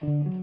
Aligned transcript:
Hola, 0.00 0.35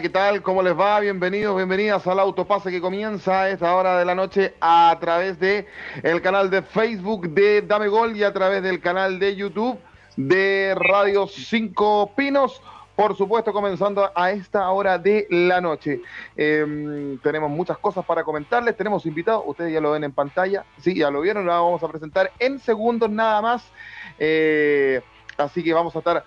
¿qué 0.00 0.08
tal? 0.08 0.40
¿Cómo 0.40 0.62
les 0.62 0.78
va? 0.78 1.00
Bienvenidos, 1.00 1.54
bienvenidas 1.54 2.06
al 2.06 2.18
autopase 2.18 2.70
que 2.70 2.80
comienza 2.80 3.42
a 3.42 3.50
esta 3.50 3.74
hora 3.74 3.98
de 3.98 4.06
la 4.06 4.14
noche 4.14 4.54
a 4.58 4.96
través 5.00 5.38
de 5.38 5.66
el 6.02 6.22
canal 6.22 6.48
de 6.48 6.62
Facebook 6.62 7.28
de 7.28 7.60
Dame 7.60 7.88
Gol 7.88 8.16
y 8.16 8.22
a 8.22 8.32
través 8.32 8.62
del 8.62 8.80
canal 8.80 9.18
de 9.18 9.36
YouTube 9.36 9.78
de 10.16 10.74
Radio 10.76 11.26
5 11.26 12.12
Pinos. 12.16 12.62
Por 12.96 13.14
supuesto, 13.16 13.52
comenzando 13.52 14.10
a 14.14 14.30
esta 14.30 14.70
hora 14.70 14.98
de 14.98 15.26
la 15.28 15.60
noche. 15.60 16.00
Eh, 16.36 17.18
tenemos 17.22 17.50
muchas 17.50 17.76
cosas 17.76 18.04
para 18.06 18.24
comentarles, 18.24 18.76
tenemos 18.76 19.04
invitados, 19.04 19.42
ustedes 19.46 19.74
ya 19.74 19.80
lo 19.80 19.90
ven 19.90 20.04
en 20.04 20.12
pantalla, 20.12 20.64
sí, 20.78 20.94
ya 20.94 21.10
lo 21.10 21.20
vieron, 21.20 21.44
lo 21.44 21.52
vamos 21.52 21.82
a 21.82 21.88
presentar 21.88 22.32
en 22.38 22.58
segundos 22.60 23.10
nada 23.10 23.42
más. 23.42 23.70
Eh, 24.18 25.02
así 25.36 25.62
que 25.62 25.74
vamos 25.74 25.94
a 25.96 25.98
estar 25.98 26.24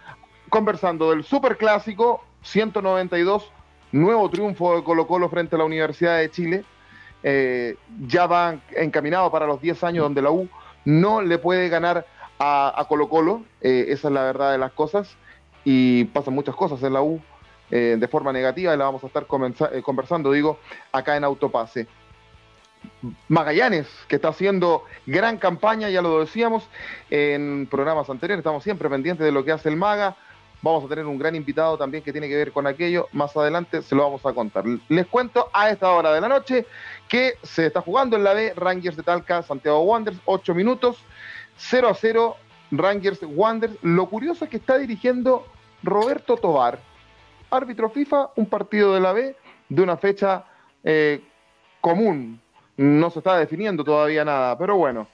conversando 0.50 1.09
del 1.09 1.23
Super 1.23 1.58
Clásico 1.58 2.22
192, 2.45 3.52
nuevo 3.95 4.30
triunfo 4.30 4.76
de 4.76 4.84
Colo 4.84 5.08
Colo 5.08 5.30
frente 5.30 5.55
a 5.55 5.59
la 5.59 5.66
Universidad 5.66 6.17
de 6.17 6.30
Chile. 6.30 6.66
Eh, 7.23 7.78
ya 8.08 8.28
va 8.28 8.58
encaminado 8.75 9.31
para 9.31 9.47
los 9.47 9.61
10 9.61 9.83
años 9.83 10.03
donde 10.03 10.22
la 10.22 10.31
U 10.31 10.47
no 10.83 11.22
le 11.22 11.38
puede 11.39 11.69
ganar 11.69 12.06
a, 12.38 12.86
Colo 12.89 13.08
Colo, 13.09 13.44
eh, 13.61 13.86
esa 13.89 14.09
es 14.09 14.14
la 14.14 14.23
verdad 14.23 14.52
de 14.52 14.58
las 14.58 14.73
cosas, 14.73 15.16
y 15.64 16.03
pasan 16.06 16.36
muchas 16.36 16.53
cosas 16.56 16.84
en 16.84 16.94
la 16.94 17.02
U 17.02 17.22
eh, 17.72 17.95
de 17.97 18.08
forma 18.08 18.34
negativa 18.34 18.73
y 18.73 18.78
la 18.78 18.84
vamos 18.84 19.03
a 19.03 19.08
estar 19.08 19.25
conversando, 19.25 20.31
digo, 20.31 20.59
acá 20.91 21.16
en 21.16 21.23
Autopase. 21.23 21.88
Magallanes, 23.30 23.88
que 24.08 24.17
está 24.17 24.28
haciendo 24.28 24.84
gran 25.08 25.38
campaña, 25.38 25.89
ya 25.89 26.02
lo 26.02 26.19
decíamos 26.19 26.69
en 27.09 27.67
programas 27.72 28.09
anteriores, 28.09 28.41
estamos 28.41 28.64
siempre 28.64 28.89
pendientes 28.89 29.25
de 29.25 29.31
lo 29.31 29.44
que 29.44 29.53
hace 29.53 29.69
el 29.69 29.78
Maga, 29.78 30.17
Vamos 30.66 30.83
a 30.83 30.88
tener 30.88 31.05
un 31.05 31.19
gran 31.19 31.35
invitado 31.35 31.77
también 31.77 32.03
que 32.03 32.11
tiene 32.11 32.27
que 32.27 32.38
ver 32.38 32.52
con 32.52 32.66
aquello. 32.66 33.08
Más 33.11 33.38
adelante 33.38 33.83
se 33.83 33.94
lo 33.94 34.02
vamos 34.02 34.25
a 34.25 34.33
contar. 34.33 34.63
Les 34.89 35.05
cuento 35.05 35.47
a 35.53 35.69
esta 35.69 35.91
hora 35.91 36.11
de 36.11 36.19
la 36.19 36.27
noche 36.27 36.66
que 37.07 37.35
se 37.44 37.67
está 37.67 37.81
jugando 37.81 38.17
en 38.17 38.23
la 38.23 38.33
B 38.33 38.52
Rangers 38.55 38.97
de 38.97 39.03
Talca, 39.03 39.44
Santiago 39.44 39.81
Wanderers, 39.81 40.19
8 40.25 40.55
minutos, 40.55 40.97
0 41.57 41.88
a 41.88 41.94
0, 41.94 42.38
Rangers 42.72 43.19
Wanderers. 43.22 43.77
Lo 43.83 44.09
curioso 44.09 44.45
es 44.45 44.49
que 44.49 44.57
está 44.57 44.80
dirigiendo 44.80 45.45
Roberto 45.83 46.35
Tobar, 46.35 46.79
árbitro 47.52 47.91
FIFA, 47.91 48.31
un 48.35 48.47
partido 48.47 48.95
de 48.95 49.02
la 49.02 49.13
B 49.13 49.35
de 49.69 49.81
una 49.83 49.97
fecha 49.97 50.45
eh, 50.83 51.22
común. 51.79 52.41
No 52.75 53.11
se 53.11 53.19
está 53.19 53.38
definiendo 53.38 53.83
todavía 53.83 54.25
nada, 54.25 54.57
pero 54.57 54.77
bueno. 54.77 55.05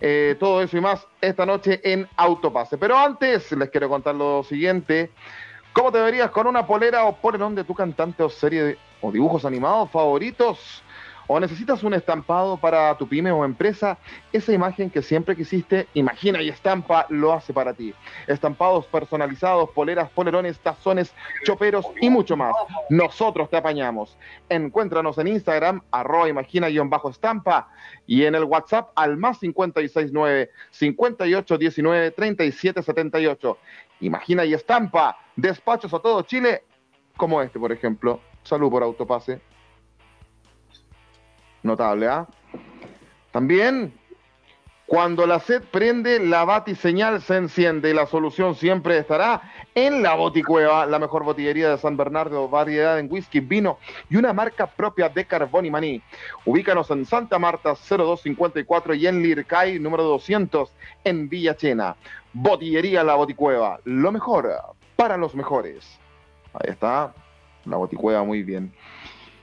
Eh, 0.00 0.36
todo 0.38 0.62
eso 0.62 0.76
y 0.76 0.80
más 0.80 1.06
esta 1.20 1.44
noche 1.44 1.80
en 1.82 2.08
Autopase. 2.16 2.78
Pero 2.78 2.96
antes 2.96 3.50
les 3.52 3.70
quiero 3.70 3.88
contar 3.88 4.14
lo 4.14 4.42
siguiente. 4.44 5.10
¿Cómo 5.72 5.92
te 5.92 6.00
verías 6.00 6.30
con 6.30 6.46
una 6.46 6.66
polera 6.66 7.04
o 7.04 7.16
polerón 7.16 7.54
de 7.54 7.64
tu 7.64 7.74
cantante 7.74 8.22
o 8.22 8.28
serie 8.28 8.62
de, 8.62 8.78
o 9.00 9.12
dibujos 9.12 9.44
animados 9.44 9.90
favoritos? 9.90 10.82
O 11.32 11.38
necesitas 11.38 11.84
un 11.84 11.94
estampado 11.94 12.56
para 12.56 12.92
tu 12.98 13.06
pyme 13.06 13.30
o 13.30 13.44
empresa, 13.44 13.96
esa 14.32 14.52
imagen 14.52 14.90
que 14.90 15.00
siempre 15.00 15.36
quisiste, 15.36 15.86
Imagina 15.94 16.42
y 16.42 16.48
Estampa 16.48 17.06
lo 17.08 17.32
hace 17.32 17.52
para 17.52 17.72
ti. 17.72 17.94
Estampados 18.26 18.84
personalizados, 18.86 19.70
poleras, 19.70 20.10
polerones, 20.10 20.58
tazones, 20.58 21.14
choperos 21.44 21.86
y 22.00 22.10
mucho 22.10 22.36
más. 22.36 22.52
Nosotros 22.88 23.48
te 23.48 23.56
apañamos. 23.56 24.18
Encuéntranos 24.48 25.18
en 25.18 25.28
Instagram, 25.28 25.82
arroba 25.92 26.28
imagina-estampa 26.28 27.68
y 28.08 28.24
en 28.24 28.34
el 28.34 28.42
WhatsApp 28.42 28.90
al 28.96 29.16
más 29.16 29.38
569 29.38 30.50
5819 30.70 32.10
3778. 32.10 33.58
Imagina 34.00 34.44
y 34.44 34.54
Estampa, 34.54 35.16
despachos 35.36 35.94
a 35.94 36.00
todo 36.00 36.22
Chile, 36.22 36.64
como 37.16 37.40
este, 37.40 37.60
por 37.60 37.70
ejemplo. 37.70 38.18
Salud 38.42 38.68
por 38.68 38.82
autopase. 38.82 39.40
Notable, 41.62 42.08
¿ah? 42.08 42.26
También, 43.32 43.92
cuando 44.86 45.24
la 45.24 45.38
sed 45.38 45.62
prende, 45.70 46.18
la 46.18 46.44
batiseñal 46.44 47.22
se 47.22 47.36
enciende 47.36 47.90
y 47.90 47.94
la 47.94 48.06
solución 48.06 48.56
siempre 48.56 48.98
estará 48.98 49.40
en 49.74 50.02
la 50.02 50.14
Boticueva, 50.14 50.84
la 50.86 50.98
mejor 50.98 51.22
botillería 51.22 51.70
de 51.70 51.78
San 51.78 51.96
Bernardo, 51.96 52.48
variedad 52.48 52.98
en 52.98 53.06
whisky, 53.08 53.38
vino 53.38 53.78
y 54.08 54.16
una 54.16 54.32
marca 54.32 54.66
propia 54.66 55.08
de 55.08 55.26
Carbón 55.26 55.66
y 55.66 55.70
Maní. 55.70 56.02
Ubícanos 56.44 56.90
en 56.90 57.06
Santa 57.06 57.38
Marta 57.38 57.74
0254 57.74 58.94
y 58.94 59.06
en 59.06 59.22
Lircay 59.22 59.78
número 59.78 60.02
200 60.02 60.72
en 61.04 61.28
Villa 61.28 61.56
Chena. 61.56 61.94
Botillería 62.32 63.04
La 63.04 63.14
Boticueva, 63.14 63.78
lo 63.84 64.10
mejor 64.10 64.50
para 64.96 65.16
los 65.16 65.36
mejores. 65.36 66.00
Ahí 66.52 66.70
está, 66.70 67.14
la 67.64 67.76
Boticueva 67.76 68.24
muy 68.24 68.42
bien. 68.42 68.72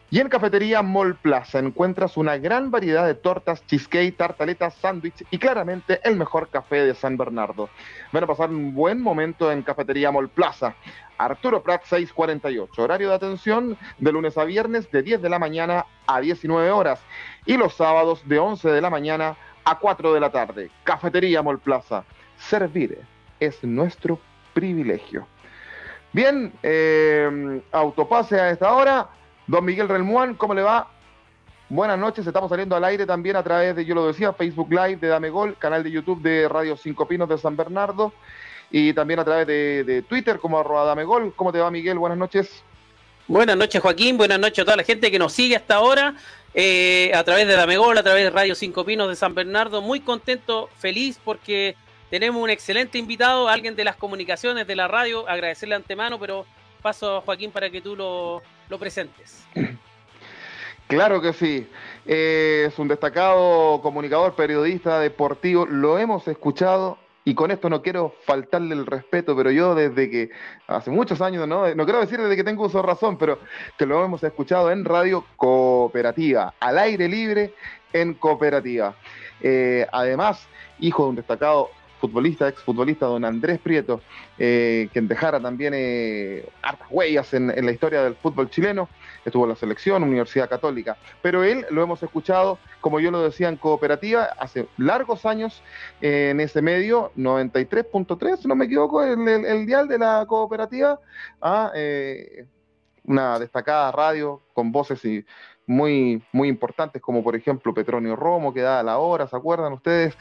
Y 0.10 0.22
en 0.22 0.30
Cafetería 0.30 0.82
Mall 0.82 1.16
Plaza 1.16 1.60
encuentras 1.60 2.16
una 2.16 2.38
gran 2.38 2.72
variedad 2.72 3.06
de 3.06 3.14
tortas, 3.14 3.66
cheesecake, 3.68 4.16
tartaletas, 4.16 4.74
sándwich 4.76 5.26
y 5.32 5.38
claramente 5.38 6.00
el 6.04 6.16
mejor 6.16 6.48
café 6.48 6.86
de 6.86 6.96
San 6.96 7.18
Bernardo. 7.18 7.70
Van 8.14 8.24
a 8.24 8.28
pasar 8.28 8.50
un 8.50 8.74
buen 8.74 9.02
momento 9.02 9.52
en 9.52 9.64
Cafetería 9.64 10.10
Mall 10.10 10.30
Plaza. 10.30 10.76
Arturo 11.18 11.62
Prat 11.62 11.84
648, 11.84 12.82
horario 12.82 13.10
de 13.10 13.16
atención 13.16 13.78
de 13.98 14.12
lunes 14.14 14.38
a 14.38 14.46
viernes 14.46 14.90
de 14.92 15.02
10 15.02 15.22
de 15.22 15.30
la 15.30 15.40
mañana 15.40 15.86
a 16.06 16.22
19 16.22 16.72
horas 16.72 17.02
y 17.46 17.58
los 17.58 17.74
sábados 17.74 18.22
de 18.30 18.40
11 18.40 18.70
de 18.70 18.82
la 18.82 18.90
mañana 18.90 19.36
a 19.66 19.78
4 19.78 20.14
de 20.14 20.20
la 20.22 20.32
tarde. 20.32 20.72
Cafetería 20.86 21.42
Mall 21.42 21.60
Plaza. 21.60 22.06
Servir 22.38 23.00
es 23.42 23.62
nuestro 23.62 24.20
privilegio. 24.54 25.28
Bien, 26.14 26.54
eh, 26.64 27.62
autopase 27.74 28.40
a 28.40 28.52
esta 28.52 28.72
hora. 28.72 29.10
Don 29.48 29.64
Miguel 29.64 29.88
Relmuán, 29.88 30.36
¿cómo 30.36 30.54
le 30.54 30.62
va? 30.62 30.90
Buenas 31.70 31.98
noches, 31.98 32.28
estamos 32.28 32.50
saliendo 32.50 32.76
al 32.76 32.84
aire 32.84 33.06
también 33.06 33.38
a 33.38 33.44
través 33.44 33.78
de, 33.78 33.86
yo 33.86 33.96
lo 33.96 34.08
decía, 34.08 34.34
Facebook 34.34 34.70
Live 34.70 34.98
de 34.98 35.08
Dame 35.08 35.30
Gol, 35.30 35.56
canal 35.58 35.84
de 35.84 35.92
YouTube 35.92 36.22
de 36.22 36.50
Radio 36.50 36.76
Cinco 36.76 37.08
Pinos 37.08 37.30
de 37.30 37.38
San 37.38 37.56
Bernardo 37.56 38.12
y 38.70 38.92
también 38.92 39.22
a 39.22 39.24
través 39.24 39.48
de, 39.48 40.04
Twitter 40.08 40.40
como 40.40 40.60
arroba 40.60 40.84
Dame 40.84 41.06
Gol. 41.06 41.34
¿Cómo 41.34 41.54
te 41.54 41.60
va 41.60 41.72
Miguel? 41.72 41.98
Buenas 41.98 42.18
noches. 42.18 42.62
Buenas 43.30 43.56
noches 43.56 43.82
Joaquín, 43.82 44.18
buenas 44.18 44.40
noches 44.40 44.60
a 44.60 44.66
toda 44.66 44.78
la 44.78 44.84
gente 44.84 45.10
que 45.10 45.20
nos 45.20 45.32
sigue 45.32 45.56
hasta 45.56 45.76
ahora 45.76 46.16
eh, 46.54 47.12
a 47.14 47.24
través 47.24 47.48
de 47.48 47.56
Dame 47.56 47.78
Gol, 47.78 47.98
a 47.98 48.04
través 48.04 48.26
de 48.26 48.30
Radio 48.30 48.54
Cinco 48.54 48.84
Pinos 48.84 49.08
de 49.08 49.16
San 49.16 49.34
Bernardo. 49.34 49.82
Muy 49.82 50.02
contento, 50.02 50.70
feliz 50.78 51.22
porque 51.24 51.76
tenemos 52.10 52.42
un 52.42 52.50
excelente 52.50 52.98
invitado, 52.98 53.48
alguien 53.48 53.78
de 53.78 53.86
las 53.86 53.96
comunicaciones 53.96 54.68
de 54.68 54.76
la 54.76 54.90
radio, 54.90 55.28
agradecerle 55.30 55.76
antemano, 55.76 56.20
pero 56.20 56.46
paso 56.82 57.18
a 57.18 57.22
Joaquín 57.22 57.52
para 57.52 57.70
que 57.70 57.82
tú 57.82 57.96
lo, 57.96 58.42
lo 58.70 58.80
presentes. 58.80 59.46
Claro 60.88 61.20
que 61.20 61.34
sí. 61.34 61.68
Eh, 62.06 62.68
es 62.70 62.80
un 62.80 62.88
destacado 62.88 63.82
comunicador, 63.82 64.36
periodista 64.36 65.02
deportivo. 65.02 65.66
Lo 65.66 66.00
hemos 66.00 66.26
escuchado 66.30 66.98
y 67.26 67.36
con 67.36 67.52
esto 67.52 67.70
no 67.70 67.82
quiero 67.82 68.16
faltarle 68.24 68.74
el 68.74 68.86
respeto, 68.86 69.36
pero 69.36 69.52
yo 69.52 69.76
desde 69.76 70.10
que 70.10 70.30
hace 70.66 70.90
muchos 70.90 71.20
años, 71.20 71.46
no, 71.46 71.76
no 71.76 71.84
quiero 71.84 72.00
decir 72.00 72.22
desde 72.22 72.38
que 72.38 72.44
tengo 72.46 72.66
uso 72.66 72.82
razón, 72.82 73.18
pero 73.18 73.40
que 73.78 73.86
lo 73.86 74.02
hemos 74.06 74.24
escuchado 74.24 74.72
en 74.72 74.86
radio 74.86 75.26
cooperativa, 75.36 76.54
al 76.62 76.78
aire 76.78 77.10
libre 77.10 77.54
en 77.92 78.14
cooperativa. 78.14 78.96
Eh, 79.42 79.86
además, 79.92 80.48
hijo 80.80 81.04
de 81.04 81.10
un 81.10 81.16
destacado 81.18 81.70
futbolista, 82.00 82.48
exfutbolista, 82.48 83.06
don 83.06 83.26
Andrés 83.26 83.60
Prieto, 83.60 84.02
eh, 84.38 84.90
quien 84.94 85.08
dejara 85.08 85.40
también 85.40 85.74
eh, 85.76 86.48
hartas 86.62 86.88
huellas 86.90 87.34
en, 87.34 87.48
la 87.48 87.72
historia 87.72 88.04
del 88.04 88.16
fútbol 88.16 88.50
chileno, 88.50 88.90
estuvo 89.26 89.44
en 89.44 89.50
la 89.50 89.56
selección, 89.56 90.04
Universidad 90.04 90.50
Católica, 90.50 90.98
pero 91.22 91.44
él 91.44 91.66
lo 91.70 91.84
hemos 91.84 92.02
escuchado, 92.04 92.60
como 92.82 93.00
yo 93.00 93.12
lo 93.12 93.22
decía, 93.22 93.50
en 93.50 93.58
cooperativa, 93.58 94.30
hace 94.40 94.68
largos 94.78 95.26
años 95.26 95.62
eh, 96.02 96.30
en 96.32 96.40
ese 96.40 96.62
medio, 96.62 97.12
93.3, 97.18 98.38
si 98.38 98.48
no 98.48 98.56
me 98.56 98.66
equivoco, 98.66 99.04
el, 99.04 99.28
el, 99.28 99.66
dial 99.66 99.88
de 99.88 99.98
la 99.98 100.26
cooperativa, 100.28 101.00
a 101.42 101.72
una 103.04 103.40
destacada 103.40 103.92
radio 103.92 104.42
con 104.54 104.72
voces 104.72 105.04
y 105.06 105.26
muy, 105.68 106.24
muy 106.32 106.48
importantes, 106.48 107.02
como 107.02 107.24
por 107.24 107.36
ejemplo 107.36 107.74
Petronio 107.74 108.16
Romo, 108.16 108.54
que 108.54 108.62
da 108.62 108.82
la 108.82 108.98
hora, 108.98 109.28
¿se 109.28 109.36
acuerdan 109.36 109.74
ustedes? 109.74 110.18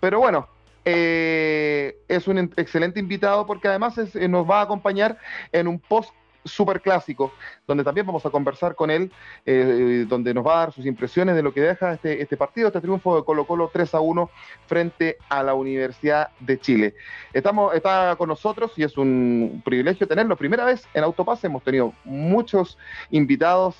Pero 0.00 0.18
bueno, 0.18 0.48
eh, 0.90 1.98
es 2.08 2.26
un 2.28 2.38
excelente 2.56 2.98
invitado 2.98 3.46
porque 3.46 3.68
además 3.68 3.98
eh, 3.98 4.26
nos 4.26 4.48
va 4.48 4.60
a 4.60 4.62
acompañar 4.62 5.18
en 5.52 5.68
un 5.68 5.78
post 5.78 6.14
super 6.44 6.80
clásico, 6.80 7.30
donde 7.66 7.84
también 7.84 8.06
vamos 8.06 8.24
a 8.24 8.30
conversar 8.30 8.74
con 8.74 8.90
él, 8.90 9.12
eh, 9.44 10.06
donde 10.08 10.32
nos 10.32 10.46
va 10.46 10.54
a 10.54 10.58
dar 10.60 10.72
sus 10.72 10.86
impresiones 10.86 11.36
de 11.36 11.42
lo 11.42 11.52
que 11.52 11.60
deja 11.60 11.92
este, 11.92 12.22
este 12.22 12.38
partido, 12.38 12.68
este 12.68 12.80
triunfo 12.80 13.16
de 13.16 13.24
Colo 13.24 13.46
Colo 13.46 13.68
3 13.70 13.94
a 13.94 14.00
1 14.00 14.30
frente 14.66 15.18
a 15.28 15.42
la 15.42 15.52
Universidad 15.52 16.30
de 16.40 16.58
Chile. 16.58 16.94
Estamos, 17.34 17.74
está 17.74 18.16
con 18.16 18.30
nosotros 18.30 18.72
y 18.76 18.84
es 18.84 18.96
un 18.96 19.60
privilegio 19.62 20.08
tenerlo. 20.08 20.38
Primera 20.38 20.64
vez 20.64 20.88
en 20.94 21.04
Autopase 21.04 21.48
hemos 21.48 21.62
tenido 21.62 21.92
muchos 22.04 22.78
invitados. 23.10 23.76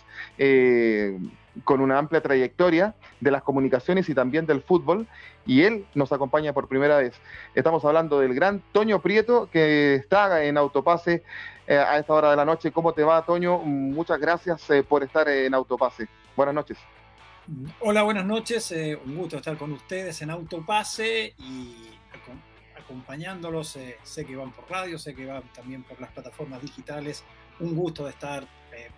Con 1.64 1.80
una 1.80 1.98
amplia 1.98 2.20
trayectoria 2.20 2.94
de 3.20 3.30
las 3.30 3.42
comunicaciones 3.42 4.08
y 4.08 4.14
también 4.14 4.46
del 4.46 4.62
fútbol, 4.62 5.06
y 5.46 5.62
él 5.62 5.86
nos 5.94 6.12
acompaña 6.12 6.52
por 6.52 6.68
primera 6.68 6.98
vez. 6.98 7.14
Estamos 7.54 7.84
hablando 7.84 8.20
del 8.20 8.34
gran 8.34 8.62
Toño 8.72 9.00
Prieto, 9.00 9.48
que 9.50 9.94
está 9.94 10.44
en 10.44 10.58
Autopase 10.58 11.22
eh, 11.66 11.76
a 11.76 11.98
esta 11.98 12.12
hora 12.12 12.30
de 12.30 12.36
la 12.36 12.44
noche. 12.44 12.70
¿Cómo 12.70 12.92
te 12.92 13.02
va, 13.02 13.24
Toño? 13.24 13.58
Muchas 13.58 14.18
gracias 14.20 14.68
eh, 14.70 14.82
por 14.82 15.02
estar 15.02 15.28
en 15.28 15.54
Autopase. 15.54 16.08
Buenas 16.36 16.54
noches. 16.54 16.78
Hola, 17.80 18.02
buenas 18.02 18.26
noches. 18.26 18.72
Eh, 18.72 18.98
un 19.04 19.16
gusto 19.16 19.36
estar 19.36 19.56
con 19.56 19.72
ustedes 19.72 20.20
en 20.22 20.30
Autopase 20.30 21.34
y 21.38 21.90
acompañándolos. 22.78 23.78
sé 24.02 24.24
que 24.24 24.36
van 24.36 24.52
por 24.52 24.70
radio, 24.70 24.98
sé 24.98 25.14
que 25.14 25.26
van 25.26 25.42
también 25.54 25.82
por 25.82 26.00
las 26.00 26.10
plataformas 26.12 26.60
digitales. 26.62 27.24
Un 27.60 27.74
gusto 27.74 28.04
de 28.04 28.10
estar 28.10 28.46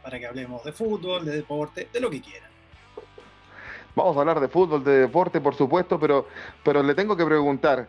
para 0.03 0.19
que 0.19 0.27
hablemos 0.27 0.63
de 0.63 0.73
fútbol, 0.73 1.25
de 1.25 1.33
deporte, 1.33 1.89
de 1.93 2.01
lo 2.01 2.11
que 2.11 2.21
quieran. 2.21 2.50
Vamos 3.95 4.17
a 4.17 4.21
hablar 4.21 4.41
de 4.41 4.49
fútbol, 4.49 4.85
de 4.85 5.01
deporte, 5.01 5.41
por 5.41 5.55
supuesto, 5.55 5.99
pero, 5.99 6.29
pero 6.65 6.83
le 6.83 6.95
tengo 6.95 7.17
que 7.17 7.25
preguntar, 7.25 7.89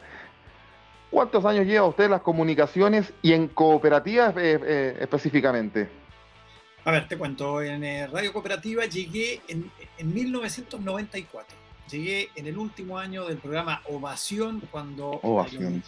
¿cuántos 1.10 1.46
años 1.46 1.66
lleva 1.66 1.88
usted 1.88 2.06
en 2.06 2.12
las 2.12 2.22
comunicaciones 2.22 3.14
y 3.22 3.34
en 3.34 3.48
cooperativas 3.48 4.36
eh, 4.38 4.60
eh, 4.64 4.98
específicamente? 5.00 5.90
A 6.84 6.92
ver, 6.92 7.08
te 7.08 7.18
cuento, 7.18 7.62
en 7.62 7.84
eh, 7.84 8.08
Radio 8.08 8.34
Cooperativa 8.34 8.86
llegué 8.86 9.42
en, 9.48 9.72
1994. 10.00 11.56
Llegué 11.92 12.30
en 12.36 12.48
el 12.48 12.58
último 12.58 12.98
año 12.98 13.26
del 13.26 13.38
programa 13.38 13.82
Ovación, 13.90 14.62
cuando 14.72 15.20
Ovación. 15.22 15.84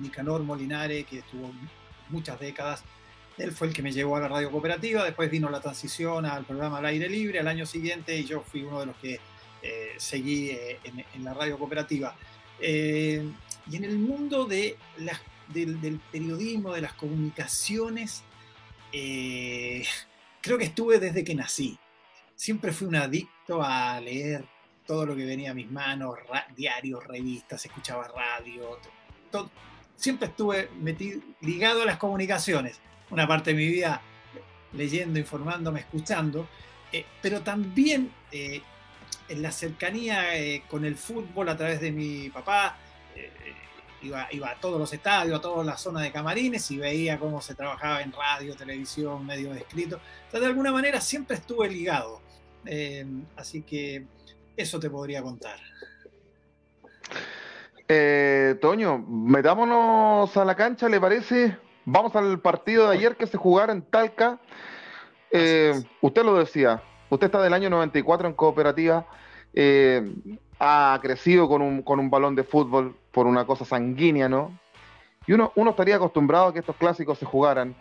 Nicanor 0.00 0.42
Molinare, 0.42 1.04
que 1.04 1.18
estuvo 1.20 1.50
muchas 2.10 2.38
décadas 2.38 2.84
él 3.38 3.52
fue 3.52 3.68
el 3.68 3.72
que 3.72 3.82
me 3.82 3.92
llevó 3.92 4.16
a 4.16 4.20
la 4.20 4.28
radio 4.28 4.50
cooperativa, 4.50 5.04
después 5.04 5.30
vino 5.30 5.50
la 5.50 5.60
transición 5.60 6.24
al 6.24 6.44
programa 6.44 6.78
al 6.78 6.86
aire 6.86 7.08
libre 7.08 7.40
al 7.40 7.48
año 7.48 7.66
siguiente 7.66 8.16
y 8.16 8.24
yo 8.24 8.40
fui 8.40 8.62
uno 8.62 8.80
de 8.80 8.86
los 8.86 8.96
que 8.96 9.18
eh, 9.66 9.94
seguí 9.96 10.50
eh, 10.50 10.78
en, 10.84 11.24
la 11.24 11.32
radio 11.32 11.58
cooperativa. 11.58 12.14
Eh, 12.60 13.26
y 13.70 13.76
en 13.76 13.84
el 13.84 13.98
mundo 13.98 14.44
de 14.44 14.76
del, 15.48 16.00
periodismo, 16.12 16.74
de 16.74 16.82
las 16.82 16.92
comunicaciones, 16.92 18.22
creo 18.90 20.58
que 20.58 20.64
estuve 20.64 20.98
desde 20.98 21.24
que 21.24 21.34
nací. 21.34 21.78
Siempre 22.36 22.72
fui 22.72 22.86
un 22.86 22.96
adicto 22.96 23.62
a 23.62 23.98
leer 24.00 24.44
todo 24.86 25.06
lo 25.06 25.16
que 25.16 25.24
venía 25.24 25.52
a 25.52 25.54
mis 25.54 25.70
manos, 25.70 26.18
diarios, 26.54 27.06
revistas, 27.06 27.64
escuchaba 27.64 28.06
radio, 28.08 28.78
siempre 29.96 30.28
estuve 30.28 30.68
metido, 30.78 31.20
ligado 31.40 31.82
a 31.82 31.86
las 31.86 31.96
comunicaciones 31.96 32.80
una 33.10 33.26
parte 33.26 33.50
de 33.50 33.56
mi 33.56 33.68
vida 33.68 34.02
leyendo, 34.72 35.18
informándome, 35.18 35.80
escuchando, 35.80 36.48
eh, 36.92 37.04
pero 37.22 37.42
también 37.42 38.12
eh, 38.32 38.60
en 39.28 39.42
la 39.42 39.50
cercanía 39.50 40.36
eh, 40.38 40.62
con 40.68 40.84
el 40.84 40.96
fútbol 40.96 41.48
a 41.48 41.56
través 41.56 41.80
de 41.80 41.92
mi 41.92 42.30
papá. 42.30 42.76
Iba, 44.02 44.28
iba, 44.32 44.50
a 44.50 44.60
todos 44.60 44.78
los 44.78 44.92
estadios, 44.92 45.38
a 45.38 45.40
toda 45.40 45.64
la 45.64 45.78
zona 45.78 46.02
de 46.02 46.12
camarines 46.12 46.70
y 46.70 46.76
veía 46.76 47.18
cómo 47.18 47.40
se 47.40 47.54
trabajaba 47.54 48.02
en 48.02 48.12
radio, 48.12 48.54
televisión, 48.54 49.24
medios 49.24 49.56
escritos. 49.56 49.98
O 50.30 50.38
de 50.38 50.44
alguna 50.44 50.72
manera 50.72 51.00
siempre 51.00 51.36
estuve 51.36 51.70
ligado. 51.70 52.20
así 53.36 53.62
que 53.62 54.04
eso 54.56 54.78
te 54.78 54.90
podría 54.90 55.22
contar. 55.22 55.58
Toño, 58.60 58.98
metámonos 58.98 60.36
a 60.36 60.44
la 60.44 60.54
cancha, 60.54 60.88
¿le 60.88 61.00
parece? 61.00 61.56
Vamos 61.86 62.16
al 62.16 62.40
partido 62.40 62.88
de 62.88 62.96
ayer 62.96 63.16
que 63.16 63.26
se 63.26 63.36
jugara 63.36 63.72
en 63.72 63.82
Talca. 63.82 64.40
Eh, 65.30 65.74
usted 66.00 66.24
lo 66.24 66.38
decía, 66.38 66.82
usted 67.14 67.26
está 67.26 67.42
del 67.42 67.54
año 67.54 67.70
94 67.70 68.28
en 68.28 68.34
cooperativa, 68.34 69.06
eh, 69.52 70.02
ha 70.58 70.98
crecido 71.02 71.48
con 71.48 71.62
un, 71.62 71.82
con 71.82 71.98
un, 72.00 72.10
balón 72.10 72.34
de 72.34 72.44
fútbol 72.44 72.96
por 73.12 73.26
una 73.26 73.44
cosa 73.44 73.64
sanguínea, 73.64 74.28
¿no? 74.28 74.58
Y 75.26 75.32
uno, 75.32 75.52
uno 75.56 75.70
estaría 75.70 75.96
acostumbrado 75.96 76.48
a 76.48 76.52
que 76.52 76.58
estos 76.58 76.76
clásicos 76.76 77.18
se 77.18 77.24
jugaran 77.24 77.74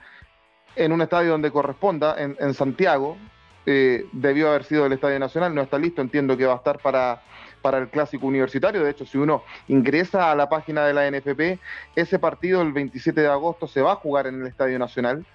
en 0.75 0.91
un 0.91 1.01
estadio 1.01 1.31
donde 1.31 1.51
corresponda, 1.51 2.15
en, 2.18 2.53
Santiago. 2.53 3.18
Eh, 3.65 4.06
debió 4.12 4.50
haber 4.50 4.65
sido 4.65 4.85
el 4.85 4.94
Estadio 4.94 5.19
Nacional, 5.19 5.56
no 5.56 5.62
está 5.62 5.77
listo, 5.77 6.01
entiendo 6.01 6.36
que 6.36 6.45
va 6.45 6.53
a 6.53 6.57
estar 6.57 6.79
para 6.79 7.21
para 7.63 7.79
el 7.79 7.89
clásico 7.89 8.27
universitario. 8.27 8.83
De 8.83 8.91
hecho, 8.91 9.07
si 9.07 9.18
uno 9.18 9.44
ingresa 9.69 10.31
a 10.31 10.36
la 10.36 10.50
página 10.50 10.86
de 10.86 10.94
la 10.94 11.09
NFP, 11.09 11.59
ese 11.95 12.19
partido 12.19 12.62
el 12.62 12.74
27 12.74 13.21
de 13.21 13.27
agosto 13.27 13.65
se 13.65 13.81
va 13.81 13.94
a 13.94 13.95
jugar 13.95 14.27
en 14.27 14.41
el 14.41 14.47
Estadio 14.47 14.77
Nacional. 14.77 15.25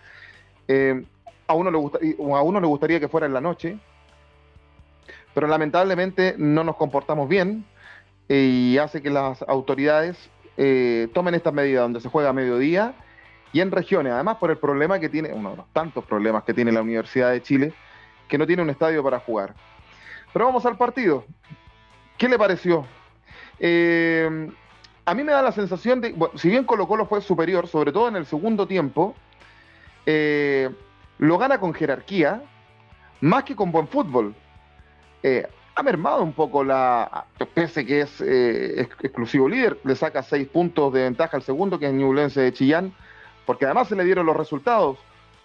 Eh, 0.68 1.04
a, 1.48 1.54
uno 1.54 1.70
le 1.72 1.78
gusta, 1.78 1.98
a 1.98 2.42
uno 2.42 2.60
le 2.60 2.66
gustaría 2.66 3.00
que 3.00 3.08
fuera 3.08 3.26
en 3.26 3.32
la 3.32 3.40
noche, 3.40 3.78
pero 5.38 5.46
lamentablemente 5.46 6.34
no 6.36 6.64
nos 6.64 6.74
comportamos 6.74 7.28
bien 7.28 7.64
y 8.28 8.76
hace 8.78 9.00
que 9.00 9.08
las 9.08 9.40
autoridades 9.42 10.18
eh, 10.56 11.06
tomen 11.14 11.36
estas 11.36 11.54
medidas 11.54 11.82
donde 11.82 12.00
se 12.00 12.08
juega 12.08 12.30
a 12.30 12.32
mediodía 12.32 12.92
y 13.52 13.60
en 13.60 13.70
regiones, 13.70 14.14
además 14.14 14.38
por 14.38 14.50
el 14.50 14.58
problema 14.58 14.98
que 14.98 15.08
tiene, 15.08 15.32
uno 15.32 15.52
de 15.52 15.58
los 15.58 15.72
tantos 15.72 16.04
problemas 16.04 16.42
que 16.42 16.54
tiene 16.54 16.72
la 16.72 16.82
Universidad 16.82 17.30
de 17.30 17.40
Chile, 17.40 17.72
que 18.26 18.36
no 18.36 18.48
tiene 18.48 18.62
un 18.62 18.70
estadio 18.70 19.00
para 19.04 19.20
jugar. 19.20 19.54
Pero 20.32 20.46
vamos 20.46 20.66
al 20.66 20.76
partido. 20.76 21.24
¿Qué 22.16 22.28
le 22.28 22.36
pareció? 22.36 22.84
Eh, 23.60 24.50
a 25.04 25.14
mí 25.14 25.22
me 25.22 25.30
da 25.30 25.40
la 25.40 25.52
sensación 25.52 26.00
de, 26.00 26.16
si 26.34 26.48
bien 26.48 26.64
Colo 26.64 26.88
Colo 26.88 27.06
fue 27.06 27.20
superior, 27.20 27.68
sobre 27.68 27.92
todo 27.92 28.08
en 28.08 28.16
el 28.16 28.26
segundo 28.26 28.66
tiempo, 28.66 29.14
eh, 30.04 30.68
lo 31.18 31.38
gana 31.38 31.60
con 31.60 31.72
jerarquía, 31.74 32.42
más 33.20 33.44
que 33.44 33.54
con 33.54 33.70
buen 33.70 33.86
fútbol. 33.86 34.34
Eh, 35.22 35.46
ha 35.74 35.82
mermado 35.82 36.22
un 36.22 36.32
poco 36.32 36.64
la, 36.64 37.26
pese 37.54 37.86
que 37.86 38.00
es 38.00 38.20
exclusivo 38.20 39.48
líder, 39.48 39.78
le 39.84 39.94
saca 39.94 40.22
seis 40.22 40.48
puntos 40.48 40.92
de 40.92 41.02
ventaja 41.02 41.36
al 41.36 41.42
segundo, 41.42 41.78
que 41.78 41.86
es 41.86 41.92
Ñublense 41.92 42.40
de 42.40 42.52
Chillán, 42.52 42.92
porque 43.46 43.64
además 43.64 43.88
se 43.88 43.94
le 43.94 44.04
dieron 44.04 44.26
los 44.26 44.36
resultados. 44.36 44.98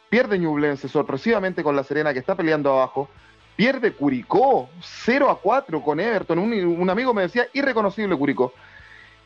Pierde 0.09 0.37
Ñublense 0.37 0.87
sorpresivamente 0.87 1.63
con 1.63 1.75
la 1.75 1.83
Serena, 1.83 2.13
que 2.13 2.19
está 2.19 2.35
peleando 2.35 2.71
abajo. 2.71 3.09
Pierde 3.55 3.93
Curicó 3.93 4.69
0 4.81 5.29
a 5.29 5.39
4 5.39 5.81
con 5.81 5.99
Everton. 5.99 6.39
Un, 6.39 6.89
amigo 6.89 7.13
me 7.13 7.23
decía, 7.23 7.47
irreconocible 7.53 8.15
Curicó. 8.15 8.53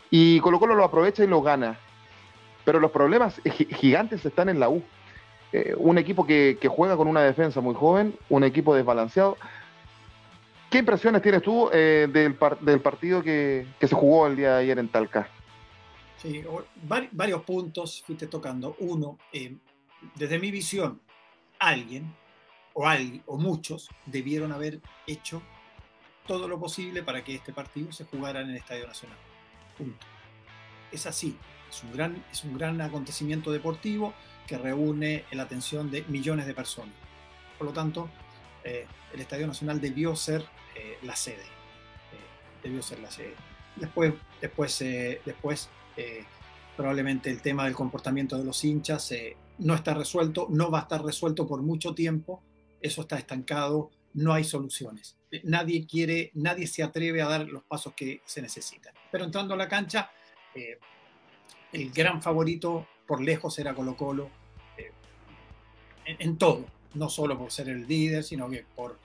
Y 0.09 0.39
Colo 0.39 0.59
Colo 0.59 0.75
lo 0.75 0.83
aprovecha 0.83 1.23
y 1.23 1.27
lo 1.27 1.41
gana. 1.41 1.77
Pero 2.65 2.79
los 2.79 2.91
problemas 2.91 3.41
gigantes 3.45 4.25
están 4.25 4.49
en 4.49 4.59
la 4.59 4.69
U. 4.69 4.83
Eh, 5.53 5.73
un 5.77 5.97
equipo 5.97 6.25
que, 6.25 6.57
juega 6.69 6.97
con 6.97 7.07
una 7.07 7.21
defensa 7.21 7.61
muy 7.61 7.73
joven, 7.73 8.17
un 8.29 8.43
equipo 8.43 8.75
desbalanceado. 8.75 9.37
¿Qué 10.69 10.79
impresiones 10.79 11.21
tienes 11.21 11.41
tú 11.41 11.69
eh, 11.71 12.07
del, 12.11 12.35
partido 12.81 13.23
que, 13.23 13.67
se 13.79 13.95
jugó 13.95 14.27
el 14.27 14.35
día 14.35 14.55
de 14.55 14.63
ayer 14.63 14.79
en 14.79 14.89
Talca? 14.89 15.29
Sí, 16.17 16.43
varios 16.83 17.43
puntos 17.43 18.03
fuiste 18.05 18.27
tocando. 18.27 18.75
Uno, 18.79 19.17
eh, 19.31 19.55
desde 20.15 20.39
mi 20.39 20.51
visión, 20.51 20.99
alguien 21.59 22.13
o, 22.73 22.85
o 23.27 23.37
muchos 23.37 23.89
debieron 24.05 24.51
haber 24.51 24.81
hecho 25.05 25.41
todo 26.27 26.47
lo 26.47 26.59
posible 26.59 27.01
para 27.01 27.23
que 27.23 27.35
este 27.35 27.53
partido 27.53 27.91
se 27.91 28.03
jugara 28.03 28.41
en 28.41 28.49
el 28.49 28.57
Estadio 28.57 28.85
Nacional. 28.85 29.17
Punto. 29.77 30.05
Es 30.91 31.05
así, 31.05 31.37
es 31.69 31.83
un 31.83 31.93
gran, 31.93 32.23
es 32.31 32.43
un 32.43 32.57
gran 32.57 32.79
acontecimiento 32.81 33.51
deportivo 33.51 34.13
que 34.45 34.57
reúne 34.57 35.23
la 35.31 35.43
atención 35.43 35.89
de 35.89 36.03
millones 36.03 36.45
de 36.45 36.53
personas. 36.53 36.93
Por 37.57 37.67
lo 37.67 37.73
tanto, 37.73 38.09
eh, 38.67 38.85
el 39.13 39.21
Estadio 39.21 39.47
Nacional 39.47 39.79
debió 39.79 40.15
ser 40.15 40.45
eh, 40.75 40.97
la 41.03 41.15
sede. 41.15 41.43
Eh, 41.43 42.61
debió 42.63 42.81
ser 42.81 42.99
la 42.99 43.09
sede. 43.09 43.33
Después, 43.75 44.13
después, 44.41 44.79
después 45.25 45.69
probablemente 46.75 47.29
el 47.29 47.41
tema 47.41 47.65
del 47.65 47.73
comportamiento 47.73 48.37
de 48.37 48.43
los 48.43 48.63
hinchas 48.63 49.11
no 49.59 49.73
está 49.73 49.93
resuelto, 49.93 50.47
no 50.49 50.69
va 50.69 50.79
a 50.79 50.81
estar 50.83 51.03
resuelto 51.03 51.47
por 51.47 51.61
mucho 51.61 51.93
tiempo 51.95 52.43
eso 52.81 53.01
está 53.01 53.17
estancado, 53.17 53.91
no 54.13 54.33
hay 54.33 54.43
soluciones. 54.43 55.17
Nadie 55.43 55.85
quiere, 55.87 56.31
nadie 56.35 56.67
se 56.67 56.83
atreve 56.83 57.21
a 57.21 57.27
dar 57.27 57.47
los 57.47 57.63
pasos 57.63 57.93
que 57.93 58.21
se 58.25 58.41
necesitan. 58.41 58.93
Pero 59.11 59.25
entrando 59.25 59.55
a 59.55 59.57
la 59.57 59.67
cancha, 59.67 60.11
el 61.73 61.91
gran 61.91 62.21
favorito 62.21 62.87
por 63.05 63.21
lejos 63.21 63.57
era 63.59 63.73
Colo 63.73 63.95
Colo, 63.95 64.29
eh, 64.77 64.91
en, 66.19 66.37
todo, 66.37 66.65
no 66.93 67.09
solo 67.09 67.37
por 67.37 67.51
ser 67.51 67.69
el 67.69 67.87
líder, 67.87 68.23
sino 68.23 68.49
que 68.49 68.65
por, 68.75 68.97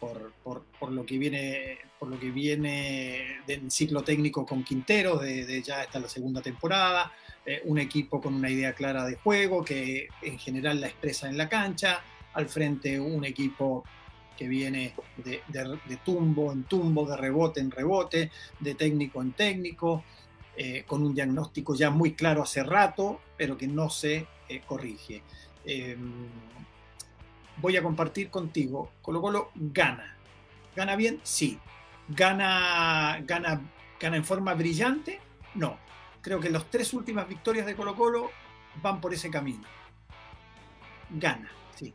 por, 0.00 0.90
lo 0.90 1.04
que 1.04 1.18
viene, 1.18 1.78
por 1.98 2.08
lo 2.08 2.18
que 2.18 2.30
viene 2.30 3.40
del 3.46 3.70
ciclo 3.70 4.02
técnico 4.02 4.46
con 4.46 4.64
Quintero, 4.64 5.18
de, 5.18 5.62
ya 5.62 5.82
esta 5.82 5.98
la 5.98 6.08
segunda 6.08 6.40
temporada, 6.40 7.12
eh, 7.44 7.60
un 7.64 7.78
equipo 7.78 8.20
con 8.20 8.34
una 8.34 8.50
idea 8.50 8.72
clara 8.74 9.04
de 9.04 9.16
juego 9.16 9.64
que 9.64 10.08
en 10.22 10.38
general 10.38 10.80
la 10.80 10.88
expresa 10.88 11.28
en 11.28 11.36
la 11.36 11.48
cancha, 11.48 12.02
al 12.32 12.48
frente 12.48 12.98
un 12.98 13.24
equipo 13.24 13.84
que 14.36 14.48
viene 14.48 14.94
de, 15.18 15.42
tumbo 16.02 16.50
en 16.50 16.64
tumbo, 16.64 17.04
de 17.04 17.16
rebote 17.16 17.60
en 17.60 17.70
rebote, 17.70 18.30
de 18.58 18.74
técnico 18.74 19.20
en 19.20 19.32
técnico, 19.32 20.02
eh, 20.56 20.84
con 20.86 21.02
un 21.02 21.14
diagnóstico 21.14 21.74
ya 21.74 21.90
muy 21.90 22.14
claro 22.14 22.42
hace 22.42 22.62
rato, 22.62 23.20
pero 23.36 23.58
que 23.58 23.66
no 23.66 23.90
se 23.90 24.26
eh, 24.48 24.62
corrige. 24.66 25.22
Em, 25.66 26.28
voy 27.60 27.76
a 27.76 27.82
compartir 27.82 28.30
contigo. 28.30 28.90
Colo 29.02 29.20
Colo 29.20 29.50
gana. 29.54 30.16
¿Gana 30.74 30.96
bien? 30.96 31.20
Sí. 31.22 31.58
¿Gana, 32.08 33.20
gana, 33.24 33.60
gana 33.98 34.16
en 34.16 34.24
forma 34.24 34.54
brillante? 34.54 35.20
No. 35.54 35.78
Creo 36.22 36.40
que 36.40 36.50
las 36.50 36.66
tres 36.70 36.92
últimas 36.92 37.28
victorias 37.28 37.66
de 37.66 37.74
Colo 37.74 37.94
Colo 37.94 38.30
van 38.82 39.00
por 39.00 39.14
ese 39.14 39.30
camino. 39.30 39.66
Gana, 41.10 41.50
sí. 41.74 41.94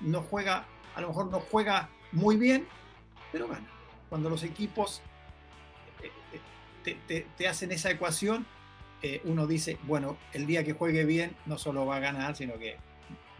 No 0.00 0.22
juega, 0.22 0.66
a 0.94 1.00
lo 1.00 1.08
mejor 1.08 1.30
no 1.30 1.40
juega 1.40 1.88
muy 2.12 2.36
bien, 2.36 2.66
pero 3.32 3.48
gana. 3.48 3.68
Cuando 4.08 4.30
los 4.30 4.44
equipos 4.44 5.02
eh, 6.02 6.40
eh, 7.08 7.26
te, 7.36 7.48
hacen 7.48 7.72
esa 7.72 7.90
ecuación, 7.90 8.46
eh, 9.02 9.20
uno 9.24 9.46
dice, 9.46 9.78
bueno, 9.82 10.16
el 10.32 10.46
día 10.46 10.64
que 10.64 10.72
juegue 10.72 11.04
bien 11.04 11.36
no 11.44 11.58
solo 11.58 11.84
va 11.86 11.96
a 11.96 12.00
ganar, 12.00 12.36
sino 12.36 12.58
que 12.58 12.76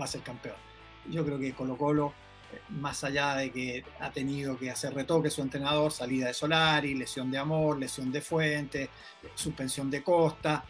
va 0.00 0.04
a 0.04 0.08
ser 0.08 0.22
campeón. 0.22 0.65
Yo 1.10 1.24
creo 1.24 1.38
que 1.38 1.54
Colo 1.54 1.76
Colo, 1.76 2.12
eh, 2.52 2.60
más 2.70 3.04
allá 3.04 3.36
de 3.36 3.50
que 3.50 3.84
ha 4.00 4.10
tenido 4.10 4.58
que 4.58 4.70
hacer 4.70 4.94
retoque 4.94 5.30
su 5.30 5.42
entrenador, 5.42 5.92
salida 5.92 6.28
de 6.28 6.34
Solari, 6.34 6.94
lesión 6.94 7.30
de 7.30 7.38
Amor, 7.38 7.78
lesión 7.78 8.10
de 8.12 8.20
Fuente, 8.20 8.90
suspensión 9.34 9.90
de 9.90 10.02
Costa, 10.02 10.64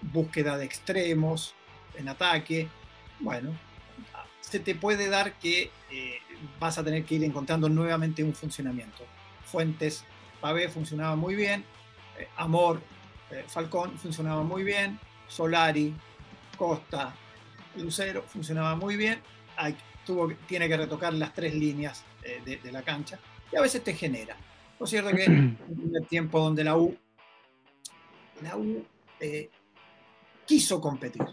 búsqueda 0.00 0.56
de 0.56 0.64
extremos 0.64 1.54
en 1.94 2.08
ataque, 2.08 2.68
bueno, 3.20 3.50
se 4.40 4.60
te 4.60 4.74
puede 4.74 5.08
dar 5.08 5.34
que 5.34 5.70
eh, 5.90 6.18
vas 6.58 6.78
a 6.78 6.84
tener 6.84 7.04
que 7.04 7.14
ir 7.14 7.24
encontrando 7.24 7.68
nuevamente 7.68 8.22
un 8.22 8.34
funcionamiento. 8.34 9.04
Fuentes, 9.44 10.04
Pavé 10.40 10.68
funcionaba 10.68 11.16
muy 11.16 11.34
bien, 11.34 11.64
eh, 12.18 12.28
Amor, 12.36 12.80
Falcón 13.48 13.98
funcionaba 13.98 14.44
muy 14.44 14.62
bien, 14.62 15.00
Solari, 15.26 15.94
Costa, 16.56 17.14
Lucero 17.76 18.22
funcionaba 18.22 18.76
muy 18.76 18.96
bien, 18.96 19.20
tuvo, 20.04 20.32
tiene 20.46 20.68
que 20.68 20.76
retocar 20.76 21.12
las 21.14 21.32
tres 21.32 21.54
líneas 21.54 22.04
eh, 22.22 22.40
de, 22.62 22.72
la 22.72 22.82
cancha 22.82 23.18
y 23.52 23.56
a 23.56 23.60
veces 23.60 23.82
te 23.82 23.94
genera. 23.94 24.36
Lo 24.78 24.86
cierto 24.86 25.10
que 25.10 25.24
en 25.24 25.58
el 25.94 26.06
tiempo 26.06 26.40
donde 26.40 26.64
la 26.64 26.76
U, 26.76 26.96
la 28.42 28.56
U 28.56 28.84
eh, 29.20 29.50
quiso 30.46 30.80
competir, 30.80 31.24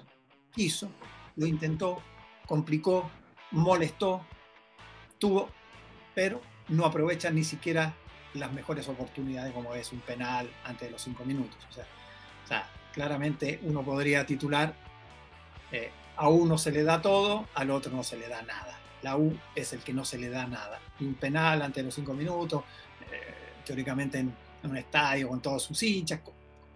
quiso, 0.53 0.89
lo 1.35 1.45
intentó, 1.45 2.01
complicó, 2.45 3.09
molestó, 3.51 4.25
tuvo, 5.17 5.49
pero 6.13 6.41
no 6.69 6.85
aprovecha 6.85 7.29
ni 7.29 7.43
siquiera 7.43 7.95
las 8.33 8.51
mejores 8.53 8.87
oportunidades 8.87 9.53
como 9.53 9.73
es 9.75 9.91
un 9.91 9.99
penal 9.99 10.49
antes 10.63 10.87
de 10.87 10.91
los 10.91 11.01
cinco 11.01 11.25
minutos. 11.25 11.57
O 11.69 11.73
sea, 12.47 12.69
claramente 12.93 13.59
uno 13.63 13.83
podría 13.83 14.25
titular 14.25 14.73
eh, 15.71 15.91
a 16.21 16.29
uno 16.29 16.55
se 16.55 16.71
le 16.71 16.83
da 16.83 17.01
todo, 17.01 17.47
al 17.55 17.71
otro 17.71 17.91
no 17.91 18.03
se 18.03 18.15
le 18.15 18.27
da 18.27 18.43
nada. 18.43 18.79
La 19.01 19.17
U 19.17 19.35
es 19.55 19.73
el 19.73 19.79
que 19.79 19.91
no 19.91 20.05
se 20.05 20.19
le 20.19 20.29
da 20.29 20.45
nada. 20.45 20.79
Un 20.99 21.15
penal 21.15 21.63
ante 21.63 21.81
los 21.81 21.95
cinco 21.95 22.13
minutos, 22.13 22.63
eh, 23.11 23.63
teóricamente 23.65 24.19
en, 24.19 24.35
un 24.61 24.77
estadio 24.77 25.29
con 25.29 25.41
todos 25.41 25.63
sus 25.63 25.81
hinchas, 25.81 26.21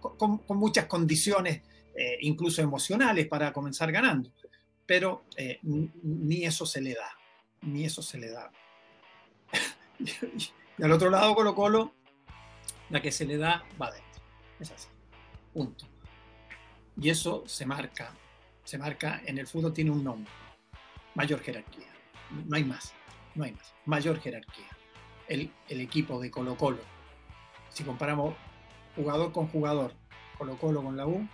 con, 0.00 0.42
muchas 0.48 0.86
condiciones, 0.86 1.62
eh, 1.94 2.18
incluso 2.22 2.60
emocionales, 2.60 3.28
para 3.28 3.52
comenzar 3.52 3.92
ganando. 3.92 4.32
Pero 4.84 5.26
eh, 5.36 5.60
ni 5.62 6.44
eso 6.44 6.66
se 6.66 6.80
le 6.80 6.94
da, 6.94 7.16
ni 7.62 7.84
eso 7.84 8.02
se 8.02 8.18
le 8.18 8.30
da. 8.32 8.50
y 10.76 10.82
al 10.82 10.90
otro 10.90 11.08
lado, 11.08 11.36
Colo 11.36 11.54
Colo, 11.54 11.94
la 12.90 13.00
que 13.00 13.12
se 13.12 13.24
le 13.24 13.36
da 13.36 13.64
va 13.80 13.86
adentro. 13.86 14.22
Es 14.58 14.72
así. 14.72 14.88
Punto. 15.52 15.86
Y 17.00 17.10
eso 17.10 17.44
se 17.46 17.64
marca 17.64 18.12
se 18.66 18.78
marca 18.78 19.22
en 19.24 19.38
el 19.38 19.46
fútbol 19.46 19.72
tiene 19.72 19.92
un 19.92 20.02
nombre, 20.02 20.30
mayor 21.14 21.40
jerarquía. 21.40 21.86
No 22.46 22.56
hay 22.56 22.64
más, 22.64 22.92
no 23.36 23.44
hay 23.44 23.52
más. 23.52 23.72
Mayor 23.84 24.18
jerarquía. 24.18 24.66
El, 25.28 25.52
equipo 25.68 26.20
de 26.20 26.32
Colo 26.32 26.56
Colo, 26.56 26.80
si 27.70 27.84
comparamos 27.84 28.34
jugador 28.96 29.30
con 29.30 29.46
jugador, 29.46 29.92
Colo 30.36 30.58
Colo 30.58 30.82
con 30.82 30.96
la 30.96 31.06
U, 31.06 31.28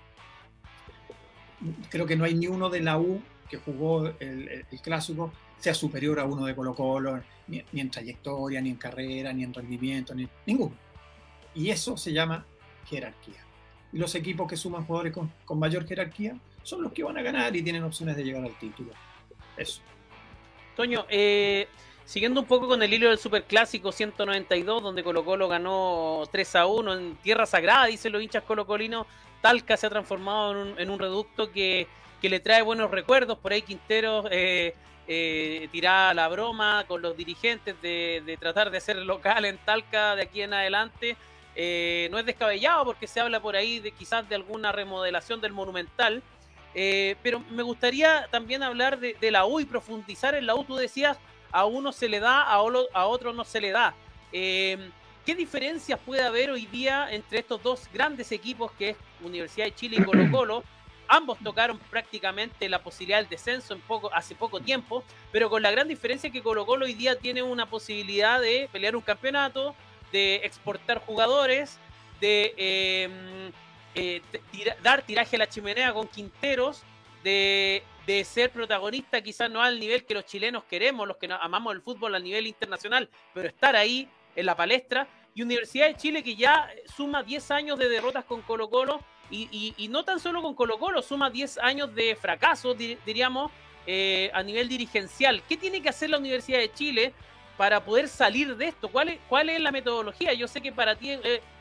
creo 1.89 2.05
que 2.05 2.17
no 2.17 2.25
hay 2.25 2.35
ni 2.35 2.49
uno 2.49 2.69
de 2.69 2.81
la 2.81 2.99
U 2.99 3.23
que 3.49 3.57
jugó 3.57 4.09
el, 4.21 4.67
clásico 4.83 5.33
sea 5.59 5.73
superior 5.73 6.21
a 6.21 6.27
uno 6.27 6.45
de 6.45 6.55
Colo 6.55 6.75
Colo, 6.75 7.23
ni, 7.47 7.65
en 7.73 7.91
trayectoria, 7.91 8.61
ni 8.61 8.71
en 8.71 8.77
carrera, 8.77 9.33
ni 9.33 9.43
en 9.43 9.55
rendimiento, 9.55 10.15
ni 10.15 10.29
ninguno. 10.45 10.77
Y 11.55 11.71
eso 11.71 11.97
se 11.97 12.12
llama 12.12 12.45
jerarquía. 12.85 13.43
Y 13.91 13.97
los 13.97 14.15
equipos 14.15 14.47
que 14.47 14.57
suman 14.59 14.85
jugadores 14.85 15.15
con 15.15 15.59
mayor 15.59 15.87
jerarquía 15.87 16.39
son 16.62 16.83
los 16.83 16.92
que 16.92 17.02
van 17.02 17.16
a 17.19 17.23
ganar 17.23 17.54
y 17.54 17.62
tienen 17.62 17.83
opciones 17.83 18.16
de 18.16 18.25
llegar 18.25 18.45
al 18.45 18.59
título. 18.59 18.92
Eso. 19.57 19.83
Toño, 20.76 21.07
eh, 21.09 21.69
siguiendo 22.04 22.40
un 22.40 22.47
poco 22.47 22.69
con 22.69 22.83
el 22.83 22.92
hilo 22.92 23.09
del 23.09 23.19
Superclásico 23.19 23.92
192, 23.92 24.83
donde 24.83 25.04
Colo 25.04 25.25
Colo 25.25 25.49
ganó 25.49 26.23
3 26.31 26.57
a 26.57 26.66
1 26.66 26.95
en 26.95 27.16
tierra 27.16 27.47
sagrada, 27.47 27.87
dicen 27.87 28.12
los 28.12 28.23
hinchas 28.23 28.45
colocolinos, 28.45 29.07
Talca 29.40 29.76
se 29.76 29.87
ha 29.87 29.90
transformado 29.90 30.78
en 30.78 30.90
un, 30.90 30.99
reducto 30.99 31.50
que, 31.50 31.88
le 32.23 32.40
trae 32.40 32.62
buenos 32.62 32.90
recuerdos. 32.90 33.38
Por 33.38 33.52
ahí 33.52 33.62
Quintero 33.62 34.25
eh, 34.31 34.75
eh, 35.09 35.69
tiraba 35.73 36.14
la 36.14 36.28
broma 36.28 36.85
con 36.87 37.02
los 37.02 37.16
dirigentes 37.16 37.75
de, 37.83 38.23
de, 38.25 38.37
tratar 38.37 38.71
de 38.71 38.81
ser 38.81 38.97
local 38.99 39.45
en 39.45 39.59
Talca 39.59 40.14
de 40.14 40.23
aquí 40.23 40.42
en 40.42 40.54
adelante. 40.54 41.16
Eh, 41.54 42.09
no 42.11 42.19
es 42.19 42.25
descabellado 42.25 42.85
porque 42.85 43.07
se 43.07 43.21
habla 43.21 43.40
por 43.40 43.57
ahí 43.57 43.78
de 43.78 43.90
quizás 43.92 44.26
de 44.28 44.35
alguna 44.35 44.73
remodelación 44.73 45.40
del 45.40 45.52
monumental. 45.52 46.23
Eh, 46.75 47.17
pero 47.23 47.41
me 47.50 47.62
gustaría 47.62 48.29
también 48.31 48.62
hablar 48.62 48.99
de, 48.99 49.31
la 49.31 49.45
U 49.45 49.61
y 49.61 49.64
profundizar 49.64 50.35
en 50.35 50.47
la 50.47 50.55
U. 50.55 50.64
Tú 50.64 50.76
decías, 50.76 51.19
a 51.50 51.64
uno 51.64 51.93
se 51.93 52.09
le 52.09 52.21
da, 52.21 52.43
a, 52.43 52.61
otro 52.62 53.33
no 53.33 53.45
se 53.45 53.61
le 53.61 53.71
da. 53.71 53.95
Eh, 54.33 54.91
¿Qué 55.25 55.35
diferencias 55.35 56.00
puede 56.00 56.23
haber 56.23 56.50
hoy 56.50 56.67
día 56.67 57.12
entre 57.12 57.38
estos 57.38 57.62
dos 57.62 57.88
grandes 57.93 58.33
equipos 58.33 58.73
que 58.73 58.91
es 58.91 58.97
Universidad 59.23 59.67
de 59.67 59.75
Chile 59.75 59.97
y 60.00 60.05
Colo 60.05 60.29
Colo? 60.31 60.64
Ambos 61.07 61.38
tocaron 61.45 61.79
prácticamente 61.79 62.69
la 62.69 62.83
posibilidad 62.83 63.19
del 63.19 63.29
descenso 63.29 63.79
hace 64.12 64.35
poco 64.35 64.61
tiempo, 64.61 65.05
pero 65.31 65.50
con 65.50 65.62
la 65.62 65.71
gran 65.71 65.87
diferencia 65.87 66.31
que 66.31 66.43
Colo 66.43 66.64
Colo 66.67 66.87
hoy 66.87 66.95
día 66.95 67.17
tiene 67.19 67.43
una 67.43 67.67
posibilidad 67.67 68.41
de 68.41 68.69
pelear 68.73 68.97
un 68.97 69.02
campeonato, 69.02 69.76
de 70.11 70.37
exportar 70.37 70.99
jugadores, 70.99 71.79
de 72.21 72.55
eh, 72.57 73.52
eh, 73.95 74.23
dar 74.83 75.03
tiraje 75.03 75.37
a 75.37 75.39
la 75.41 75.49
chimenea 75.49 75.93
con 75.93 76.09
Quinteros, 76.09 76.83
de, 77.23 77.83
ser 78.25 78.51
protagonista 78.51 79.21
quizás 79.23 79.51
no 79.51 79.63
al 79.63 79.79
nivel 79.79 80.05
que 80.05 80.15
los 80.15 80.25
chilenos 80.25 80.65
queremos, 80.65 81.07
los 81.07 81.17
que 81.17 81.29
amamos 81.41 81.75
el 81.75 81.83
fútbol 81.83 82.15
a 82.15 82.19
nivel 82.19 82.47
internacional, 82.47 83.09
pero 83.33 83.49
estar 83.49 83.77
ahí 83.77 84.09
en 84.35 84.47
la 84.47 84.57
palestra. 84.57 85.07
Y 85.35 85.43
Universidad 85.43 85.87
de 85.87 85.97
Chile 85.97 86.23
que 86.23 86.37
ya 86.37 86.69
suma 86.95 87.23
10 87.23 87.51
años 87.53 87.79
de 87.79 87.89
derrotas 87.89 88.25
con 88.25 88.43
Colo 88.43 88.69
Colo 88.69 89.01
y, 89.31 89.89
no 89.89 90.05
tan 90.05 90.21
solo 90.21 90.43
con 90.43 90.55
Colo 90.55 90.79
Colo, 90.79 91.01
suma 91.01 91.31
10 91.31 91.59
años 91.59 91.95
de 91.95 92.15
fracaso, 92.17 92.75
diríamos, 92.75 93.51
eh, 93.87 94.31
a 94.35 94.43
nivel 94.43 94.69
dirigencial. 94.69 95.43
¿Qué 95.49 95.57
tiene 95.57 95.81
que 95.81 95.89
hacer 95.89 96.11
la 96.11 96.19
Universidad 96.19 96.59
de 96.59 96.73
Chile 96.73 97.15
para 97.57 97.85
poder 97.85 98.09
salir 98.09 98.57
de 98.57 98.69
esto? 98.69 98.89
¿Cuál 98.89 99.11
es, 99.11 99.21
cuál 99.29 99.51
es 99.51 99.61
la 99.61 99.73
metodología? 99.73 100.33
Yo 100.33 100.49
sé 100.49 100.61
que 100.61 100.73
para 100.73 100.97
ti 100.97 101.11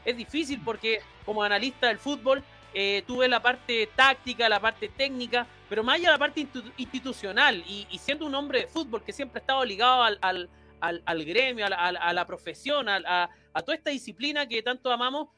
es, 0.06 0.18
difícil 0.18 0.62
porque 0.64 1.00
como 1.26 1.44
analista 1.44 1.88
del 1.88 2.00
fútbol 2.00 2.44
eh, 2.74 3.04
tú 3.06 3.18
ves 3.18 3.30
la 3.30 3.42
parte 3.42 3.90
táctica, 3.96 4.48
la 4.50 4.60
parte 4.60 4.90
técnica, 4.90 5.46
pero 5.70 5.84
más 5.84 5.96
allá 5.96 6.10
de 6.10 6.14
la 6.14 6.20
parte 6.20 6.48
institucional 6.78 7.64
y, 7.68 7.86
siendo 8.00 8.26
un 8.26 8.36
hombre 8.36 8.62
de 8.62 8.68
fútbol 8.68 9.04
que 9.04 9.14
siempre 9.14 9.40
ha 9.40 9.42
estado 9.42 9.66
ligado 9.66 10.04
al, 10.04 10.50
al, 10.82 11.26
gremio, 11.26 11.66
a 11.66 12.14
la, 12.14 12.26
profesión, 12.26 12.90
a, 12.90 13.30
toda 13.66 13.76
esta 13.76 13.90
disciplina 13.90 14.48
que 14.48 14.62
tanto 14.64 14.92
amamos, 14.92 15.30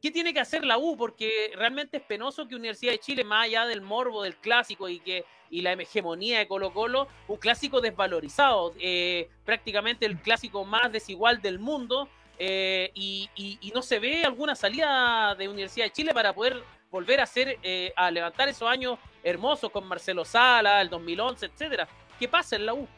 ¿qué, 0.00 0.10
tiene 0.10 0.32
que 0.32 0.40
hacer 0.40 0.64
la 0.64 0.78
U? 0.78 0.96
Porque 0.96 1.52
realmente 1.54 1.98
es 1.98 2.02
penoso 2.02 2.46
que 2.48 2.54
Universidad 2.54 2.92
de 2.92 2.98
Chile, 2.98 3.24
más 3.24 3.46
allá 3.46 3.66
del 3.66 3.80
morbo 3.80 4.22
del 4.22 4.36
clásico 4.36 4.88
y 4.88 5.00
que 5.00 5.24
y 5.50 5.62
la 5.62 5.72
hegemonía 5.72 6.38
de 6.38 6.46
Colo 6.46 6.72
Colo, 6.72 7.08
un 7.28 7.36
clásico 7.36 7.80
desvalorizado, 7.80 8.72
eh, 8.78 9.28
prácticamente 9.44 10.06
el 10.06 10.18
clásico 10.18 10.64
más 10.64 10.92
desigual 10.92 11.42
del 11.42 11.58
mundo, 11.58 12.08
eh, 12.38 12.90
y, 12.94 13.28
no 13.74 13.82
se 13.82 13.98
ve 13.98 14.24
alguna 14.24 14.54
salida 14.54 15.34
de 15.34 15.48
Universidad 15.48 15.86
de 15.86 15.92
Chile 15.92 16.14
para 16.14 16.32
poder 16.32 16.62
volver 16.90 17.20
a 17.20 17.24
hacer, 17.24 17.58
eh, 17.62 17.92
a 17.96 18.10
levantar 18.10 18.48
esos 18.48 18.68
años 18.68 18.98
hermosos 19.22 19.70
con 19.70 19.86
Marcelo 19.86 20.24
Sala, 20.24 20.80
el 20.80 20.88
2011, 20.88 21.46
etcétera. 21.46 21.86
¿Qué 22.18 22.28
pasa 22.28 22.56
en 22.56 22.66
la 22.66 22.74
U? 22.74 22.88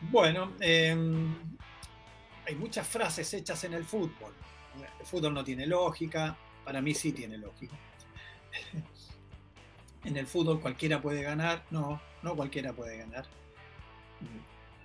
Bueno, 0.00 0.52
hay 0.60 2.54
muchas 2.56 2.86
frases 2.86 3.34
hechas 3.34 3.64
en 3.64 3.74
el 3.74 3.84
fútbol. 3.84 4.32
El 5.00 5.06
fútbol 5.06 5.34
no 5.34 5.44
tiene 5.44 5.66
lógica, 5.66 6.36
para 6.64 6.80
mí 6.80 6.94
sí 6.94 7.12
tiene 7.12 7.38
lógica. 7.38 7.76
En 10.04 10.16
el 10.16 10.26
fútbol 10.26 10.60
cualquiera 10.60 11.02
puede 11.02 11.22
ganar, 11.22 11.64
no, 11.70 12.00
no 12.22 12.36
cualquiera 12.36 12.72
puede 12.72 12.96
ganar. 12.96 13.26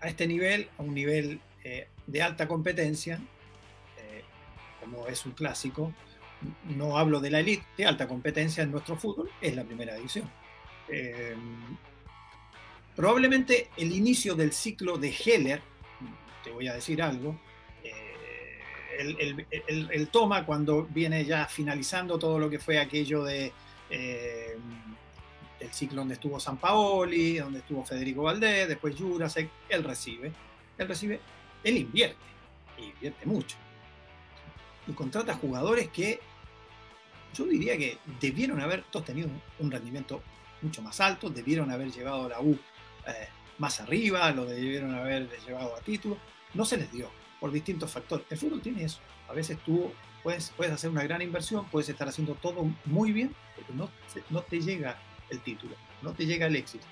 A 0.02 0.10
este 0.10 0.28
nivel, 0.28 0.70
a 0.78 0.82
un 0.82 0.94
nivel 0.94 1.40
eh, 1.64 1.88
de 2.08 2.22
alta 2.22 2.48
competencia, 2.48 3.22
eh, 3.98 4.24
como 4.82 5.08
es 5.08 5.26
un 5.26 5.32
clásico, 5.34 5.94
no 6.76 6.98
hablo 6.98 7.22
de 7.22 7.32
la 7.32 7.40
elite, 7.40 7.64
de 7.78 7.86
alta 7.86 8.08
competencia 8.08 8.64
en 8.64 8.72
nuestro 8.72 8.98
fútbol, 8.98 9.30
es 9.40 9.56
la 9.56 9.64
primera 9.64 9.96
división. 9.96 10.30
Eh, 10.90 11.36
probablemente 12.96 13.70
el 13.78 13.94
inicio 13.94 14.36
del 14.36 14.52
ciclo 14.52 14.98
de 14.98 15.10
Heller, 15.10 15.62
te 16.44 16.52
voy 16.52 16.68
a 16.68 16.74
decir 16.74 17.02
algo, 17.02 17.40
el, 19.00 20.08
toma 20.10 20.46
cuando 20.46 20.84
viene 20.84 21.26
ya 21.26 21.46
finalizando 21.46 22.18
todo 22.20 22.40
lo 22.40 22.50
que 22.50 22.60
fue 22.60 22.80
aquello 22.80 23.24
de 23.24 23.52
el 25.64 25.74
ciclo 25.74 26.02
donde 26.02 26.16
estuvo 26.16 26.40
San 26.40 26.58
Paoli, 26.58 27.38
donde 27.38 27.60
estuvo 27.60 27.84
Federico 27.84 28.24
Valdés, 28.24 28.68
después 28.68 28.96
Jurasek, 28.96 29.50
él 29.70 29.84
recibe, 29.84 30.32
él 30.78 30.88
recibe, 30.88 31.20
él 31.64 31.78
invierte, 31.78 32.26
invierte 32.78 33.26
mucho. 33.26 33.58
Y 34.88 34.92
contrata 34.92 35.34
jugadores 35.36 35.90
que 35.90 36.20
yo 37.34 37.46
diría 37.46 37.78
que 37.78 37.98
debieron 38.20 38.60
haber 38.60 38.84
todos 38.84 39.06
tenido 39.06 39.30
un 39.60 39.72
rendimiento 39.72 40.22
mucho 40.62 40.82
más 40.82 41.00
alto, 41.00 41.30
debieron 41.30 41.72
haber 41.72 41.92
llevado 41.92 42.26
a 42.26 42.30
la 42.30 42.42
U 42.42 42.58
eh, 43.08 43.28
más 43.58 43.80
arriba, 43.80 44.32
lo 44.32 44.46
debieron 44.46 44.94
haber 44.94 45.30
llevado 45.46 45.76
a 45.76 45.80
título, 45.80 46.18
no 46.54 46.66
se 46.66 46.78
les 46.78 46.92
dio 46.92 47.10
por 47.44 47.52
distintos 47.52 47.92
factores. 47.92 48.26
El 48.30 48.38
fútbol 48.38 48.62
tiene 48.62 48.86
eso. 48.86 49.00
A 49.28 49.34
veces 49.34 49.58
tú 49.66 49.92
puedes, 50.24 50.54
puedes 50.56 50.74
hacer 50.74 50.90
una 50.90 51.04
gran 51.04 51.22
inversión, 51.22 51.66
puedes 51.66 51.90
estar 51.90 52.08
haciendo 52.08 52.36
todo 52.36 52.66
muy 52.86 53.12
bien, 53.12 53.36
pero 53.54 53.68
no, 53.74 53.90
no 54.30 54.44
te 54.44 54.62
llega 54.62 54.98
el 55.30 55.42
título, 55.42 55.76
no 56.02 56.14
te 56.14 56.26
llega 56.26 56.46
el 56.46 56.56
éxito. 56.56 56.86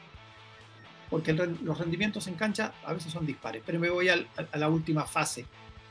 Porque 1.09 1.31
los 1.31 1.77
rendimientos 1.77 2.27
en 2.27 2.35
cancha 2.35 2.73
a 2.83 2.91
veces 2.91 3.13
son 3.13 3.25
dispares, 3.25 3.63
pero 3.65 3.79
me 3.79 3.89
voy 3.89 4.09
a, 4.09 4.27
la 4.55 4.67
última 4.67 5.05
fase 5.05 5.45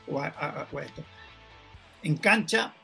o 0.07 0.21
a, 0.21 0.67
esto. 0.83 1.03
En 2.03 2.17
cancha, 2.17 2.75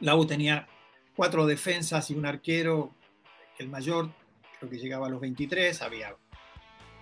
la 0.00 0.14
U 0.14 0.26
tenía 0.26 0.68
cuatro 1.14 1.46
defensas 1.46 2.10
y 2.10 2.14
un 2.16 2.26
arquero, 2.26 2.92
el 3.56 3.70
mayor 3.70 4.10
creo 4.58 4.70
que 4.70 4.76
llegaba 4.76 5.06
a 5.06 5.08
los 5.08 5.22
23, 5.22 5.80
había 5.80 6.14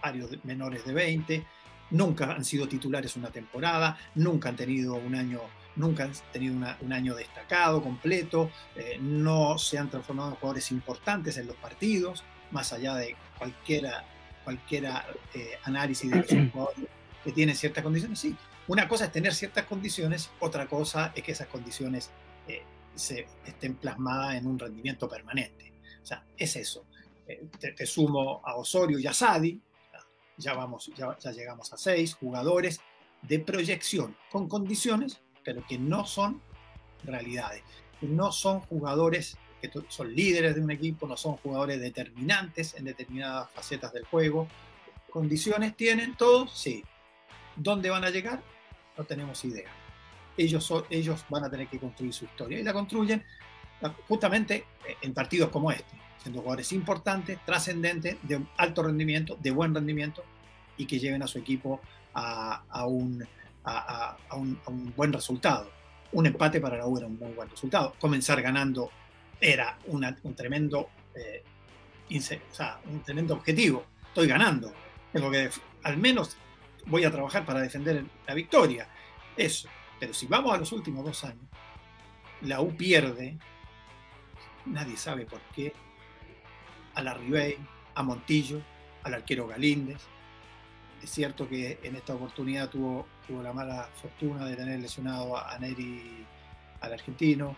varios 0.00 0.30
menores 0.44 0.84
de 0.84 0.92
20, 0.92 1.46
nunca 1.90 2.32
han 2.32 2.44
sido 2.44 2.68
titulares 2.68 3.16
una 3.16 3.30
temporada, 3.30 3.98
nunca 4.14 4.48
han 4.48 4.56
tenido 4.56 4.94
un 4.94 5.14
año 5.14 5.40
nunca 5.76 6.04
han 6.04 6.12
tenido 6.32 6.54
un 6.54 6.92
año 6.92 7.14
destacado, 7.14 7.82
completo, 7.82 8.50
eh, 8.76 8.98
no 9.00 9.58
se 9.58 9.78
han 9.78 9.90
transformado 9.90 10.30
en 10.30 10.36
jugadores 10.36 10.70
importantes 10.70 11.36
en 11.36 11.46
los 11.46 11.56
partidos, 11.56 12.24
más 12.50 12.72
allá 12.72 12.94
de 12.94 13.16
cualquiera, 13.38 14.04
cualquiera 14.44 15.06
eh, 15.34 15.58
análisis 15.64 16.10
de 16.10 16.16
los 16.16 16.52
jugadores 16.52 16.86
que 17.24 17.32
tienen 17.34 17.56
ciertas 17.56 17.82
condiciones. 17.82 18.18
Sí, 18.18 18.36
una 18.68 18.88
cosa 18.88 19.06
es 19.06 19.12
tener 19.12 19.34
ciertas 19.34 19.64
condiciones, 19.64 20.30
otra 20.40 20.66
cosa 20.66 21.12
es 21.14 21.22
que 21.22 21.32
esas 21.32 21.48
condiciones 21.48 22.10
eh, 22.46 22.62
se 22.94 23.26
estén 23.44 23.74
plasmadas 23.74 24.36
en 24.36 24.46
un 24.46 24.58
rendimiento 24.58 25.08
permanente. 25.08 25.72
O 26.02 26.06
sea, 26.06 26.24
es 26.36 26.56
eso. 26.56 26.84
Te, 27.58 27.86
sumo 27.86 28.42
a 28.44 28.56
Osorio 28.56 28.98
y 28.98 29.06
a 29.06 29.14
Sadi, 29.14 29.58
ya, 30.36 30.54
vamos, 30.54 30.90
ya, 30.96 31.16
llegamos 31.32 31.72
a 31.72 31.76
seis 31.76 32.14
jugadores 32.14 32.80
de 33.22 33.38
proyección 33.38 34.16
con 34.30 34.48
condiciones 34.48 35.20
pero 35.44 35.64
que 35.66 35.78
no 35.78 36.06
son 36.06 36.40
realidades, 37.04 37.62
no 38.00 38.32
son 38.32 38.60
jugadores 38.60 39.36
que 39.60 39.70
son 39.88 40.14
líderes 40.14 40.54
de 40.54 40.62
un 40.62 40.70
equipo, 40.70 41.06
no 41.06 41.16
son 41.16 41.36
jugadores 41.36 41.80
determinantes 41.80 42.74
en 42.74 42.84
determinadas 42.84 43.50
facetas 43.50 43.92
del 43.92 44.04
juego. 44.04 44.48
¿Condiciones 45.10 45.76
tienen 45.76 46.16
todos? 46.16 46.52
Sí. 46.58 46.84
¿Dónde 47.56 47.88
van 47.88 48.04
a 48.04 48.10
llegar? 48.10 48.42
No 48.98 49.04
tenemos 49.04 49.44
idea. 49.44 49.70
Ellos, 50.36 50.72
ellos 50.90 51.24
van 51.30 51.44
a 51.44 51.50
tener 51.50 51.68
que 51.68 51.78
construir 51.78 52.12
su 52.12 52.24
historia 52.24 52.58
y 52.58 52.62
la 52.62 52.72
construyen 52.72 53.24
justamente 54.08 54.66
en 55.00 55.14
partidos 55.14 55.50
como 55.50 55.70
este, 55.70 55.96
siendo 56.24 56.40
jugadores 56.40 56.72
importantes, 56.72 57.38
trascendentes, 57.44 58.16
de 58.22 58.40
alto 58.56 58.82
rendimiento, 58.82 59.38
de 59.40 59.52
buen 59.52 59.72
rendimiento 59.72 60.24
y 60.76 60.86
que 60.86 60.98
lleven 60.98 61.22
a 61.22 61.28
su 61.28 61.38
equipo 61.38 61.80
a 62.14 62.86
un 62.86 63.28
buen 64.96 65.12
resultado. 65.12 65.70
Un 66.12 66.26
empate 66.26 66.60
para 66.60 66.78
la 66.78 66.86
U 66.86 66.96
era 66.96 67.06
un 67.06 67.18
muy 67.18 67.32
buen 67.32 67.48
resultado. 67.50 67.94
Comenzar 68.00 68.40
ganando 68.40 68.90
era 69.40 69.78
un 69.86 70.34
tremendo 70.34 70.88
eh, 71.14 71.44
un 72.86 73.02
tremendo 73.02 73.34
objetivo. 73.34 73.84
Estoy 74.08 74.26
ganando. 74.26 74.72
Tengo 75.12 75.30
que, 75.30 75.50
al 75.82 75.96
menos 75.98 76.36
voy 76.86 77.04
a 77.04 77.10
trabajar 77.10 77.44
para 77.44 77.60
defender 77.60 78.04
la 78.26 78.34
victoria. 78.34 78.88
Eso. 79.36 79.68
Pero 80.00 80.14
si 80.14 80.26
vamos 80.26 80.54
a 80.54 80.58
los 80.58 80.72
últimos 80.72 81.04
dos 81.04 81.24
años, 81.24 81.44
la 82.42 82.60
U 82.60 82.74
pierde, 82.76 83.38
nadie 84.66 84.96
sabe 84.96 85.26
por 85.26 85.40
qué, 85.54 85.72
a 86.94 87.02
la 87.02 87.14
Ribey, 87.14 87.56
a 87.94 88.02
Montillo, 88.02 88.60
al 89.02 89.14
arquero 89.14 89.46
Galíndez, 89.46 90.00
es 91.04 91.10
cierto 91.10 91.46
que 91.46 91.78
en 91.82 91.96
esta 91.96 92.14
oportunidad 92.14 92.70
tuvo, 92.70 93.06
tuvo 93.26 93.42
la 93.42 93.52
mala 93.52 93.90
fortuna 94.00 94.46
de 94.46 94.56
tener 94.56 94.80
lesionado 94.80 95.36
a, 95.36 95.58
Neri, 95.58 96.24
al 96.80 96.94
argentino. 96.94 97.54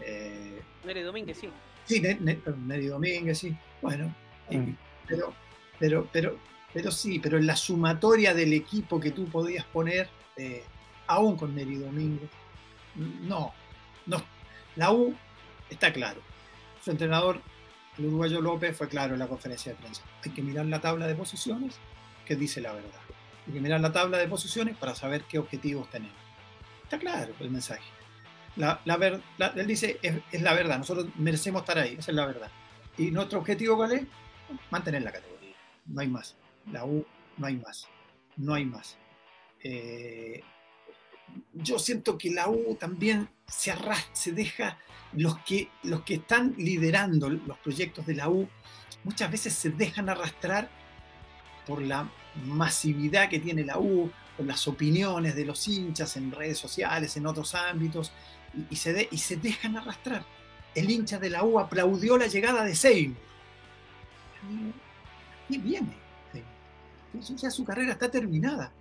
Eh, 0.00 0.60
Neri 0.84 1.00
Domínguez, 1.00 1.38
sí. 1.38 1.48
Sí, 1.86 2.02
Neri 2.02 2.86
Domínguez, 2.86 3.38
sí. 3.38 3.56
Bueno, 3.80 4.14
mm. 4.50 4.72
pero, 5.06 5.32
pero, 5.78 6.08
pero, 6.12 6.38
pero 6.74 6.90
sí, 6.90 7.18
pero 7.18 7.38
en 7.38 7.46
la 7.46 7.56
sumatoria 7.56 8.34
del 8.34 8.52
equipo 8.52 9.00
que 9.00 9.12
tú 9.12 9.24
podías 9.30 9.64
poner, 9.64 10.10
eh, 10.36 10.62
aún 11.06 11.38
con 11.38 11.54
Neri 11.54 11.76
Domínguez, 11.76 12.28
no, 12.96 13.54
no. 14.04 14.22
La 14.76 14.92
U 14.92 15.16
está 15.70 15.90
claro. 15.90 16.20
Su 16.84 16.90
entrenador, 16.90 17.40
el 18.00 18.06
uruguayo 18.06 18.40
López, 18.40 18.76
fue 18.76 18.88
claro 18.88 19.12
en 19.12 19.20
la 19.20 19.28
conferencia 19.28 19.72
de 19.72 19.78
prensa. 19.78 20.02
Hay 20.24 20.32
que 20.32 20.42
mirar 20.42 20.64
la 20.66 20.80
tabla 20.80 21.06
de 21.06 21.14
posiciones 21.14 21.78
que 22.24 22.34
dice 22.34 22.60
la 22.60 22.72
verdad. 22.72 23.00
Hay 23.46 23.52
que 23.52 23.60
mirar 23.60 23.80
la 23.80 23.92
tabla 23.92 24.16
de 24.16 24.26
posiciones 24.26 24.76
para 24.76 24.94
saber 24.94 25.24
qué 25.24 25.38
objetivos 25.38 25.90
tenemos. 25.90 26.16
Está 26.82 26.98
claro 26.98 27.34
el 27.40 27.50
mensaje. 27.50 27.82
La, 28.56 28.80
él 29.54 29.66
dice, 29.66 29.98
es, 30.02 30.40
la 30.40 30.54
verdad, 30.54 30.78
nosotros 30.78 31.08
merecemos 31.16 31.62
estar 31.62 31.78
ahí, 31.78 31.96
esa 31.98 32.10
es 32.10 32.14
la 32.16 32.26
verdad. 32.26 32.50
¿Y 32.96 33.10
nuestro 33.10 33.38
objetivo 33.38 33.76
cuál 33.76 33.92
es? 33.92 34.02
Mantener 34.70 35.02
la 35.02 35.12
categoría. 35.12 35.54
No 35.86 36.00
hay 36.00 36.08
más. 36.08 36.36
La 36.72 36.84
U, 36.84 37.06
no 37.36 37.46
hay 37.46 37.56
más. 37.56 37.86
No 38.36 38.54
hay 38.54 38.64
más. 38.64 38.96
Eh, 39.62 40.42
yo 41.52 41.78
siento 41.78 42.16
que 42.16 42.30
la 42.30 42.48
U 42.48 42.76
también 42.76 43.28
se 43.46 43.70
arrastra, 43.70 44.14
se 44.14 44.32
deja, 44.32 44.78
los 45.12 45.38
que, 45.40 45.68
los 45.82 46.02
que 46.02 46.14
están 46.14 46.54
liderando 46.56 47.28
los 47.28 47.58
proyectos 47.58 48.06
de 48.06 48.14
la 48.14 48.28
U, 48.28 48.48
muchas 49.04 49.30
veces 49.30 49.54
se 49.54 49.70
dejan 49.70 50.08
arrastrar 50.08 50.70
por 51.66 51.82
la 51.82 52.10
masividad 52.44 53.28
que 53.28 53.38
tiene 53.38 53.64
la 53.64 53.78
U, 53.78 54.10
por 54.36 54.46
las 54.46 54.66
opiniones 54.68 55.34
de 55.34 55.44
los 55.44 55.66
hinchas 55.68 56.16
en 56.16 56.32
redes 56.32 56.58
sociales, 56.58 57.16
en 57.16 57.26
otros 57.26 57.54
ámbitos, 57.54 58.12
y, 58.70 58.76
se, 58.76 59.08
y 59.10 59.18
se 59.18 59.36
dejan 59.36 59.76
arrastrar. 59.76 60.24
El 60.74 60.90
hincha 60.90 61.18
de 61.18 61.30
la 61.30 61.44
U 61.44 61.58
aplaudió 61.58 62.16
la 62.16 62.26
llegada 62.26 62.64
de 62.64 62.74
Seymour. 62.74 63.16
Y 65.48 65.58
viene. 65.58 65.94
Ya 67.36 67.50
su 67.50 67.64
carrera 67.64 67.92
está 67.92 68.10
terminada. 68.10 68.72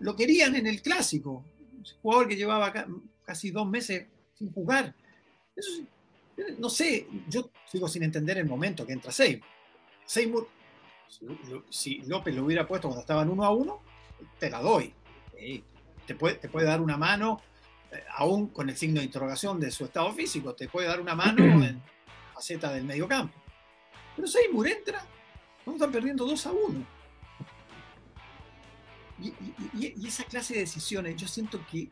Lo, 0.00 0.16
querían 0.16 0.56
en 0.56 0.66
el 0.66 0.82
clásico. 0.82 1.44
Un 1.76 1.84
jugador 2.02 2.28
que 2.28 2.36
llevaba 2.36 2.72
casi 3.24 3.50
dos 3.50 3.68
meses 3.68 4.06
sin 4.34 4.52
jugar. 4.52 4.94
No 6.58 6.70
sé, 6.70 7.06
yo 7.28 7.50
sigo 7.66 7.88
sin 7.88 8.02
entender 8.02 8.38
el 8.38 8.46
momento 8.46 8.86
que 8.86 8.92
entra 8.92 9.12
Seymour. 9.12 9.46
Seymour 10.04 10.48
si 11.68 11.98
López 12.02 12.34
lo 12.34 12.44
hubiera 12.44 12.66
puesto 12.66 12.88
cuando 12.88 13.02
estaban 13.02 13.28
uno 13.28 13.44
a 13.44 13.50
uno, 13.50 13.80
te 14.38 14.50
la 14.50 14.60
doy. 14.60 14.94
Te, 16.06 16.14
puede, 16.14 16.36
te 16.36 16.48
puede 16.48 16.66
dar 16.66 16.80
una 16.80 16.96
mano, 16.96 17.40
eh, 17.90 18.02
aún 18.16 18.48
con 18.48 18.68
el 18.68 18.76
signo 18.76 19.00
de 19.00 19.06
interrogación 19.06 19.60
de 19.60 19.70
su 19.70 19.84
estado 19.84 20.12
físico, 20.12 20.54
te 20.54 20.68
puede 20.68 20.88
dar 20.88 21.00
una 21.00 21.14
mano 21.14 21.42
en 21.64 21.82
faceta 22.34 22.72
del 22.72 22.84
medio 22.84 23.06
campo. 23.08 23.34
Pero 24.16 24.28
Seymour 24.28 24.68
entra, 24.68 25.04
a 25.66 25.70
estar 25.70 25.90
perdiendo 25.90 26.24
2 26.24 26.46
a 26.46 26.52
1. 26.52 26.86
Y, 29.74 30.06
esa 30.06 30.24
clase 30.24 30.54
de 30.54 30.60
decisiones, 30.60 31.16
yo 31.16 31.28
siento 31.28 31.64
que 31.70 31.88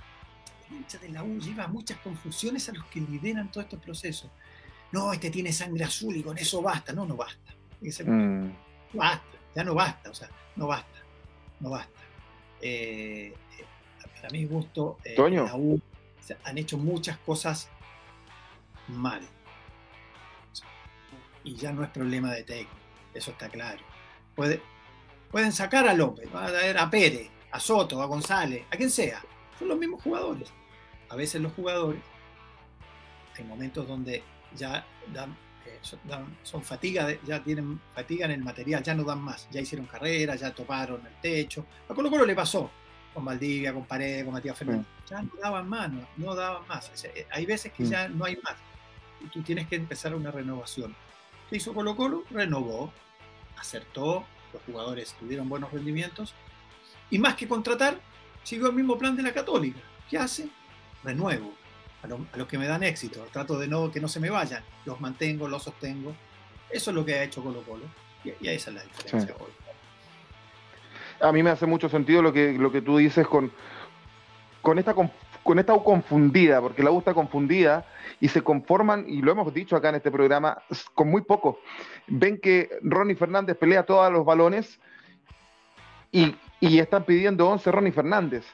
de 1.00 1.08
la 1.08 1.22
U 1.22 1.38
lleva 1.38 1.66
muchas 1.68 1.98
confusiones 1.98 2.68
a 2.68 2.72
los 2.72 2.84
que 2.86 3.00
lideran 3.00 3.50
todos 3.50 3.64
estos 3.64 3.80
procesos. 3.80 4.30
No, 4.92 5.12
este 5.12 5.30
tiene 5.30 5.52
sangre 5.52 5.84
azul 5.84 6.16
y 6.16 6.22
con 6.22 6.36
eso 6.38 6.62
basta. 6.62 6.92
No, 6.92 7.06
no 7.06 7.16
basta. 7.16 7.54
Mm 8.04 8.50
basta, 8.92 9.38
ya 9.54 9.64
no 9.64 9.74
basta, 9.74 10.10
o 10.10 10.14
sea, 10.14 10.28
no 10.56 10.66
basta. 10.66 10.98
no 11.60 11.70
basta. 11.70 12.00
Eh, 12.60 13.34
eh, 13.58 13.64
para 14.16 14.30
mi 14.30 14.44
gusto, 14.44 14.98
eh, 15.04 15.14
la 15.16 15.54
U 15.56 15.80
se 16.20 16.36
han 16.44 16.58
hecho 16.58 16.78
muchas 16.78 17.18
cosas 17.18 17.68
mal. 18.88 19.22
Y 21.42 21.54
ya 21.54 21.72
no 21.72 21.82
es 21.82 21.90
problema 21.90 22.32
de 22.32 22.44
técnico, 22.44 22.76
eso 23.14 23.30
está 23.30 23.48
claro. 23.48 23.80
Puede, 24.34 24.60
pueden 25.30 25.52
sacar 25.52 25.88
a 25.88 25.94
López, 25.94 26.30
van 26.30 26.44
a 26.44 26.48
traer 26.48 26.78
a 26.78 26.90
Pérez, 26.90 27.30
a 27.50 27.60
Soto, 27.60 28.02
a 28.02 28.06
González, 28.06 28.64
a 28.70 28.76
quien 28.76 28.90
sea. 28.90 29.22
Son 29.58 29.68
los 29.68 29.78
mismos 29.78 30.02
jugadores. 30.02 30.52
A 31.10 31.16
veces 31.16 31.40
los 31.40 31.52
jugadores, 31.52 32.00
hay 33.36 33.44
momentos 33.44 33.86
donde 33.86 34.22
ya 34.54 34.84
dan, 35.12 35.36
eh, 35.66 35.78
son, 35.82 36.00
dan- 36.04 36.36
son 36.42 36.62
fatiga, 36.62 37.06
de- 37.06 37.20
ya 37.26 37.42
tienen 37.42 37.80
fatiga 37.94 38.26
en 38.26 38.32
el 38.32 38.42
material, 38.42 38.82
ya 38.82 38.94
no 38.94 39.04
dan 39.04 39.20
más, 39.20 39.48
ya 39.50 39.60
hicieron 39.60 39.86
carrera, 39.86 40.34
ya 40.36 40.52
toparon 40.54 41.04
el 41.06 41.14
techo. 41.20 41.66
A 41.88 41.94
Colo 41.94 42.10
Colo 42.10 42.24
le 42.26 42.34
pasó 42.34 42.70
con 43.12 43.24
Valdivia, 43.24 43.72
con 43.72 43.84
Paredes, 43.84 44.24
con 44.24 44.32
Matías 44.34 44.56
Fernández. 44.56 44.86
Ya 45.08 45.22
no 45.22 45.30
daban 45.42 45.68
más, 45.68 45.90
no, 45.92 46.06
no 46.16 46.34
daban 46.34 46.66
más. 46.68 46.90
O 46.92 46.96
sea, 46.96 47.10
eh, 47.14 47.26
hay 47.32 47.44
veces 47.46 47.72
que 47.72 47.84
ya 47.84 48.08
no 48.08 48.24
hay 48.24 48.36
más. 48.42 48.54
Y 49.20 49.26
tú 49.26 49.42
tienes 49.42 49.66
que 49.68 49.76
empezar 49.76 50.14
una 50.14 50.30
renovación. 50.30 50.94
¿Qué 51.48 51.56
hizo 51.56 51.74
Colo 51.74 51.96
Colo? 51.96 52.24
Renovó, 52.30 52.92
acertó, 53.58 54.24
los 54.52 54.62
jugadores 54.62 55.14
tuvieron 55.18 55.48
buenos 55.48 55.72
rendimientos. 55.72 56.34
Y 57.10 57.18
más 57.18 57.34
que 57.34 57.48
contratar, 57.48 57.98
siguió 58.44 58.68
el 58.68 58.74
mismo 58.74 58.96
plan 58.96 59.16
de 59.16 59.24
la 59.24 59.32
Católica. 59.32 59.80
¿Qué 60.08 60.16
hace? 60.18 60.48
Renuevo. 61.04 61.52
A, 62.02 62.06
lo- 62.06 62.26
a 62.32 62.36
los 62.38 62.48
que 62.48 62.56
me 62.56 62.66
dan 62.66 62.82
éxito, 62.82 63.26
trato 63.30 63.58
de 63.58 63.68
no 63.68 63.90
que 63.90 64.00
no 64.00 64.08
se 64.08 64.20
me 64.20 64.30
vayan, 64.30 64.62
los 64.86 65.00
mantengo, 65.00 65.46
los 65.48 65.62
sostengo. 65.64 66.14
Eso 66.70 66.90
es 66.90 66.94
lo 66.94 67.04
que 67.04 67.14
ha 67.14 67.22
hecho 67.24 67.42
Colo 67.42 67.62
Colo. 67.62 67.84
Y, 68.24 68.30
y 68.40 68.48
esa 68.48 68.70
es 68.70 68.76
la 68.76 68.82
diferencia 68.82 69.34
hoy. 69.38 69.50
a 71.20 71.32
mí 71.32 71.42
me 71.42 71.50
hace 71.50 71.66
mucho 71.66 71.88
sentido 71.90 72.22
lo 72.22 72.32
que, 72.32 72.52
lo 72.52 72.72
que 72.72 72.80
tú 72.80 72.96
dices 72.96 73.26
con, 73.26 73.52
con 74.62 74.78
esta 74.78 74.94
con 75.42 75.58
esta 75.58 75.74
U 75.74 75.82
confundida, 75.82 76.60
porque 76.60 76.82
la 76.82 76.90
U 76.90 76.98
está 76.98 77.14
confundida 77.14 77.86
y 78.20 78.28
se 78.28 78.42
conforman, 78.42 79.04
y 79.08 79.22
lo 79.22 79.32
hemos 79.32 79.52
dicho 79.54 79.74
acá 79.74 79.88
en 79.88 79.94
este 79.96 80.10
programa, 80.10 80.62
con 80.94 81.08
muy 81.10 81.22
poco. 81.22 81.60
Ven 82.06 82.38
que 82.38 82.68
Ronnie 82.82 83.16
Fernández 83.16 83.56
pelea 83.56 83.84
todos 83.84 84.12
los 84.12 84.24
balones 84.24 84.78
y, 86.12 86.36
y 86.60 86.78
están 86.78 87.04
pidiendo 87.04 87.48
11 87.48 87.72
Ronnie 87.72 87.92
Fernández. 87.92 88.44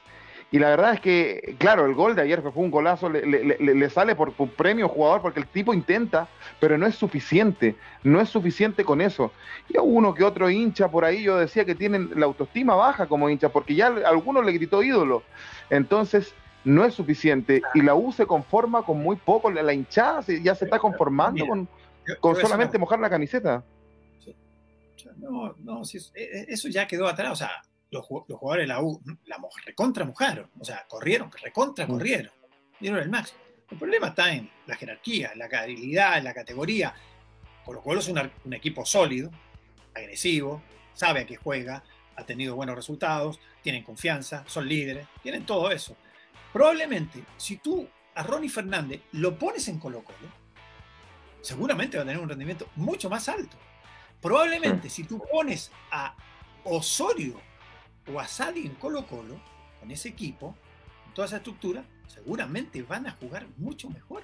Y 0.49 0.59
la 0.59 0.69
verdad 0.69 0.93
es 0.93 1.01
que, 1.01 1.55
claro, 1.59 1.85
el 1.85 1.93
gol 1.93 2.15
de 2.15 2.21
ayer 2.21 2.41
fue 2.41 2.51
un 2.55 2.71
golazo, 2.71 3.09
le, 3.09 3.25
le- 3.25 3.43
le- 3.59 3.75
le 3.75 3.89
sale 3.89 4.15
por, 4.15 4.31
por 4.31 4.49
premio 4.49 4.87
jugador 4.87 5.21
porque 5.21 5.41
el 5.41 5.47
tipo 5.47 5.73
intenta, 5.73 6.29
pero 6.61 6.77
no 6.77 6.85
es 6.85 6.95
suficiente, 6.95 7.75
no 8.03 8.21
es 8.21 8.29
suficiente 8.29 8.85
con 8.85 9.01
eso. 9.01 9.33
Y 9.67 9.77
a 9.77 9.81
uno 9.81 10.13
que 10.13 10.23
otro 10.23 10.49
hincha 10.49 10.87
por 10.89 11.03
ahí, 11.03 11.21
yo 11.21 11.37
decía 11.37 11.65
que 11.65 11.75
tienen 11.75 12.11
la 12.15 12.25
autoestima 12.27 12.75
baja 12.75 13.07
como 13.07 13.29
hincha, 13.29 13.49
porque 13.49 13.75
ya 13.75 13.87
a 13.87 14.07
alguno 14.09 14.41
le 14.41 14.53
gritó 14.53 14.81
ídolo. 14.81 15.23
Entonces, 15.69 16.33
no 16.63 16.85
es 16.85 16.93
suficiente. 16.93 17.61
Y 17.73 17.81
la 17.81 17.95
U 17.95 18.13
se 18.13 18.25
conforma 18.25 18.83
con 18.83 18.99
muy 19.03 19.17
poco, 19.17 19.51
la, 19.51 19.61
la 19.63 19.73
hinchada 19.73 20.21
se- 20.21 20.41
ya 20.41 20.55
se 20.55 20.63
está 20.63 20.79
conformando 20.79 21.43
Mira, 21.43 21.47
con, 21.49 21.67
Yo- 22.07 22.19
con 22.21 22.33
yo 22.33 22.39
eso 22.39 22.47
solamente 22.47 22.77
mojar 22.77 22.99
la 22.99 23.09
camiseta. 23.09 23.63
No, 25.17 25.53
no, 25.59 25.83
si 25.83 25.97
es- 25.97 26.11
eh, 26.15 26.45
eso 26.47 26.69
ya 26.69 26.87
quedó 26.87 27.07
atrás. 27.07 27.31
O 27.31 27.35
sea, 27.35 27.51
los, 27.91 28.05
ju- 28.05 28.25
los 28.27 28.37
jugadores 28.39 28.63
de 28.63 28.67
la 28.73 28.81
U 28.81 29.01
la 29.25 29.37
mo- 29.37 29.49
recontra 29.65 30.05
mojaron. 30.05 30.49
O 30.59 30.65
sea, 30.65 30.85
corrieron, 30.87 31.31
recontra 31.31 31.85
Mm. 31.85 31.89
corrieron. 31.89 32.31
Dieron 32.79 32.99
el 32.99 33.09
máximo. 33.09 33.39
El 33.69 33.77
problema 33.77 34.07
está 34.07 34.31
en 34.33 34.49
la 34.65 34.75
jerarquía, 34.75 35.31
en 35.33 35.39
la 35.39 35.49
calidad, 35.49 36.17
en 36.17 36.23
la 36.23 36.33
categoría. 36.33 36.93
Colo 37.65 37.81
Colo 37.81 37.99
es 37.99 38.07
un, 38.07 38.31
un 38.45 38.53
equipo 38.53 38.85
sólido, 38.85 39.29
agresivo, 39.93 40.61
sabe 40.93 41.21
a 41.21 41.25
qué 41.25 41.35
juega, 41.35 41.83
ha 42.15 42.23
tenido 42.25 42.55
buenos 42.55 42.75
resultados, 42.75 43.39
tienen 43.61 43.83
confianza, 43.83 44.43
son 44.47 44.67
líderes, 44.67 45.07
tienen 45.21 45.45
todo 45.45 45.69
eso. 45.71 45.97
Probablemente, 46.53 47.23
si 47.35 47.57
tú 47.57 47.87
a 48.15 48.23
Ronnie 48.23 48.49
Fernández 48.49 49.01
lo 49.11 49.37
pones 49.37 49.67
en 49.67 49.79
Colo 49.79 50.03
Colo, 50.03 50.17
seguramente 51.41 51.97
va 51.97 52.03
a 52.03 52.05
tener 52.05 52.21
un 52.21 52.29
rendimiento 52.29 52.69
mucho 52.75 53.09
más 53.09 53.27
alto. 53.29 53.57
Probablemente 54.21 54.89
si 54.89 55.03
tú 55.03 55.21
pones 55.31 55.71
a 55.91 56.15
Osorio 56.63 57.39
o 58.13 58.19
a 58.19 58.27
Sadi 58.27 58.65
en 58.65 58.75
Colo 58.75 59.05
Colo, 59.05 59.39
con 59.79 59.91
ese 59.91 60.09
equipo, 60.09 60.55
con 61.05 61.13
toda 61.13 61.27
esa 61.27 61.37
estructura, 61.37 61.83
seguramente 62.07 62.81
van 62.83 63.07
a 63.07 63.11
jugar 63.11 63.45
mucho 63.57 63.89
mejor. 63.89 64.23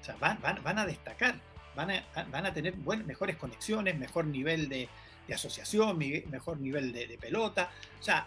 O 0.00 0.04
sea, 0.04 0.16
van, 0.20 0.38
van, 0.42 0.62
van 0.62 0.78
a 0.78 0.86
destacar, 0.86 1.36
van 1.74 1.90
a, 1.90 2.04
van 2.30 2.46
a 2.46 2.52
tener 2.52 2.74
buen- 2.74 3.06
mejores 3.06 3.36
conexiones, 3.36 3.96
mejor 3.98 4.26
nivel 4.26 4.68
de, 4.68 4.88
de 5.26 5.34
asociación, 5.34 5.98
mejor 6.30 6.58
nivel 6.60 6.92
de, 6.92 7.06
de 7.06 7.16
pelota. 7.18 7.70
O 8.00 8.02
sea, 8.02 8.26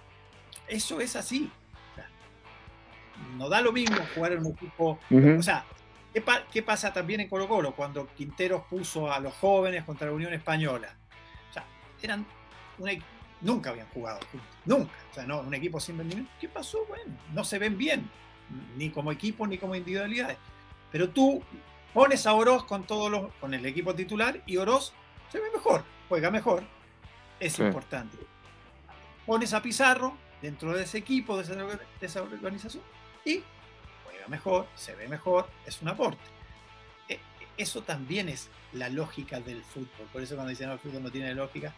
eso 0.67 0.99
es 1.01 1.15
así. 1.15 1.51
O 1.91 1.95
sea, 1.95 2.09
no 3.35 3.49
da 3.49 3.61
lo 3.61 3.71
mismo 3.71 3.97
jugar 4.15 4.31
en 4.33 4.45
un 4.45 4.53
equipo 4.53 4.99
o 5.39 5.43
sea, 5.43 5.65
¿qué, 6.13 6.21
pa- 6.21 6.43
qué 6.51 6.63
pasa 6.63 6.91
también 6.93 7.19
en 7.19 7.29
Colo 7.29 7.47
Colo 7.47 7.75
cuando 7.75 8.07
Quinteros 8.15 8.63
puso 8.69 9.11
a 9.11 9.19
los 9.19 9.33
jóvenes 9.35 9.83
contra 9.83 10.07
la 10.07 10.13
Unión 10.13 10.33
Española? 10.33 10.95
O 11.49 11.53
sea, 11.53 11.63
eran 12.01 12.25
una, 12.79 12.91
nunca 13.41 13.69
habían 13.71 13.87
jugado 13.89 14.19
juntos, 14.31 14.49
nunca. 14.65 14.91
O 15.11 15.13
sea, 15.13 15.25
no, 15.25 15.39
un 15.41 15.53
equipo 15.53 15.79
sin 15.79 15.97
rendimiento. 15.97 16.31
¿Qué 16.39 16.47
pasó? 16.49 16.85
Bueno, 16.87 17.13
no 17.33 17.43
se 17.43 17.59
ven 17.59 17.77
bien, 17.77 18.09
ni 18.75 18.89
como 18.89 19.11
equipo 19.11 19.45
ni 19.47 19.57
como 19.57 19.75
individualidades. 19.75 20.37
Pero 20.91 21.09
tú 21.09 21.43
pones 21.93 22.25
a 22.27 22.33
Oroz 22.33 22.63
con 22.65 22.83
todos 22.85 23.09
los, 23.11 23.33
con 23.35 23.53
el 23.53 23.65
equipo 23.65 23.93
titular 23.95 24.41
y 24.45 24.57
Oroz 24.57 24.93
se 25.31 25.39
ve 25.39 25.49
mejor, 25.53 25.83
juega 26.09 26.31
mejor. 26.31 26.63
Es 27.39 27.53
Sí. 27.53 27.63
importante. 27.63 28.17
Pones 29.25 29.53
a 29.53 29.61
Pizarro 29.61 30.15
dentro 30.41 30.75
de 30.75 30.83
ese 30.83 30.97
equipo, 30.99 31.35
de 31.37 31.43
esa, 31.43 31.55
de 31.55 31.77
esa 32.01 32.21
organización, 32.21 32.83
y 33.25 33.43
juega 34.05 34.27
mejor, 34.27 34.67
se 34.75 34.95
ve 34.95 35.07
mejor, 35.07 35.49
es 35.65 35.81
un 35.81 35.89
aporte. 35.89 36.21
E- 37.09 37.19
Eso 37.57 37.81
también 37.81 38.29
es 38.29 38.49
la 38.73 38.87
lógica 38.89 39.39
del 39.39 39.63
fútbol. 39.63 40.07
Por 40.13 40.21
eso 40.21 40.35
cuando 40.35 40.49
dicen 40.51 40.67
no, 40.67 40.73
el 40.73 40.79
fútbol 40.79 41.03
no 41.03 41.11
tiene 41.11 41.33
lógica. 41.35 41.73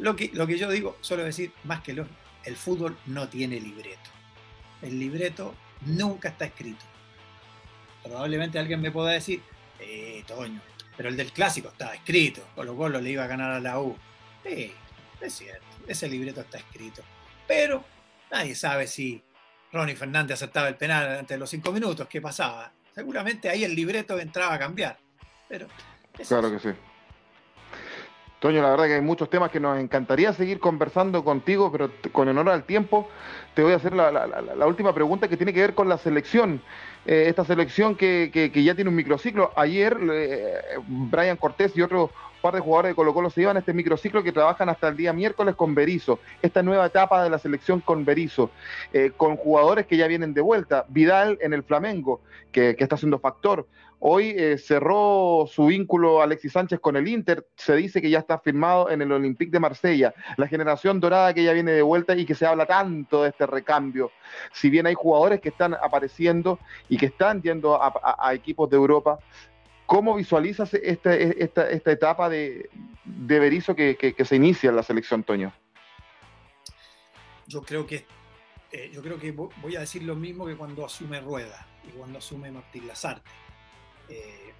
Lo 0.00 0.16
que, 0.16 0.30
lo 0.32 0.46
que 0.46 0.58
yo 0.58 0.70
digo, 0.70 0.96
suelo 1.00 1.24
decir, 1.24 1.52
más 1.64 1.82
que 1.82 1.92
lógica, 1.92 2.16
el 2.44 2.56
fútbol 2.56 2.96
no 3.06 3.28
tiene 3.28 3.60
libreto. 3.60 4.10
El 4.82 4.98
libreto 4.98 5.54
nunca 5.82 6.30
está 6.30 6.46
escrito. 6.46 6.84
Probablemente 8.02 8.58
alguien 8.58 8.80
me 8.80 8.90
pueda 8.90 9.12
decir, 9.12 9.42
eh, 9.78 10.24
Toño, 10.26 10.60
pero 10.96 11.10
el 11.10 11.16
del 11.16 11.32
clásico 11.32 11.68
estaba 11.68 11.94
escrito, 11.94 12.42
Colo 12.54 12.76
Colo 12.76 13.00
le 13.00 13.10
iba 13.10 13.24
a 13.24 13.26
ganar 13.26 13.52
a 13.52 13.60
la 13.60 13.78
U. 13.78 13.94
Sí, 14.42 14.72
es 15.20 15.34
cierto, 15.34 15.66
ese 15.86 16.08
libreto 16.08 16.40
está 16.40 16.58
escrito. 16.58 17.02
Pero 17.46 17.84
nadie 18.30 18.54
sabe 18.54 18.86
si 18.86 19.22
Ronnie 19.70 19.96
Fernández 19.96 20.36
aceptaba 20.36 20.68
el 20.68 20.76
penal 20.76 21.18
antes 21.18 21.34
de 21.34 21.38
los 21.38 21.50
cinco 21.50 21.72
minutos, 21.72 22.08
¿qué 22.08 22.22
pasaba? 22.22 22.72
Seguramente 22.94 23.50
ahí 23.50 23.64
el 23.64 23.74
libreto 23.74 24.18
entraba 24.18 24.54
a 24.54 24.58
cambiar. 24.58 24.98
Pero 25.46 25.68
Claro 26.26 26.50
que 26.50 26.58
sí. 26.58 26.68
Toño, 28.40 28.62
la 28.62 28.70
verdad 28.70 28.86
que 28.86 28.94
hay 28.94 29.00
muchos 29.02 29.28
temas 29.28 29.50
que 29.50 29.60
nos 29.60 29.78
encantaría 29.78 30.32
seguir 30.32 30.60
conversando 30.60 31.22
contigo, 31.22 31.70
pero 31.70 31.90
con 32.10 32.26
honor 32.26 32.48
al 32.48 32.64
tiempo, 32.64 33.06
te 33.54 33.62
voy 33.62 33.74
a 33.74 33.76
hacer 33.76 33.92
la, 33.92 34.66
última 34.66 34.94
pregunta 34.94 35.28
que 35.28 35.36
tiene 35.36 35.52
que 35.52 35.60
ver 35.60 35.74
con 35.74 35.90
la 35.90 35.98
selección. 35.98 36.62
Eh, 37.04 37.24
esta 37.28 37.44
selección 37.44 37.96
que, 37.96 38.30
ya 38.54 38.74
tiene 38.74 38.88
un 38.88 38.96
microciclo. 38.96 39.52
Ayer 39.56 39.94
eh, 40.10 40.58
Brian 40.86 41.36
Cortés 41.36 41.76
y 41.76 41.82
otro 41.82 42.10
par 42.40 42.54
de 42.54 42.60
jugadores 42.60 42.92
de 42.92 42.94
Colo 42.94 43.12
Colo 43.12 43.28
se 43.28 43.42
iban 43.42 43.56
a 43.56 43.60
este 43.60 43.74
microciclo 43.74 44.22
que 44.22 44.32
trabajan 44.32 44.70
hasta 44.70 44.88
el 44.88 44.96
día 44.96 45.12
miércoles 45.12 45.54
con 45.54 45.74
Berizzo. 45.74 46.18
Esta 46.40 46.62
nueva 46.62 46.86
etapa 46.86 47.22
de 47.22 47.28
la 47.28 47.38
selección 47.38 47.80
con 47.80 48.06
Berizzo, 48.06 48.50
eh, 48.94 49.12
con 49.14 49.36
jugadores 49.36 49.84
que 49.84 49.98
ya 49.98 50.06
vienen 50.06 50.32
de 50.32 50.40
vuelta. 50.40 50.86
Vidal 50.88 51.36
en 51.42 51.52
el 51.52 51.62
Flamengo, 51.62 52.22
que, 52.52 52.74
que 52.74 52.84
está 52.84 52.96
siendo 52.96 53.18
factor. 53.18 53.66
Hoy 54.02 54.34
eh, 54.34 54.56
cerró 54.56 55.44
su 55.46 55.66
vínculo 55.66 56.22
Alexis 56.22 56.52
Sánchez 56.52 56.80
con 56.80 56.96
el 56.96 57.06
Inter. 57.06 57.46
Se 57.54 57.76
dice 57.76 58.00
que 58.00 58.08
ya 58.08 58.20
está 58.20 58.38
firmado 58.38 58.88
en 58.90 59.02
el 59.02 59.12
Olympique 59.12 59.50
de 59.50 59.60
Marsella. 59.60 60.14
La 60.38 60.48
generación 60.48 61.00
dorada 61.00 61.34
que 61.34 61.44
ya 61.44 61.52
viene 61.52 61.72
de 61.72 61.82
vuelta 61.82 62.16
y 62.16 62.24
que 62.24 62.34
se 62.34 62.46
habla 62.46 62.64
tanto 62.64 63.22
de 63.22 63.28
este 63.28 63.44
recambio. 63.46 64.10
Si 64.54 64.70
bien 64.70 64.86
hay 64.86 64.94
jugadores 64.94 65.42
que 65.42 65.50
están 65.50 65.74
apareciendo 65.74 66.58
y 66.88 66.96
que 66.96 67.06
están 67.06 67.42
yendo 67.42 67.78
a, 67.80 67.92
equipos 68.34 68.70
de 68.70 68.76
Europa, 68.78 69.18
¿cómo 69.84 70.14
visualizas 70.14 70.72
esta, 70.72 71.14
esta, 71.14 71.68
esta 71.68 71.92
etapa 71.92 72.30
de, 72.30 72.70
de 73.04 73.62
que, 73.76 74.14
que- 74.16 74.24
se 74.24 74.36
inicia 74.36 74.70
en 74.70 74.76
la 74.76 74.82
selección, 74.82 75.22
Toño? 75.24 75.52
yo 77.46 77.62
creo 77.62 77.84
que 77.84 78.06
eh, 78.70 78.90
yo 78.94 79.02
creo 79.02 79.18
que 79.18 79.34
vo- 79.34 79.50
voy 79.60 79.74
a 79.76 79.80
decir 79.80 80.04
lo 80.04 80.14
mismo 80.14 80.46
que 80.46 80.56
cuando 80.56 80.86
asume 80.86 81.20
Rueda 81.20 81.66
y 81.84 81.90
cuando 81.90 82.18
asume 82.18 82.50
Martín 82.52 82.86
Lazarte. 82.86 83.28
Eh, 84.10 84.52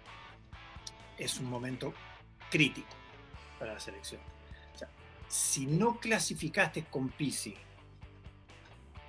es 1.18 1.38
un 1.38 1.50
momento 1.50 1.92
crítico 2.50 2.88
para 3.58 3.74
la 3.74 3.80
selección. 3.80 4.20
O 4.74 4.78
sea, 4.78 4.88
si 5.28 5.66
no 5.66 5.98
clasificaste 5.98 6.84
con 6.84 7.10
Pisi 7.10 7.54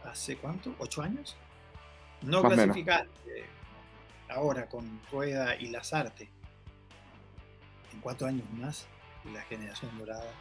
hace 0.04 0.36
cuánto, 0.38 0.76
ocho 0.80 1.02
años, 1.02 1.38
no 2.22 2.44
Más 2.44 2.54
clasificaste 2.54 3.46
ahora 4.30 4.68
con 4.68 5.02
Rueda 5.12 5.56
y 5.56 5.68
Lazarte. 5.68 6.30
¿En 7.94 8.00
cuántos 8.00 8.28
años 8.28 8.50
más? 8.52 8.88
La 9.34 9.42
generación 9.44 9.98
dorada, 10.00 10.32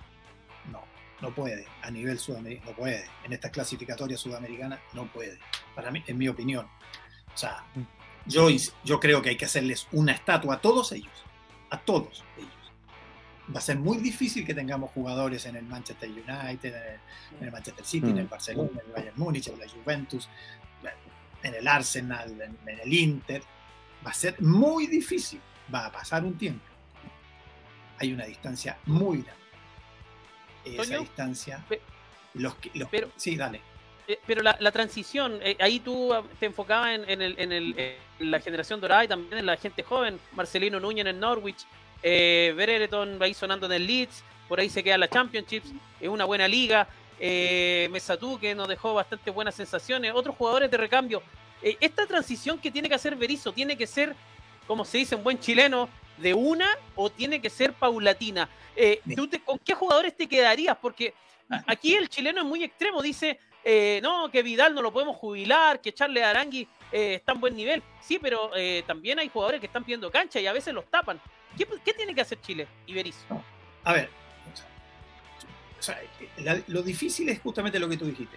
no. 0.70 0.82
no 1.20 1.34
puede, 1.34 1.66
a 1.82 1.90
nivel 1.90 2.18
sudamericano, 2.18 2.70
no 2.70 2.76
puede, 2.76 3.04
en 3.24 3.32
esta 3.32 3.50
clasificatoria 3.50 4.16
sudamericana 4.16 4.80
no 4.94 5.06
puede, 5.12 5.38
para 5.74 5.90
mí, 5.90 6.02
en 6.06 6.16
mi 6.16 6.28
opinión. 6.28 6.66
O 7.34 7.36
sea, 7.36 7.64
yo, 8.30 8.48
yo 8.84 9.00
creo 9.00 9.22
que 9.22 9.30
hay 9.30 9.36
que 9.36 9.44
hacerles 9.44 9.86
una 9.92 10.12
estatua 10.12 10.56
a 10.56 10.60
todos 10.60 10.92
ellos, 10.92 11.12
a 11.70 11.78
todos 11.78 12.24
ellos. 12.36 12.50
Va 13.54 13.58
a 13.58 13.62
ser 13.62 13.78
muy 13.78 13.98
difícil 13.98 14.46
que 14.46 14.54
tengamos 14.54 14.90
jugadores 14.90 15.44
en 15.46 15.56
el 15.56 15.64
Manchester 15.64 16.08
United, 16.08 16.74
en 17.40 17.46
el, 17.46 17.52
Manchester 17.52 17.84
City, 17.84 18.10
en 18.10 18.18
el 18.18 18.26
mm. 18.26 18.30
Barcelona, 18.30 18.70
en 18.72 18.86
el 18.86 18.92
Bayern 18.92 19.18
Múnich, 19.18 19.48
en 19.48 19.58
la 19.58 19.68
Juventus, 19.68 20.28
en 21.42 21.54
el 21.54 21.66
Arsenal, 21.66 22.40
en 22.40 22.78
el 22.78 22.92
Inter. 22.92 23.42
Va 24.06 24.10
a 24.10 24.14
ser 24.14 24.40
muy 24.40 24.86
difícil, 24.86 25.40
va 25.74 25.86
a 25.86 25.92
pasar 25.92 26.24
un 26.24 26.38
tiempo. 26.38 26.64
Hay 27.98 28.12
una 28.12 28.24
distancia 28.24 28.78
muy 28.86 29.22
grande 29.22 29.40
esa 30.64 30.98
distancia. 30.98 31.64
los, 32.34 32.56
pero, 32.90 33.10
sí, 33.16 33.36
dale. 33.36 33.60
Eh, 34.10 34.18
pero 34.26 34.42
la, 34.42 34.72
transición, 34.72 35.38
eh, 35.40 35.56
ahí 35.60 35.78
tú 35.78 36.12
ah, 36.12 36.24
te 36.40 36.46
enfocabas 36.46 36.98
en, 37.06 37.22
el, 37.22 37.36
en, 37.38 37.94
la 38.18 38.40
generación 38.40 38.80
dorada 38.80 39.04
y 39.04 39.08
también 39.08 39.38
en 39.38 39.46
la 39.46 39.56
gente 39.56 39.84
joven. 39.84 40.18
Marcelino 40.32 40.80
Núñez 40.80 41.02
en 41.02 41.06
el 41.06 41.20
Norwich, 41.20 41.64
eh, 42.02 42.52
Bereton 42.56 43.22
ahí 43.22 43.34
sonando 43.34 43.66
en 43.66 43.72
el 43.72 43.86
Leeds, 43.86 44.24
por 44.48 44.58
ahí 44.58 44.68
se 44.68 44.82
queda 44.82 44.98
la 44.98 45.08
Championships, 45.08 45.70
es 46.00 46.08
una 46.08 46.24
buena 46.24 46.48
liga. 46.48 46.88
Eh, 47.20 47.88
Mesatú 47.92 48.40
que 48.40 48.52
nos 48.52 48.66
dejó 48.66 48.94
bastante 48.94 49.30
buenas 49.30 49.54
sensaciones, 49.54 50.12
otros 50.12 50.34
jugadores 50.34 50.70
de 50.70 50.76
recambio. 50.76 51.22
esta 51.62 52.04
transición 52.06 52.58
que 52.58 52.70
tiene 52.72 52.88
que 52.88 52.94
hacer 52.96 53.14
Berizzo 53.14 53.52
tiene 53.52 53.76
que 53.76 53.86
ser, 53.86 54.16
como 54.66 54.84
se 54.84 54.98
dice 54.98 55.14
en 55.14 55.22
buen 55.22 55.38
chileno, 55.38 55.88
de 56.16 56.34
una 56.34 56.66
o 56.96 57.10
tiene 57.10 57.40
que 57.40 57.50
ser 57.50 57.74
paulatina. 57.74 58.48
Eh, 58.74 59.00
¿Con 59.44 59.58
qué 59.60 59.74
jugadores 59.74 60.16
te 60.16 60.26
quedarías? 60.26 60.76
Porque 60.78 61.14
aquí 61.66 61.94
el 61.94 62.08
chileno 62.08 62.40
es 62.40 62.46
muy 62.46 62.64
extremo, 62.64 63.02
dice, 63.02 63.38
eh, 63.64 64.00
no, 64.02 64.30
que 64.30 64.42
Vidal 64.42 64.74
no 64.74 64.82
lo 64.82 64.92
podemos 64.92 65.16
jubilar, 65.16 65.80
que 65.80 65.92
Charles 65.92 66.24
Arangui 66.24 66.66
eh, 66.92 67.14
está 67.14 67.32
en 67.32 67.40
buen 67.40 67.56
nivel. 67.56 67.82
Sí, 68.00 68.18
pero 68.20 68.50
también 68.86 69.18
hay 69.18 69.28
jugadores 69.28 69.60
que 69.60 69.66
están 69.66 69.84
pidiendo 69.84 70.10
cancha 70.10 70.40
y 70.40 70.46
a 70.46 70.52
veces 70.52 70.74
los 70.74 70.86
tapan. 70.86 71.20
¿Qué, 71.56 71.92
tiene 71.92 72.14
que 72.14 72.20
hacer 72.20 72.40
Chile 72.40 72.66
y 72.86 72.94
A 73.84 73.92
ver, 73.92 74.10
lo 76.68 76.82
difícil 76.82 77.28
es 77.28 77.40
justamente 77.40 77.78
lo 77.78 77.88
que 77.88 77.96
tú 77.96 78.06
dijiste. 78.06 78.36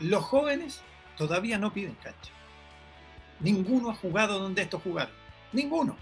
Los 0.00 0.24
jóvenes 0.24 0.80
todavía 1.16 1.58
no 1.58 1.72
piden 1.72 1.94
cancha. 2.02 2.32
Ninguno 3.40 3.90
ha 3.90 3.94
jugado 3.94 4.38
donde 4.38 4.62
estos 4.62 4.82
jugaron. 4.82 5.14
Ninguno 5.52 5.96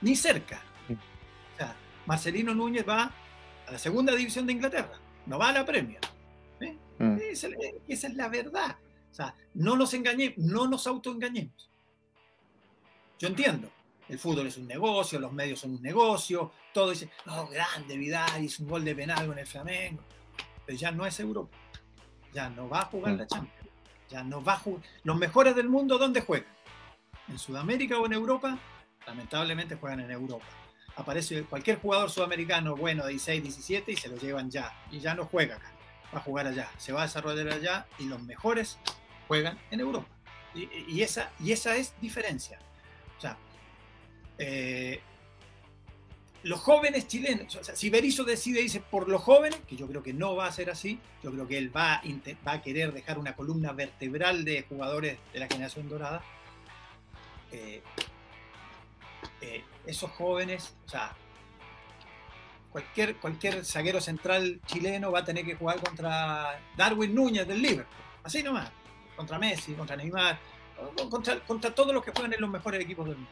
ni 0.00 0.14
cerca. 0.16 0.60
O 0.88 1.56
sea, 1.56 1.74
Marcelino 2.06 2.54
Núñez 2.54 2.86
va 2.88 3.10
a 3.66 3.72
la 3.72 3.78
segunda 3.78 4.14
división 4.14 4.46
de 4.46 4.52
Inglaterra, 4.52 4.92
no 5.26 5.38
va 5.38 5.48
a 5.48 5.52
la 5.52 5.64
Premier. 5.64 6.00
¿Eh? 6.60 6.76
Mm. 6.98 7.18
Esa, 7.30 7.48
es 7.88 8.14
la 8.14 8.28
verdad. 8.28 8.76
O 9.10 9.14
sea, 9.14 9.34
no 9.54 9.76
nos 9.76 9.94
engañemos, 9.94 10.38
no 10.38 10.68
nos 10.68 10.86
autoengañemos. 10.86 11.70
Yo 13.18 13.28
entiendo, 13.28 13.70
el 14.08 14.18
fútbol 14.18 14.46
es 14.46 14.56
un 14.58 14.66
negocio, 14.66 15.18
los 15.18 15.32
medios 15.32 15.60
son 15.60 15.72
un 15.72 15.82
negocio, 15.82 16.52
todo 16.72 16.90
dice, 16.90 17.10
no, 17.24 17.48
grande 17.48 17.96
Vidal, 17.96 18.44
hizo 18.44 18.62
un 18.62 18.68
gol 18.68 18.84
de 18.84 18.94
penal 18.94 19.26
con 19.26 19.38
el 19.38 19.46
Flamengo. 19.46 20.02
Pero 20.66 20.78
ya 20.78 20.90
no 20.90 21.06
es 21.06 21.18
Europa. 21.20 21.56
Ya 22.32 22.50
no 22.50 22.68
va 22.68 22.80
a 22.80 22.84
jugar 22.86 23.14
mm. 23.14 23.18
la 23.18 23.26
Champions. 23.26 23.70
Ya 24.10 24.22
no 24.22 24.42
va 24.42 24.54
a 24.54 24.58
jugar. 24.58 24.82
Los 25.04 25.16
mejores 25.16 25.56
del 25.56 25.68
mundo, 25.68 25.98
¿dónde 25.98 26.20
juegan? 26.20 26.54
¿En 27.28 27.38
Sudamérica 27.38 27.98
o 27.98 28.06
en 28.06 28.12
Europa? 28.12 28.58
lamentablemente 29.06 29.76
juegan 29.76 30.00
en 30.00 30.10
Europa. 30.10 30.44
Aparece 30.96 31.44
cualquier 31.44 31.78
jugador 31.78 32.10
sudamericano 32.10 32.76
bueno 32.76 33.04
de 33.04 33.10
16, 33.10 33.42
17 33.42 33.92
y 33.92 33.96
se 33.96 34.08
lo 34.08 34.16
llevan 34.16 34.50
ya. 34.50 34.72
Y 34.90 34.98
ya 34.98 35.14
no 35.14 35.26
juega 35.26 35.56
acá, 35.56 35.72
a 36.18 36.20
jugar 36.20 36.46
allá. 36.46 36.70
Se 36.78 36.92
va 36.92 37.02
a 37.02 37.06
desarrollar 37.06 37.48
allá 37.48 37.86
y 37.98 38.04
los 38.04 38.22
mejores 38.22 38.78
juegan 39.28 39.58
en 39.70 39.80
Europa. 39.80 40.08
Y, 40.54 41.02
esa, 41.02 41.30
y 41.38 41.52
esa 41.52 41.76
es 41.76 41.94
diferencia. 42.00 42.58
O 43.18 43.20
sea, 43.20 43.36
eh, 44.38 45.00
los 46.42 46.60
jóvenes 46.60 47.08
chilenos, 47.08 47.54
o 47.56 47.64
sea, 47.64 47.74
si 47.74 47.90
Berizzo 47.90 48.24
decide 48.24 48.62
irse 48.62 48.80
por 48.80 49.08
los 49.08 49.20
jóvenes, 49.20 49.60
que 49.66 49.76
yo 49.76 49.86
creo 49.86 50.02
que 50.02 50.12
no 50.12 50.36
va 50.36 50.46
a 50.46 50.52
ser 50.52 50.70
así, 50.70 50.98
yo 51.22 51.32
creo 51.32 51.46
que 51.46 51.58
él 51.58 51.76
va 51.76 51.94
a, 51.94 52.02
va 52.46 52.52
a 52.52 52.62
querer 52.62 52.92
dejar 52.92 53.18
una 53.18 53.34
columna 53.34 53.72
vertebral 53.72 54.44
de 54.44 54.62
jugadores 54.62 55.18
de 55.32 55.40
la 55.40 55.46
generación 55.46 55.88
dorada, 55.88 56.22
eh, 57.52 57.82
eh, 59.40 59.64
esos 59.86 60.10
jóvenes, 60.12 60.74
o 60.86 60.88
sea, 60.88 61.16
cualquier, 62.76 63.16
cualquier 63.16 63.64
zaguero 63.64 64.02
central 64.02 64.60
chileno 64.66 65.10
va 65.10 65.20
a 65.20 65.24
tener 65.24 65.46
que 65.46 65.54
jugar 65.54 65.80
contra 65.80 66.60
Darwin 66.76 67.14
Núñez 67.14 67.48
del 67.48 67.62
Liverpool, 67.62 67.96
así 68.22 68.42
nomás, 68.42 68.70
contra 69.16 69.38
Messi, 69.38 69.72
contra 69.72 69.96
Neymar, 69.96 70.38
contra, 71.08 71.74
todos 71.74 71.94
los 71.94 72.04
que 72.04 72.10
juegan 72.10 72.34
en 72.34 72.40
los 72.42 72.50
mejores 72.50 72.78
equipos 72.82 73.06
del 73.06 73.16
mundo. 73.16 73.30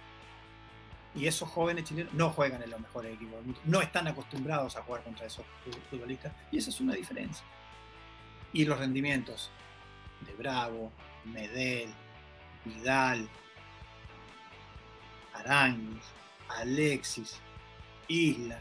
Y 1.15 1.27
esos 1.27 1.47
jóvenes 1.51 1.85
chilenos 1.85 2.15
no 2.15 2.31
juegan 2.31 2.63
en 2.63 2.71
los 2.71 2.81
mejores 2.81 3.13
equipos 3.13 3.35
del 3.35 3.45
mundo, 3.45 3.61
no 3.67 3.83
están 3.83 4.09
acostumbrados 4.09 4.77
a 4.79 4.83
jugar 4.83 5.03
contra 5.03 5.27
esos 5.27 5.45
futbolistas, 5.91 6.33
y 6.51 6.57
esa 6.57 6.71
es 6.71 6.81
una 6.81 6.95
diferencia. 6.95 7.45
Y 8.55 8.65
los 8.65 8.79
rendimientos 8.79 9.51
de 10.23 10.33
Bravo, 10.37 10.91
Medel, 11.27 11.93
Vidal, 12.65 13.29
Aranguis, 15.35 16.03
Alexis, 16.49 17.39
Isla, 18.09 18.59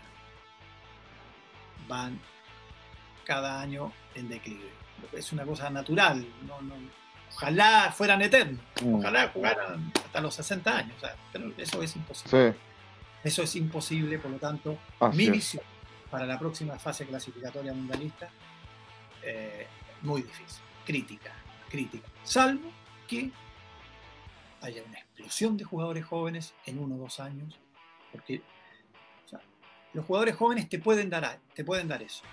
van 1.87 2.19
cada 3.25 3.61
año 3.61 3.91
en 4.15 4.29
declive. 4.29 4.71
Es 5.13 5.31
una 5.33 5.45
cosa 5.45 5.69
natural. 5.69 6.25
ojalá 7.31 7.93
fueran 7.95 8.21
eternos. 8.21 8.61
Mm. 8.81 8.95
Ojalá 8.95 9.29
jugaran 9.29 9.91
hasta 9.95 10.21
los 10.21 10.35
60 10.35 10.77
años. 10.77 10.95
pero 11.31 11.51
eso 11.57 11.81
es 11.81 11.95
imposible. 11.95 12.55
Eso 13.23 13.43
es 13.43 13.55
imposible, 13.55 14.19
por 14.19 14.31
lo 14.31 14.37
tanto, 14.37 14.77
mi 15.13 15.29
visión 15.29 15.63
para 16.13 16.27
la 16.27 16.37
próxima 16.37 16.77
fase 16.77 17.07
clasificatoria 17.07 17.73
mundialista, 17.73 18.29
eh, 19.23 19.65
muy 20.03 20.21
difícil, 20.21 20.61
crítica, 20.85 21.33
crítica. 21.67 22.07
Salvo 22.23 22.69
que 23.07 23.31
haya 24.61 24.83
una 24.83 24.99
explosión 24.99 25.57
de 25.57 25.63
jugadores 25.63 26.05
jóvenes 26.05 26.53
en 26.67 26.77
uno 26.77 26.97
o 26.97 26.97
dos 26.99 27.19
años, 27.19 27.59
porque 28.11 28.43
los 29.93 30.05
jugadores 30.05 30.35
jóvenes 30.35 30.69
te 30.69 30.79
pueden 30.79 31.09
dar, 31.09 31.39
te 31.53 31.63
pueden 31.63 31.87
dar 31.87 32.01
eso. 32.01 32.23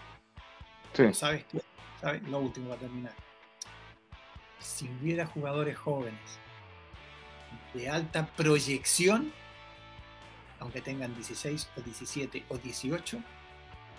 ¿Sabes 1.13 1.45
qué? 1.45 1.63
¿Sabes? 2.01 2.23
Lo 2.29 2.39
último 2.39 2.71
va 2.71 2.75
a 2.75 2.79
terminar. 2.79 3.13
Si 4.59 4.89
hubiera 4.89 5.27
jugadores 5.27 5.77
jóvenes 5.77 6.21
de 7.75 7.89
alta 7.89 8.27
proyección, 8.27 9.33
aunque 10.59 10.81
tengan 10.81 11.15
16 11.15 11.71
o 11.77 11.81
17 11.81 12.45
o 12.49 12.59
18, 12.59 13.19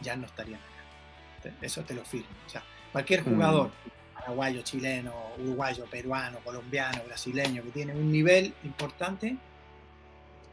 ya 0.02 0.16
no 0.16 0.26
estarían 0.26 0.60
acá. 0.60 1.56
Eso 1.62 1.84
te 1.84 1.94
lo 1.94 2.04
firmo. 2.04 2.30
O 2.46 2.50
sea, 2.50 2.64
cualquier 2.92 3.24
jugador 3.24 3.68
mm 3.68 4.02
paraguayo, 4.22 4.62
chileno, 4.62 5.14
uruguayo, 5.40 5.86
peruano, 5.86 6.40
colombiano, 6.44 7.04
brasileño, 7.06 7.64
que 7.64 7.72
tienen 7.72 7.98
un 7.98 8.12
nivel 8.12 8.54
importante, 8.64 9.38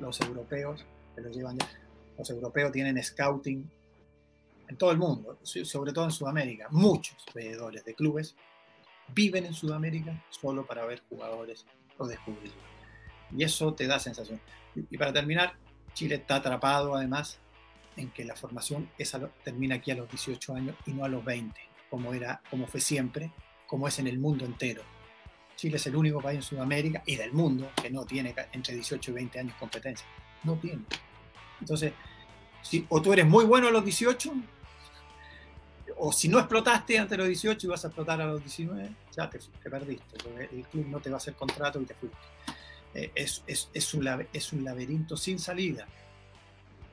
los 0.01 0.21
europeos 0.21 0.87
que 1.14 1.21
los 1.21 1.37
llevan 1.37 1.59
Los 2.18 2.28
europeos 2.31 2.72
tienen 2.72 3.02
scouting 3.02 3.70
en 4.68 4.76
todo 4.76 4.90
el 4.90 4.98
mundo, 4.98 5.38
sobre 5.42 5.92
todo 5.92 6.04
en 6.04 6.11
Sudamérica. 6.11 6.68
Muchos 6.70 7.16
veedores 7.35 7.85
de 7.85 7.94
clubes 7.94 8.35
viven 9.14 9.46
en 9.46 9.54
Sudamérica 9.54 10.22
solo 10.28 10.66
para 10.66 10.85
ver 10.85 11.02
jugadores 11.09 11.64
o 11.96 12.07
descubrirlos. 12.07 12.59
Y 13.37 13.44
eso 13.44 13.72
te 13.74 13.87
da 13.87 13.98
sensación. 13.98 14.40
Y 14.74 14.98
para 14.98 15.12
terminar, 15.12 15.54
Chile 15.94 16.16
está 16.16 16.37
atrapado 16.37 16.94
además 16.94 17.38
en 17.96 18.11
que 18.11 18.24
la 18.24 18.37
formación 18.37 18.90
termina 19.44 19.76
aquí 19.76 19.90
a 19.90 19.96
los 19.96 20.09
18 20.09 20.54
años 20.54 20.76
y 20.87 20.92
no 20.92 21.04
a 21.04 21.09
los 21.09 21.24
20, 21.24 21.61
como, 21.90 22.14
era, 22.14 22.40
como 22.50 22.66
fue 22.66 22.81
siempre, 22.81 23.33
como 23.66 23.88
es 23.88 23.98
en 23.98 24.07
el 24.07 24.18
mundo 24.18 24.44
entero. 24.44 24.83
Chile 25.57 25.76
es 25.76 25.87
el 25.88 25.96
único 25.96 26.20
país 26.20 26.37
en 26.37 26.42
Sudamérica 26.42 27.02
y 27.04 27.16
del 27.16 27.33
mundo 27.33 27.70
que 27.81 27.90
no 27.90 28.04
tiene 28.04 28.35
entre 28.52 28.74
18 28.74 29.11
y 29.11 29.14
20 29.14 29.40
años 29.40 29.54
competencia. 29.59 30.07
No 30.44 30.54
tiene. 30.54 30.85
Entonces, 31.61 31.92
si, 32.62 32.87
o 32.88 33.01
tú 33.01 33.12
eres 33.12 33.27
muy 33.27 33.44
bueno 33.44 33.68
a 33.68 33.71
los 33.71 33.85
18, 33.85 34.33
o 35.99 36.12
si 36.12 36.29
no 36.29 36.38
explotaste 36.38 36.99
antes 36.99 37.11
de 37.11 37.16
los 37.18 37.27
18 37.27 37.66
y 37.66 37.71
vas 37.71 37.85
a 37.85 37.88
explotar 37.88 38.21
a 38.21 38.27
los 38.27 38.40
19, 38.40 38.90
ya 39.16 39.29
te, 39.29 39.38
perdiste. 39.68 40.16
El 40.53 40.64
club 40.64 40.87
no 40.87 41.01
te 41.01 41.11
va 41.11 41.16
a 41.16 41.18
hacer 41.18 41.35
contrato 41.35 41.81
y 41.81 41.85
te 41.85 41.94
fuiste. 41.94 42.18
Eh, 42.94 43.11
es, 43.14 43.42
es, 43.47 43.68
es, 43.73 43.94
un, 43.94 44.27
es 44.33 44.53
un 44.53 44.64
laberinto 44.64 45.16
sin 45.16 45.38
salida 45.38 45.87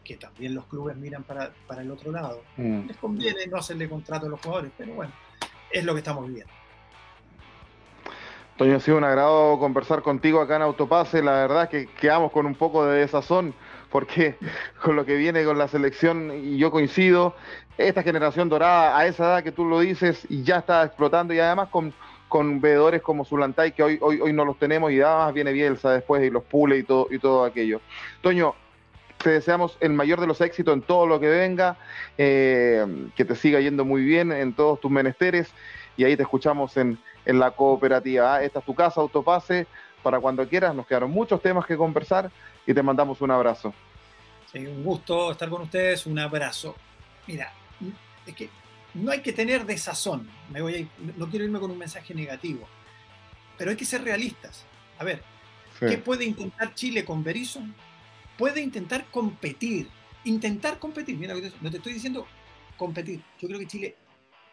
que 0.04 0.18
también 0.18 0.54
los 0.54 0.66
clubes 0.66 0.96
miran 0.96 1.24
para, 1.24 1.52
para 1.68 1.82
el 1.82 1.92
otro 1.92 2.12
lado. 2.12 2.44
Mm. 2.58 2.88
Les 2.88 2.98
conviene 2.98 3.48
no 3.48 3.58
hacerle 3.58 3.90
contrato 3.90 4.28
a 4.28 4.30
los 4.30 4.40
jugadores, 4.40 4.72
pero 4.78 4.94
bueno, 4.94 5.12
es 5.72 5.84
lo 5.84 5.94
que 5.94 6.00
estamos 6.00 6.28
viviendo. 6.28 6.54
Toño, 8.58 8.78
ha 8.78 8.80
sido 8.80 8.98
un 8.98 9.04
agrado 9.04 9.60
conversar 9.60 10.02
contigo 10.02 10.40
acá 10.40 10.56
en 10.56 10.62
Autopase. 10.62 11.22
La 11.22 11.34
verdad 11.34 11.64
es 11.64 11.70
que 11.70 11.88
quedamos 11.88 12.32
con 12.32 12.46
un 12.46 12.56
poco 12.56 12.86
de 12.86 13.00
desazón 13.00 13.54
porque 13.96 14.36
con 14.84 14.98
lo 14.98 15.06
que 15.06 15.16
viene 15.16 15.46
con 15.46 15.58
la 15.58 15.70
selección, 15.70 16.30
y 16.44 16.58
yo 16.58 16.70
coincido, 16.70 17.34
esta 17.78 18.04
generación 18.04 18.50
dorada, 18.50 18.98
a 18.98 19.08
esa 19.08 19.24
edad 19.24 19.44
que 19.46 19.54
tú 19.54 19.64
lo 19.64 19.80
dices, 19.80 20.28
ya 20.28 20.58
está 20.58 20.84
explotando, 20.84 21.34
y 21.34 21.40
además 21.40 21.70
con, 21.70 21.94
con 22.28 22.60
veedores 22.60 23.02
como 23.02 23.24
Zulantay, 23.24 23.72
que 23.72 23.84
hoy, 23.84 23.98
hoy, 24.02 24.20
hoy 24.20 24.34
no 24.34 24.44
los 24.44 24.60
tenemos, 24.60 24.92
y 24.92 25.00
además 25.00 25.34
viene 25.34 25.54
Bielsa 25.54 25.94
después, 25.94 26.22
y 26.26 26.30
los 26.30 26.44
Pule 26.44 26.80
y 26.80 26.84
todo, 26.84 27.08
y 27.10 27.20
todo 27.20 27.46
aquello. 27.46 27.80
Toño, 28.20 28.54
te 29.24 29.30
deseamos 29.30 29.78
el 29.80 29.94
mayor 29.94 30.20
de 30.20 30.28
los 30.28 30.42
éxitos 30.42 30.74
en 30.74 30.82
todo 30.82 31.08
lo 31.08 31.22
que 31.22 31.30
venga, 31.30 31.78
eh, 32.18 32.86
que 33.16 33.24
te 33.24 33.34
siga 33.34 33.62
yendo 33.62 33.86
muy 33.86 34.04
bien 34.04 34.34
en 34.34 34.52
todos 34.56 34.82
tus 34.82 34.92
menesteres, 34.92 35.54
y 35.96 36.04
ahí 36.04 36.18
te 36.18 36.24
escuchamos 36.24 36.76
en, 36.76 36.98
en 37.26 37.40
la 37.40 37.52
cooperativa. 37.52 38.36
¿ah? 38.36 38.44
Esta 38.44 38.60
es 38.60 38.66
tu 38.66 38.76
casa, 38.76 39.00
Autopase, 39.00 39.68
para 40.06 40.20
cuando 40.20 40.48
quieras, 40.48 40.76
nos 40.76 40.86
quedaron 40.86 41.10
muchos 41.10 41.42
temas 41.42 41.66
que 41.66 41.76
conversar 41.76 42.30
y 42.68 42.76
te 42.76 42.84
mandamos 42.84 43.22
un 43.22 43.32
abrazo. 43.32 43.74
Sí, 44.52 44.60
un 44.60 44.84
gusto 44.84 45.32
estar 45.32 45.50
con 45.50 45.64
ustedes, 45.64 46.06
un 46.06 46.20
abrazo. 46.20 46.76
Mira, 47.26 47.52
es 48.24 48.36
que 48.36 48.48
no 48.94 49.10
hay 49.12 49.22
que 49.24 49.34
tener 49.34 49.66
desazón, 49.66 50.30
me 50.52 50.62
voy 50.62 50.88
no 51.18 51.28
quiero 51.28 51.44
irme 51.46 51.60
con 51.60 51.72
un 51.72 51.80
mensaje 51.80 52.14
negativo, 52.14 52.68
pero 53.58 53.72
hay 53.72 53.78
que 53.78 53.84
ser 53.84 54.04
realistas. 54.04 54.64
A 55.00 55.04
ver, 55.04 55.24
¿qué 55.80 55.98
puede 55.98 56.24
intentar 56.24 56.76
Chile 56.76 57.04
con 57.04 57.24
Berizzo? 57.24 57.62
Puede 58.38 58.62
intentar 58.62 59.06
competir, 59.10 59.90
intentar 60.24 60.78
competir, 60.78 61.18
mira, 61.18 61.34
no 61.34 61.72
te 61.72 61.78
estoy 61.78 61.94
diciendo 61.94 62.28
competir, 62.78 63.24
yo 63.40 63.48
creo 63.48 63.60
que 63.60 63.66
Chile 63.66 63.96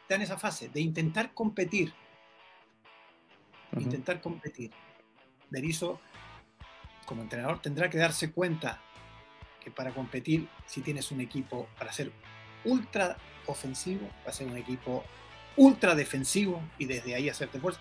está 0.00 0.14
en 0.14 0.22
esa 0.22 0.38
fase 0.38 0.70
de 0.70 0.80
intentar 0.80 1.34
competir, 1.34 1.92
intentar 3.76 4.18
competir. 4.22 4.70
Berizzo 5.52 6.00
como 7.06 7.22
entrenador 7.22 7.60
tendrá 7.60 7.90
que 7.90 7.98
darse 7.98 8.32
cuenta 8.32 8.80
que 9.62 9.70
para 9.70 9.92
competir, 9.92 10.48
si 10.66 10.80
tienes 10.80 11.12
un 11.12 11.20
equipo 11.20 11.68
para 11.78 11.92
ser 11.92 12.10
ultra 12.64 13.16
ofensivo, 13.46 14.08
va 14.26 14.30
a 14.30 14.32
ser 14.32 14.48
un 14.48 14.56
equipo 14.56 15.04
ultra 15.56 15.94
defensivo 15.94 16.60
y 16.78 16.86
desde 16.86 17.14
ahí 17.14 17.28
hacerte 17.28 17.60
fuerza, 17.60 17.80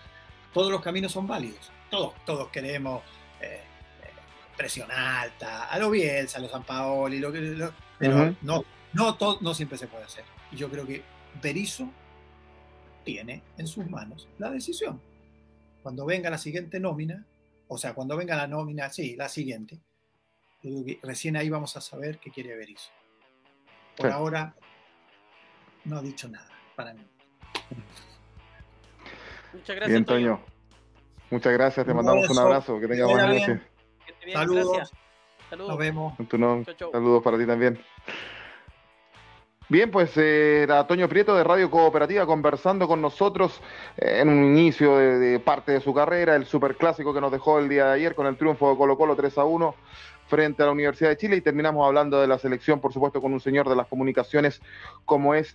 todos 0.52 0.70
los 0.70 0.82
caminos 0.82 1.12
son 1.12 1.26
válidos. 1.26 1.72
Todos, 1.90 2.14
todos 2.24 2.48
queremos 2.48 3.02
eh, 3.40 3.60
eh, 4.02 4.10
presión 4.56 4.90
alta, 4.90 5.64
a 5.64 5.78
lo 5.78 5.90
Bielsa, 5.90 6.38
a 6.38 6.42
los 6.42 6.50
San 6.50 6.64
Paoli, 6.64 7.18
lo 7.18 7.32
que, 7.32 7.70
pero 7.98 8.36
no, 8.42 8.64
no, 8.92 9.14
todo, 9.16 9.38
no 9.40 9.54
siempre 9.54 9.78
se 9.78 9.88
puede 9.88 10.04
hacer. 10.04 10.24
Y 10.50 10.56
yo 10.56 10.70
creo 10.70 10.86
que 10.86 11.02
Berizzo 11.42 11.88
tiene 13.04 13.42
en 13.58 13.66
sus 13.66 13.88
manos 13.88 14.28
la 14.38 14.50
decisión. 14.50 15.00
Cuando 15.82 16.04
venga 16.04 16.30
la 16.30 16.38
siguiente 16.38 16.78
nómina, 16.78 17.24
o 17.72 17.78
sea, 17.78 17.94
cuando 17.94 18.16
venga 18.16 18.36
la 18.36 18.46
nómina, 18.46 18.90
sí, 18.90 19.16
la 19.16 19.28
siguiente, 19.30 19.80
recién 21.02 21.36
ahí 21.36 21.48
vamos 21.48 21.74
a 21.76 21.80
saber 21.80 22.18
qué 22.18 22.30
quiere 22.30 22.54
Berizzo. 22.54 22.90
Por 23.96 24.10
ahora 24.10 24.54
no 25.84 25.96
ha 25.96 26.02
dicho 26.02 26.28
nada 26.28 26.50
para 26.76 26.92
mí. 26.92 27.06
Muchas 29.54 29.76
gracias. 29.76 29.88
Bien, 29.88 30.04
Toño. 30.04 30.44
Muchas 31.30 31.52
gracias, 31.54 31.86
te 31.86 31.94
mandamos 31.94 32.28
un 32.28 32.38
abrazo. 32.38 32.78
Que 32.78 32.88
tengas 32.88 33.08
buena 33.08 33.26
noche. 33.28 33.60
Saludos. 34.32 34.92
Saludos. 35.48 35.70
Nos 35.70 35.78
vemos. 35.78 36.14
Saludos 36.92 37.22
para 37.22 37.38
ti 37.38 37.46
también. 37.46 37.82
Bien, 39.72 39.90
pues 39.90 40.14
eh, 40.18 40.64
era 40.64 40.86
Toño 40.86 41.08
Prieto 41.08 41.34
de 41.34 41.44
Radio 41.44 41.70
Cooperativa 41.70 42.26
conversando 42.26 42.86
con 42.86 43.00
nosotros 43.00 43.58
eh, 43.96 44.18
en 44.20 44.28
un 44.28 44.44
inicio 44.44 44.98
de, 44.98 45.40
parte 45.40 45.72
de 45.72 45.80
su 45.80 45.94
carrera, 45.94 46.36
el 46.36 46.44
superclásico 46.44 47.14
que 47.14 47.22
nos 47.22 47.32
dejó 47.32 47.58
el 47.58 47.70
día 47.70 47.86
de 47.86 47.92
ayer 47.92 48.14
con 48.14 48.26
el 48.26 48.36
triunfo 48.36 48.68
de 48.68 48.76
Colo 48.76 48.98
Colo 48.98 49.16
3 49.16 49.38
a 49.38 49.44
1 49.44 49.74
frente 50.26 50.62
a 50.62 50.66
la 50.66 50.72
Universidad 50.72 51.08
de 51.08 51.16
Chile 51.16 51.36
y 51.36 51.40
terminamos 51.40 51.86
hablando 51.86 52.20
de 52.20 52.26
la 52.26 52.38
selección, 52.38 52.80
por 52.80 52.92
supuesto, 52.92 53.22
con 53.22 53.32
un 53.32 53.40
señor 53.40 53.66
de 53.66 53.74
las 53.74 53.86
comunicaciones 53.86 54.60
como 55.06 55.34
es 55.34 55.54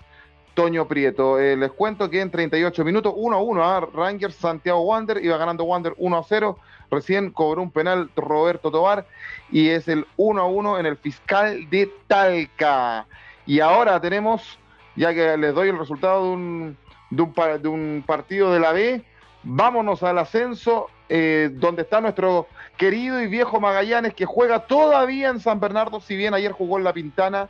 Toño 0.56 0.88
Prieto. 0.88 1.39
Eh, 1.39 1.56
les 1.56 1.71
cuento 1.71 2.10
que 2.10 2.19
en 2.19 2.32
38 2.32 2.84
minutos, 2.84 3.13
1 3.15 3.36
a 3.36 3.39
1 3.39 3.63
a 3.63 3.82
Rangers 3.82 4.34
Santiago 4.34 4.82
Wander, 4.82 5.23
iba 5.23 5.38
ganando 5.38 5.63
Wander 5.63 5.93
1 5.95 6.17
a 6.17 6.23
0, 6.23 6.58
recién 6.89 7.30
cobró 7.30 7.62
un 7.62 7.69
penal 7.69 8.10
Roberto 8.15 8.71
Tobar 8.71 9.06
y 9.51 9.69
es 9.69 9.88
el 9.88 10.08
1 10.17 10.41
a 10.41 10.47
1 10.47 10.80
en 10.80 10.88
el 10.88 10.97
fiscal 10.97 11.69
de 11.69 11.93
Talca. 12.08 13.06
Y 13.48 13.62
ahora 13.62 14.00
tenemos, 14.02 14.60
ya 14.98 15.14
que 15.14 15.38
les 15.38 15.56
doy 15.56 15.70
el 15.70 15.80
resultado 15.80 16.24
de 16.24 16.30
un, 16.30 16.78
de 17.10 17.68
un, 17.70 18.04
partido 18.06 18.52
de 18.52 18.60
la 18.60 18.74
B, 18.74 19.02
vámonos 19.42 20.04
al 20.04 20.18
ascenso, 20.18 20.88
eh, 21.08 21.50
donde 21.54 21.84
está 21.84 22.02
nuestro 22.02 22.48
querido 22.76 23.22
y 23.22 23.28
viejo 23.28 23.62
Magallanes, 23.62 24.14
que 24.14 24.26
juega 24.26 24.68
todavía 24.68 25.30
en 25.30 25.40
San 25.40 25.62
Bernardo, 25.62 26.02
si 26.02 26.18
bien 26.18 26.34
ayer 26.34 26.52
jugó 26.52 26.78
en 26.78 26.84
La 26.84 26.92
Pintana, 26.92 27.48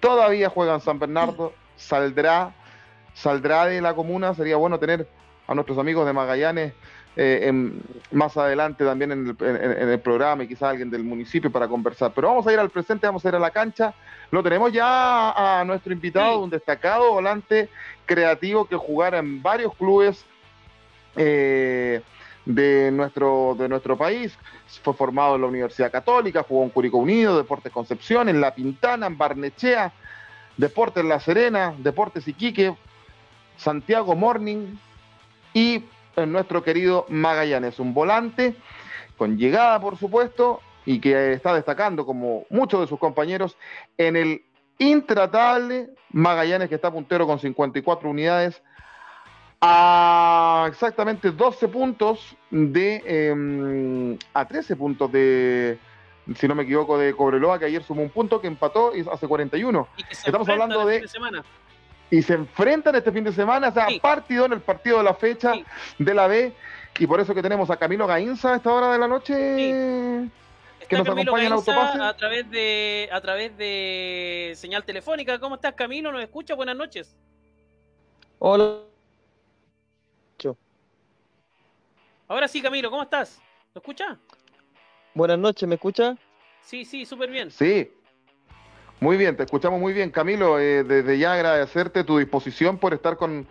todavía 0.00 0.50
juega 0.50 0.74
en 0.74 0.80
San 0.80 0.98
Bernardo, 0.98 1.52
saldrá, 1.76 2.52
saldrá 3.14 3.66
de 3.66 3.80
la 3.80 3.94
comuna, 3.94 4.34
sería 4.34 4.56
bueno 4.56 4.80
tener 4.80 5.08
a 5.46 5.54
nuestros 5.54 5.78
amigos 5.78 6.04
de 6.04 6.12
Magallanes 6.12 6.72
eh, 7.20 7.52
más 8.12 8.36
adelante 8.36 8.84
también 8.84 9.10
en 9.10 9.36
el, 9.40 9.98
programa 9.98 10.44
y 10.44 10.46
quizás 10.46 10.70
alguien 10.70 10.88
del 10.88 11.02
municipio 11.02 11.50
para 11.50 11.66
conversar. 11.66 12.12
Pero 12.14 12.28
vamos 12.28 12.46
a 12.46 12.52
ir 12.52 12.60
al 12.60 12.70
presente, 12.70 13.08
vamos 13.08 13.24
a 13.24 13.28
ir 13.28 13.34
a 13.34 13.40
la 13.40 13.50
cancha. 13.50 13.92
Lo 14.30 14.40
tenemos 14.40 14.72
ya 14.72 15.32
a 15.32 15.64
nuestro 15.64 15.92
invitado, 15.92 16.38
un 16.38 16.48
destacado 16.48 17.12
volante 17.14 17.68
creativo 18.06 18.66
que 18.66 18.76
jugara 18.76 19.18
en 19.18 19.42
varios 19.42 19.74
clubes 19.74 20.24
eh, 21.16 22.02
de, 22.44 22.90
nuestro, 22.92 23.56
de 23.58 23.68
nuestro 23.68 23.98
país. 23.98 24.38
Fue 24.84 24.94
formado 24.94 25.34
en 25.34 25.40
la 25.40 25.48
Universidad 25.48 25.90
Católica, 25.90 26.44
jugó 26.48 26.62
en 26.62 26.70
Curicó 26.70 26.98
Unido, 26.98 27.36
Deportes 27.36 27.72
Concepción, 27.72 28.28
en 28.28 28.40
La 28.40 28.54
Pintana, 28.54 29.08
en 29.08 29.18
Barnechea, 29.18 29.92
Deportes 30.56 31.04
La 31.04 31.18
Serena, 31.18 31.74
Deportes 31.78 32.28
Iquique, 32.28 32.76
Santiago 33.56 34.14
Morning 34.14 34.76
y 35.52 35.82
en 36.22 36.32
nuestro 36.32 36.62
querido 36.62 37.06
Magallanes, 37.08 37.78
un 37.78 37.94
volante 37.94 38.54
con 39.16 39.36
llegada, 39.36 39.80
por 39.80 39.96
supuesto, 39.96 40.60
y 40.86 41.00
que 41.00 41.32
está 41.32 41.54
destacando, 41.54 42.06
como 42.06 42.46
muchos 42.50 42.80
de 42.80 42.86
sus 42.86 42.98
compañeros, 42.98 43.56
en 43.96 44.16
el 44.16 44.42
intratable 44.78 45.90
Magallanes, 46.10 46.68
que 46.68 46.76
está 46.76 46.90
puntero 46.90 47.26
con 47.26 47.38
54 47.38 48.08
unidades, 48.08 48.62
a 49.60 50.66
exactamente 50.68 51.30
12 51.32 51.68
puntos 51.68 52.36
de. 52.50 53.02
Em, 53.04 54.18
a 54.32 54.46
13 54.46 54.76
puntos 54.76 55.10
de. 55.10 55.78
Si 56.36 56.46
no 56.46 56.54
me 56.54 56.62
equivoco, 56.62 56.96
de 56.98 57.14
Cobreloa, 57.14 57.58
que 57.58 57.64
ayer 57.64 57.82
sumó 57.82 58.02
un 58.02 58.10
punto, 58.10 58.40
que 58.40 58.46
empató 58.46 58.94
y 58.94 59.04
hace 59.10 59.26
41. 59.26 59.88
Estamos 60.10 60.48
hablando 60.48 60.86
de 60.86 61.04
y 62.10 62.22
se 62.22 62.34
enfrentan 62.34 62.94
este 62.94 63.12
fin 63.12 63.24
de 63.24 63.32
semana, 63.32 63.68
o 63.68 63.72
sea, 63.72 63.86
partido 64.00 64.46
en 64.46 64.52
el 64.52 64.60
partido 64.60 64.98
de 64.98 65.04
la 65.04 65.14
fecha 65.14 65.54
de 65.98 66.14
la 66.14 66.26
B, 66.26 66.52
y 66.98 67.06
por 67.06 67.20
eso 67.20 67.34
que 67.34 67.42
tenemos 67.42 67.70
a 67.70 67.76
Camilo 67.76 68.06
Gainza 68.06 68.54
a 68.54 68.56
esta 68.56 68.72
hora 68.72 68.92
de 68.92 68.98
la 68.98 69.08
noche. 69.08 69.34
Que 70.88 70.96
nos 70.96 71.06
acompaña 71.06 71.46
en 71.46 71.52
Autopase. 71.52 72.00
A 72.00 72.16
través, 72.16 72.50
de, 72.50 73.08
a 73.12 73.20
través 73.20 73.56
de 73.58 74.54
señal 74.56 74.84
telefónica. 74.84 75.38
¿Cómo 75.38 75.56
estás, 75.56 75.74
Camilo? 75.74 76.10
¿Nos 76.10 76.22
escucha? 76.22 76.54
Buenas 76.54 76.76
noches. 76.76 77.14
Hola. 78.38 78.78
Ahora 82.28 82.46
sí, 82.46 82.60
Camilo, 82.60 82.90
¿cómo 82.90 83.02
estás? 83.02 83.40
¿Lo 83.74 83.80
escucha? 83.80 84.18
Buenas 85.14 85.38
noches, 85.38 85.66
¿me 85.66 85.76
escucha? 85.76 86.14
Sí, 86.60 86.84
sí, 86.84 87.06
súper 87.06 87.30
bien. 87.30 87.50
Sí, 87.50 87.90
muy 89.00 89.16
bien, 89.16 89.36
te 89.36 89.44
escuchamos 89.44 89.78
muy 89.78 89.92
bien, 89.92 90.10
Camilo. 90.10 90.58
Eh, 90.58 90.82
desde 90.82 91.18
ya 91.18 91.34
agradecerte 91.34 92.02
tu 92.02 92.18
disposición 92.18 92.78
por 92.78 92.94
estar 92.94 93.16
con, 93.16 93.46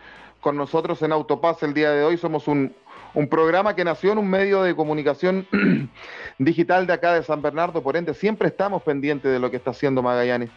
nosotros 0.54 1.02
en 1.02 1.12
Autopaz 1.12 1.64
el 1.64 1.74
día 1.74 1.92
de 1.92 2.04
hoy. 2.04 2.18
Somos 2.18 2.48
un, 2.48 2.74
programa 3.30 3.76
que 3.76 3.84
nació 3.84 4.12
en 4.12 4.20
un 4.20 4.30
medio 4.30 4.62
de 4.62 4.76
comunicación 4.76 5.48
digital 6.38 6.86
de 6.86 6.94
acá 6.94 7.14
de 7.14 7.24
San 7.24 7.42
Bernardo, 7.42 7.82
por 7.82 7.98
ende 7.98 8.14
siempre 8.14 8.50
estamos 8.50 8.84
pendientes 8.84 9.32
de 9.32 9.40
lo 9.40 9.50
que 9.50 9.58
está 9.58 9.72
haciendo 9.72 10.04
Magallanes. 10.04 10.50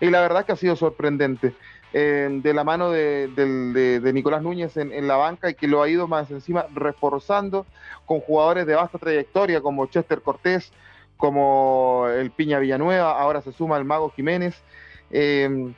Y 0.00 0.10
la 0.10 0.20
verdad 0.20 0.44
que 0.44 0.52
ha 0.52 0.56
sido 0.56 0.76
sorprendente. 0.76 1.54
Eh, 1.94 2.28
de 2.42 2.52
la 2.52 2.64
mano 2.64 2.90
de, 2.90 4.10
Nicolás 4.12 4.42
Núñez 4.42 4.76
en, 4.76 5.08
la 5.08 5.16
banca 5.16 5.48
y 5.48 5.54
que 5.54 5.66
lo 5.66 5.82
ha 5.82 5.88
ido 5.88 6.06
más 6.06 6.30
encima 6.30 6.66
reforzando 6.74 7.64
con 8.04 8.20
jugadores 8.20 8.66
de 8.66 8.74
vasta 8.74 8.98
trayectoria 8.98 9.62
como 9.62 9.86
Chester 9.86 10.20
Cortés, 10.20 10.70
como 11.18 12.06
el 12.08 12.30
Piña 12.30 12.58
Villanueva, 12.58 13.20
ahora 13.20 13.42
se 13.42 13.52
suma 13.52 13.76
el 13.76 13.84
Mago 13.84 14.10
Jiménez. 14.10 14.62
Eh, 15.10 15.74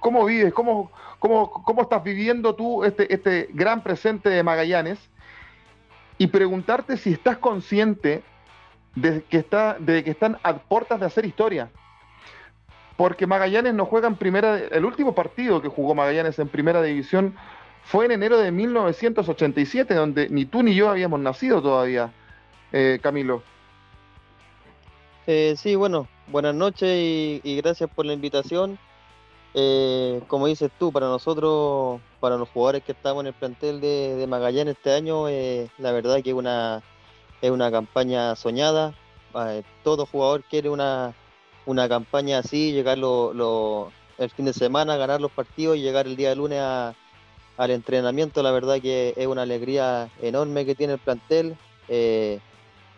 ¿Cómo 0.00 0.24
vives? 0.24 0.52
¿Cómo, 0.54 0.90
cómo, 1.18 1.82
estás 1.82 2.02
viviendo 2.02 2.54
tú 2.54 2.84
este, 2.84 3.12
este 3.12 3.48
gran 3.52 3.82
presente 3.82 4.30
de 4.30 4.42
Magallanes? 4.42 4.98
Y 6.18 6.28
preguntarte 6.28 6.96
si 6.96 7.12
estás 7.12 7.38
consciente 7.38 8.22
de 8.94 9.22
que, 9.24 9.38
está, 9.38 9.76
de 9.78 10.04
que 10.04 10.10
están 10.10 10.38
a 10.42 10.54
puertas 10.54 11.00
de 11.00 11.06
hacer 11.06 11.26
historia. 11.26 11.70
Porque 12.96 13.26
Magallanes 13.26 13.74
no 13.74 13.84
juega 13.84 14.08
en 14.08 14.16
primera. 14.16 14.56
El 14.56 14.84
último 14.84 15.14
partido 15.14 15.60
que 15.60 15.68
jugó 15.68 15.94
Magallanes 15.94 16.38
en 16.38 16.48
primera 16.48 16.82
división 16.82 17.34
fue 17.84 18.06
en 18.06 18.12
enero 18.12 18.38
de 18.38 18.52
1987, 18.52 19.94
donde 19.94 20.28
ni 20.30 20.46
tú 20.46 20.62
ni 20.62 20.74
yo 20.74 20.88
habíamos 20.88 21.20
nacido 21.20 21.60
todavía, 21.60 22.12
eh, 22.72 23.00
Camilo. 23.02 23.42
Eh, 25.26 25.54
sí, 25.56 25.76
bueno, 25.76 26.08
buenas 26.28 26.54
noches 26.54 26.88
y, 27.44 27.56
gracias 27.56 27.88
por 27.90 28.06
la 28.06 28.12
invitación. 28.12 28.78
Eh, 29.54 30.20
como 30.28 30.46
dices 30.46 30.70
tú, 30.78 30.90
para 30.92 31.06
nosotros, 31.06 32.00
para 32.20 32.36
los 32.36 32.48
jugadores 32.48 32.82
que 32.82 32.92
estamos 32.92 33.22
en 33.22 33.28
el 33.28 33.34
plantel 33.34 33.80
de, 33.80 34.26
Magallanes 34.28 34.76
este 34.76 34.92
año, 34.92 35.28
eh, 35.28 35.68
la 35.78 35.92
verdad 35.92 36.22
que 36.22 36.34
una, 36.34 36.82
es 37.40 37.50
una 37.50 37.70
campaña 37.70 38.34
soñada. 38.34 38.94
Eh, 39.34 39.62
todo 39.84 40.06
jugador 40.06 40.42
quiere 40.44 40.70
una, 40.70 41.14
una 41.66 41.88
campaña 41.88 42.38
así, 42.38 42.72
llegar 42.72 42.98
lo- 42.98 43.92
el 44.18 44.30
fin 44.30 44.44
de 44.46 44.52
semana, 44.52 44.96
ganar 44.96 45.20
los 45.20 45.32
partidos 45.32 45.76
y 45.76 45.82
llegar 45.82 46.06
el 46.06 46.16
día 46.16 46.30
de 46.30 46.36
lunes 46.36 46.60
al 46.60 47.70
entrenamiento. 47.70 48.42
La 48.42 48.50
verdad 48.50 48.80
que 48.80 49.14
es 49.16 49.26
una 49.26 49.42
alegría 49.42 50.10
enorme 50.20 50.66
que 50.66 50.74
tiene 50.74 50.94
el 50.94 50.98
plantel. 50.98 51.56
Eh, 51.88 52.40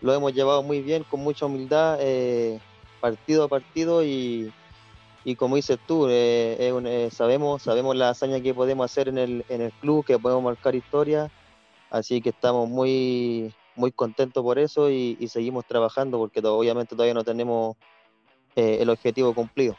lo 0.05 0.13
hemos 0.13 0.35
llevado 0.35 0.63
muy 0.63 0.83
bien, 0.83 1.03
con 1.05 1.21
mucha 1.21 1.47
humildad, 1.47 1.97
eh, 1.99 2.61
partido 3.01 3.45
a 3.45 3.49
partido 3.49 4.05
y, 4.05 4.53
y 5.25 5.35
como 5.35 5.57
dices 5.57 5.79
tú, 5.87 6.07
eh, 6.11 6.57
eh, 6.61 7.09
sabemos, 7.11 7.63
sabemos 7.63 7.97
la 7.97 8.11
hazaña 8.11 8.39
que 8.43 8.53
podemos 8.53 8.85
hacer 8.85 9.09
en 9.09 9.17
el, 9.17 9.45
en 9.49 9.63
el 9.63 9.73
club, 9.73 10.05
que 10.05 10.19
podemos 10.19 10.45
marcar 10.45 10.75
historia, 10.75 11.31
así 11.91 12.21
que 12.21 12.29
estamos 12.29 12.69
muy, 12.69 13.55
muy 13.77 13.93
contentos 13.93 14.43
por 14.43 14.59
eso 14.59 14.91
y, 14.91 15.17
seguimos 15.29 15.65
trabajando 15.65 16.19
porque 16.19 16.41
obviamente 16.45 16.95
todavía 16.95 17.15
no 17.15 17.25
tenemos 17.25 17.75
el 18.57 18.91
objetivo 18.91 19.33
cumplido. 19.35 19.75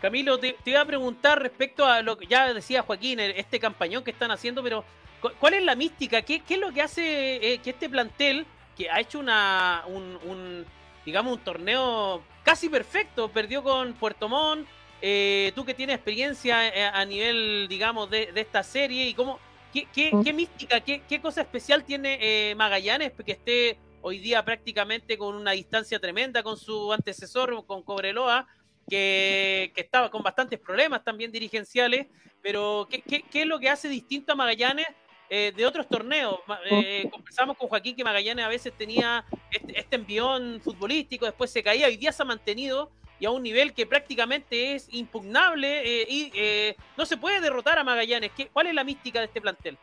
Camilo, 0.00 0.38
te, 0.40 0.56
iba 0.64 0.80
a 0.80 0.84
preguntar 0.84 1.40
respecto 1.40 1.86
a 1.86 2.02
lo 2.02 2.18
que 2.18 2.26
ya 2.26 2.52
decía 2.52 2.82
Joaquín, 2.82 3.20
el- 3.20 3.30
este 3.36 3.60
campañón 3.60 4.02
que 4.02 4.10
están 4.10 4.32
haciendo, 4.32 4.60
pero 4.60 4.82
cu- 5.20 5.30
¿cuál 5.38 5.54
es 5.54 5.62
la 5.62 5.76
mística? 5.76 6.22
¿Qué, 6.22 6.40
qué 6.40 6.54
es 6.54 6.60
lo 6.60 6.72
que 6.72 6.82
hace 6.82 7.60
que 7.62 7.70
este 7.70 7.88
plantel, 7.88 8.44
que 8.76 8.90
ha 8.90 9.00
hecho 9.00 9.18
una, 9.18 9.84
un, 9.86 10.18
un, 10.24 10.66
digamos, 11.04 11.34
un 11.34 11.44
torneo 11.44 12.22
casi 12.42 12.68
perfecto, 12.68 13.30
perdió 13.30 13.62
con 13.62 13.94
Puerto 13.94 14.28
Montt, 14.28 14.68
eh, 15.00 15.52
tú 15.54 15.64
que 15.64 15.74
tienes 15.74 15.96
experiencia 15.96 16.68
eh, 16.68 16.84
a 16.84 17.04
nivel, 17.04 17.66
digamos, 17.68 18.08
de, 18.10 18.32
de 18.32 18.40
esta 18.40 18.62
serie, 18.62 19.08
y 19.08 19.14
cómo, 19.14 19.38
qué, 19.72 19.86
qué, 19.92 20.12
qué 20.24 20.32
mística, 20.32 20.80
qué, 20.80 21.02
qué 21.08 21.20
cosa 21.20 21.40
especial 21.40 21.84
tiene 21.84 22.18
eh, 22.20 22.54
Magallanes 22.54 23.12
que 23.24 23.32
esté 23.32 23.78
hoy 24.00 24.18
día 24.18 24.44
prácticamente 24.44 25.16
con 25.16 25.34
una 25.34 25.52
distancia 25.52 25.98
tremenda 25.98 26.42
con 26.42 26.56
su 26.56 26.92
antecesor, 26.92 27.64
con 27.66 27.82
Cobreloa, 27.82 28.46
que, 28.88 29.72
que 29.74 29.80
estaba 29.80 30.10
con 30.10 30.22
bastantes 30.22 30.58
problemas 30.58 31.04
también 31.04 31.30
dirigenciales, 31.30 32.06
pero 32.42 32.88
¿qué, 32.90 33.00
qué, 33.02 33.22
qué 33.22 33.42
es 33.42 33.46
lo 33.46 33.60
que 33.60 33.70
hace 33.70 33.88
distinto 33.88 34.32
a 34.32 34.36
Magallanes 34.36 34.86
eh, 35.34 35.50
de 35.56 35.64
otros 35.64 35.88
torneos? 35.88 36.40
Ma- 36.46 36.60
eh, 36.70 37.08
conversamos 37.10 37.56
con 37.56 37.68
Joaquín 37.68 37.96
que 37.96 38.04
Magallanes 38.04 38.44
a 38.44 38.48
veces 38.48 38.70
tenía 38.76 39.24
este, 39.50 39.80
este 39.80 39.96
envión 39.96 40.60
futbolístico, 40.60 41.24
después 41.24 41.50
se 41.50 41.62
caía, 41.62 41.86
hoy 41.86 41.96
día 41.96 42.12
se 42.12 42.22
ha 42.22 42.26
mantenido 42.26 42.90
y 43.18 43.24
a 43.24 43.30
un 43.30 43.42
nivel 43.42 43.72
que 43.72 43.86
prácticamente 43.86 44.74
es 44.74 44.88
impugnable 44.92 46.02
eh, 46.02 46.06
y 46.06 46.32
eh, 46.34 46.76
no 46.98 47.06
se 47.06 47.16
puede 47.16 47.40
derrotar 47.40 47.78
a 47.78 47.84
Magallanes. 47.84 48.30
¿Qué, 48.36 48.48
¿Cuál 48.48 48.66
es 48.66 48.74
la 48.74 48.84
mística 48.84 49.20
de 49.20 49.26
este 49.26 49.40
plantel? 49.40 49.78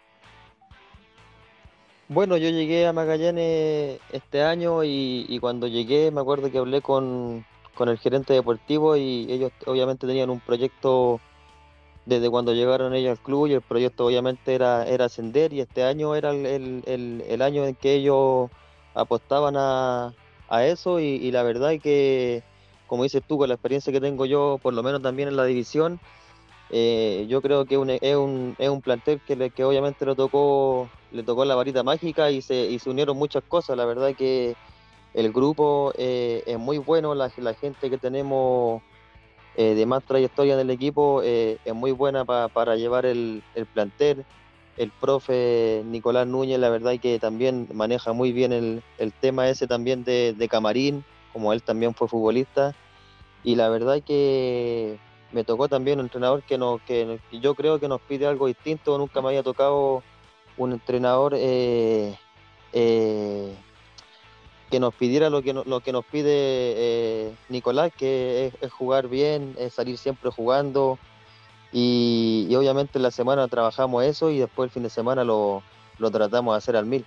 Bueno, 2.09 2.37
yo 2.37 2.49
llegué 2.49 2.85
a 2.85 2.93
Magallanes 2.93 3.99
este 4.11 4.43
año 4.43 4.83
y, 4.83 5.25
y 5.27 5.39
cuando 5.39 5.65
llegué 5.67 6.11
me 6.11 6.21
acuerdo 6.21 6.51
que 6.51 6.59
hablé 6.59 6.81
con, 6.81 7.43
con 7.73 7.89
el 7.89 7.97
gerente 7.97 8.33
deportivo 8.33 8.95
y 8.97 9.25
ellos 9.31 9.51
obviamente 9.65 10.05
tenían 10.05 10.29
un 10.29 10.41
proyecto 10.41 11.19
desde 12.05 12.29
cuando 12.29 12.53
llegaron 12.53 12.93
ellos 12.95 13.11
al 13.11 13.21
club 13.21 13.47
y 13.47 13.53
el 13.53 13.61
proyecto 13.63 14.05
obviamente 14.05 14.55
era, 14.55 14.85
era 14.87 15.05
ascender 15.05 15.53
y 15.53 15.61
este 15.61 15.83
año 15.83 16.15
era 16.15 16.31
el, 16.31 16.45
el- 16.45 17.23
el- 17.27 17.41
año 17.41 17.65
en 17.65 17.75
que 17.75 17.95
ellos 17.95 18.49
apostaban 18.93 19.55
a, 19.57 20.15
a 20.47 20.65
eso 20.65 20.99
y, 20.99 21.31
la 21.31 21.43
verdad 21.43 21.73
es 21.73 21.81
que, 21.81 22.43
como 22.85 23.03
dices 23.03 23.21
tú, 23.25 23.37
con 23.37 23.47
la 23.49 23.55
experiencia 23.55 23.93
que 23.93 24.01
tengo 24.01 24.25
yo, 24.25 24.59
por 24.61 24.73
lo 24.73 24.83
menos 24.83 25.01
también 25.01 25.29
en 25.29 25.35
la 25.35 25.45
división, 25.45 26.01
eh, 26.69 27.25
yo 27.29 27.41
creo 27.41 27.65
que 27.65 27.77
un- 27.77 27.89
es, 27.91 28.15
un, 28.15 28.55
es 28.57 28.69
un 28.69 28.81
plantel 28.81 29.21
que, 29.23 29.51
que 29.51 29.63
obviamente 29.63 30.05
le 30.05 30.15
tocó, 30.15 30.93
le 31.09 31.23
tocó 31.23 31.45
la 31.45 31.55
varita 31.55 31.83
mágica 31.83 32.31
y 32.31 32.41
se, 32.41 32.67
y 32.69 32.79
se 32.79 32.89
unieron 32.89 33.17
muchas 33.17 33.43
cosas. 33.47 33.77
La 33.77 33.85
verdad 33.85 34.13
que 34.15 34.57
el 35.13 35.31
grupo 35.31 35.93
eh, 35.97 36.43
es 36.45 36.59
muy 36.59 36.77
bueno, 36.79 37.15
la, 37.15 37.31
la 37.37 37.55
gente 37.55 37.89
que 37.89 37.97
tenemos 37.99 38.83
eh, 39.59 39.75
de 39.75 39.85
más 39.85 40.05
trayectoria 40.05 40.53
en 40.53 40.61
el 40.61 40.69
equipo 40.69 41.21
eh, 41.21 41.57
es 41.65 41.73
muy 41.75 41.91
buena 41.91 42.23
pa- 42.23 42.47
para 42.47 42.77
llevar 42.77 43.05
el, 43.05 43.43
el 43.55 43.65
plantel. 43.65 44.23
El 44.77 44.89
profe 45.01 45.81
Nicolás 45.85 46.25
Núñez, 46.27 46.57
la 46.59 46.69
verdad 46.69 46.97
que 47.01 47.19
también 47.19 47.67
maneja 47.73 48.13
muy 48.13 48.31
bien 48.31 48.53
el, 48.53 48.81
el 48.97 49.11
tema 49.11 49.49
ese 49.49 49.67
también 49.67 50.05
de, 50.05 50.33
de 50.33 50.47
camarín, 50.47 51.03
como 51.33 51.51
él 51.51 51.61
también 51.61 51.93
fue 51.93 52.07
futbolista. 52.07 52.73
Y 53.43 53.55
la 53.55 53.67
verdad 53.67 54.01
que 54.01 54.97
me 55.33 55.43
tocó 55.43 55.67
también 55.67 55.99
un 55.99 56.05
entrenador 56.05 56.41
que, 56.43 56.57
nos, 56.57 56.81
que, 56.83 57.19
yo 57.33 57.53
creo 57.53 57.81
que 57.81 57.89
nos 57.89 57.99
pide 57.99 58.27
algo 58.27 58.47
distinto. 58.47 58.97
Nunca 58.97 59.21
me 59.21 59.27
había 59.27 59.43
tocado 59.43 60.03
un 60.55 60.71
entrenador 60.71 61.33
eh, 61.35 62.15
eh, 62.71 63.53
que 64.69 64.79
nos 64.79 64.93
pidiera 64.93 65.29
lo 65.29 65.41
que, 65.41 65.53
no- 65.53 65.63
lo 65.65 65.81
que 65.81 65.91
nos 65.91 66.05
pide 66.05 66.29
eh, 66.31 67.33
Nicolás, 67.49 67.91
que 67.97 68.51
es, 68.61 68.71
jugar 68.71 69.07
bien, 69.07 69.55
es 69.57 69.73
salir 69.73 69.97
siempre 69.97 70.29
jugando. 70.31 70.97
Y, 71.71 72.53
obviamente 72.55 72.97
en 72.97 73.03
la 73.03 73.11
semana 73.11 73.47
trabajamos 73.47 74.03
eso 74.03 74.29
y 74.31 74.39
después 74.39 74.67
el 74.67 74.71
fin 74.71 74.83
de 74.83 74.89
semana 74.89 75.23
lo, 75.23 75.63
lo 75.97 76.11
tratamos 76.11 76.53
de 76.53 76.57
hacer 76.57 76.75
al 76.75 76.85
mil. 76.85 77.05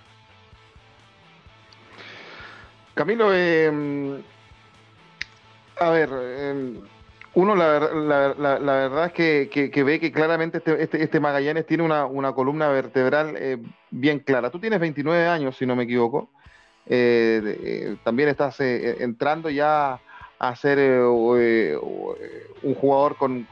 Camilo, 2.93 3.33
eh, 3.33 4.21
a 5.79 5.89
ver, 5.89 6.09
eh, 6.13 6.73
uno 7.33 7.55
la, 7.55 7.79
la- 8.37 8.59
la- 8.59 8.73
verdad 8.75 9.05
es 9.07 9.13
que, 9.13 9.49
que- 9.51 9.71
que 9.71 9.83
ve 9.83 9.99
que 9.99 10.11
claramente 10.11 10.59
este, 10.59 10.81
este, 10.83 11.01
este 11.03 11.19
Magallanes 11.19 11.65
tiene 11.65 11.83
una, 11.83 12.05
una 12.05 12.33
columna 12.33 12.69
vertebral 12.69 13.35
eh, 13.37 13.57
bien 13.89 14.19
clara. 14.19 14.51
Tú 14.51 14.59
tienes 14.59 14.79
29 14.79 15.27
años, 15.27 15.57
si 15.57 15.65
no 15.65 15.75
me 15.75 15.83
equivoco. 15.83 16.29
Eh, 16.85 17.41
eh, 17.63 17.95
también 18.03 18.29
estás 18.29 18.59
eh, 18.59 18.97
entrando 19.03 19.49
ya 19.49 19.99
a 20.39 20.55
ser 20.57 20.77
un 21.01 22.75
jugador 22.75 23.15
con, 23.17 23.47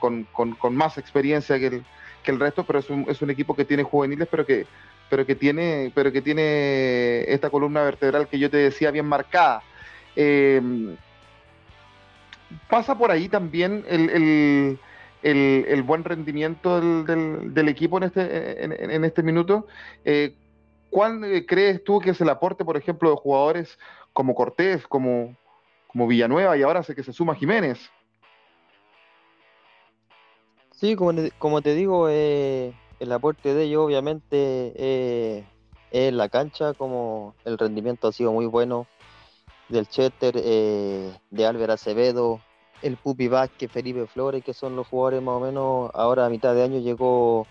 más 0.75 0.97
experiencia 0.97 1.57
que 1.57 1.67
el, 1.67 1.83
que 2.23 2.31
el 2.31 2.39
resto, 2.39 2.65
pero 2.65 2.79
es 2.79 2.89
un, 2.89 3.05
es 3.07 3.21
un 3.21 3.29
equipo 3.29 3.55
que 3.55 3.63
tiene 3.63 3.83
juveniles, 3.83 4.27
pero 4.29 4.45
que, 4.45 4.65
pero 5.09 5.25
que 5.25 5.35
tiene, 5.35 5.91
pero 5.95 6.11
que 6.11 6.21
tiene 6.21 7.21
esta 7.31 7.49
columna 7.49 7.81
vertebral 7.83 8.27
que 8.27 8.39
yo 8.39 8.49
te 8.49 8.57
decía 8.57 8.91
bien 8.91 9.05
marcada. 9.05 9.61
Eh, 10.17 10.61
pasa 12.69 12.97
por 12.97 13.11
ahí 13.11 13.29
también 13.29 13.85
el, 13.87 14.09
el- 14.09 14.79
el- 15.23 15.65
el 15.69 15.83
buen 15.83 16.03
rendimiento 16.03 16.81
del, 17.05 17.67
equipo 17.69 17.97
en 17.99 18.03
este, 18.03 18.63
en 18.63 19.05
este 19.05 19.23
minuto. 19.23 19.67
Eh, 20.03 20.33
¿Cuál 20.91 21.23
eh, 21.23 21.45
crees 21.47 21.83
tú 21.83 21.99
que 21.99 22.11
es 22.11 22.21
el 22.21 22.29
aporte, 22.29 22.63
por 22.63 22.77
ejemplo, 22.77 23.09
de 23.09 23.15
jugadores 23.15 23.79
como 24.13 24.35
Cortés, 24.35 24.85
como, 24.85 25.35
como 25.87 26.05
Villanueva 26.05 26.55
y 26.57 26.61
ahora 26.61 26.83
sé 26.83 26.93
que 26.93 27.03
se 27.03 27.13
suma 27.13 27.33
Jiménez? 27.33 27.89
Sí, 30.73 30.95
como, 30.95 31.13
como 31.39 31.61
te 31.61 31.73
digo, 31.73 32.07
eh, 32.09 32.73
el 32.99 33.11
aporte 33.11 33.53
de 33.53 33.63
ellos 33.63 33.85
obviamente 33.85 34.73
eh, 34.75 35.45
es 35.91 36.11
la 36.13 36.27
cancha, 36.27 36.73
como 36.73 37.35
el 37.45 37.57
rendimiento 37.57 38.07
ha 38.07 38.11
sido 38.11 38.31
muy 38.31 38.45
bueno 38.45 38.85
del 39.69 39.87
Cheter, 39.87 40.35
eh, 40.37 41.15
de 41.29 41.45
Álvaro 41.45 41.73
Acevedo, 41.73 42.41
el 42.81 42.97
Pupi 42.97 43.27
Vázquez, 43.27 43.71
Felipe 43.71 44.07
Flores, 44.07 44.43
que 44.43 44.53
son 44.53 44.75
los 44.75 44.87
jugadores 44.87 45.21
más 45.21 45.35
o 45.35 45.39
menos, 45.39 45.91
ahora 45.93 46.25
a 46.25 46.29
mitad 46.29 46.53
de 46.53 46.63
año 46.63 46.79
llegó 46.79 47.47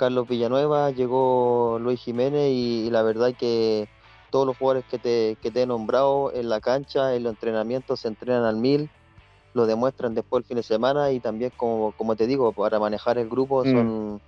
Carlos 0.00 0.26
Villanueva, 0.28 0.90
llegó 0.92 1.78
Luis 1.80 2.00
Jiménez 2.02 2.50
y, 2.52 2.86
y 2.86 2.90
la 2.90 3.02
verdad 3.02 3.34
que 3.36 3.88
todos 4.30 4.46
los 4.46 4.56
jugadores 4.56 4.84
que 4.86 4.98
te, 4.98 5.38
que 5.42 5.50
te 5.52 5.62
he 5.62 5.66
nombrado 5.66 6.32
en 6.34 6.48
la 6.48 6.60
cancha, 6.60 7.14
en 7.16 7.24
los 7.24 7.32
entrenamientos, 7.32 8.00
se 8.00 8.08
entrenan 8.08 8.44
al 8.44 8.56
mil 8.56 8.90
lo 9.54 9.66
demuestran 9.66 10.14
después 10.14 10.40
el 10.42 10.46
fin 10.46 10.56
de 10.58 10.62
semana 10.64 11.12
y 11.12 11.20
también 11.20 11.52
como, 11.56 11.92
como 11.94 12.16
te 12.16 12.26
digo, 12.26 12.54
para 12.54 12.80
manejar 12.80 13.18
el 13.18 13.28
grupo 13.28 13.64
Mm. 13.64 13.66
son, 13.66 14.20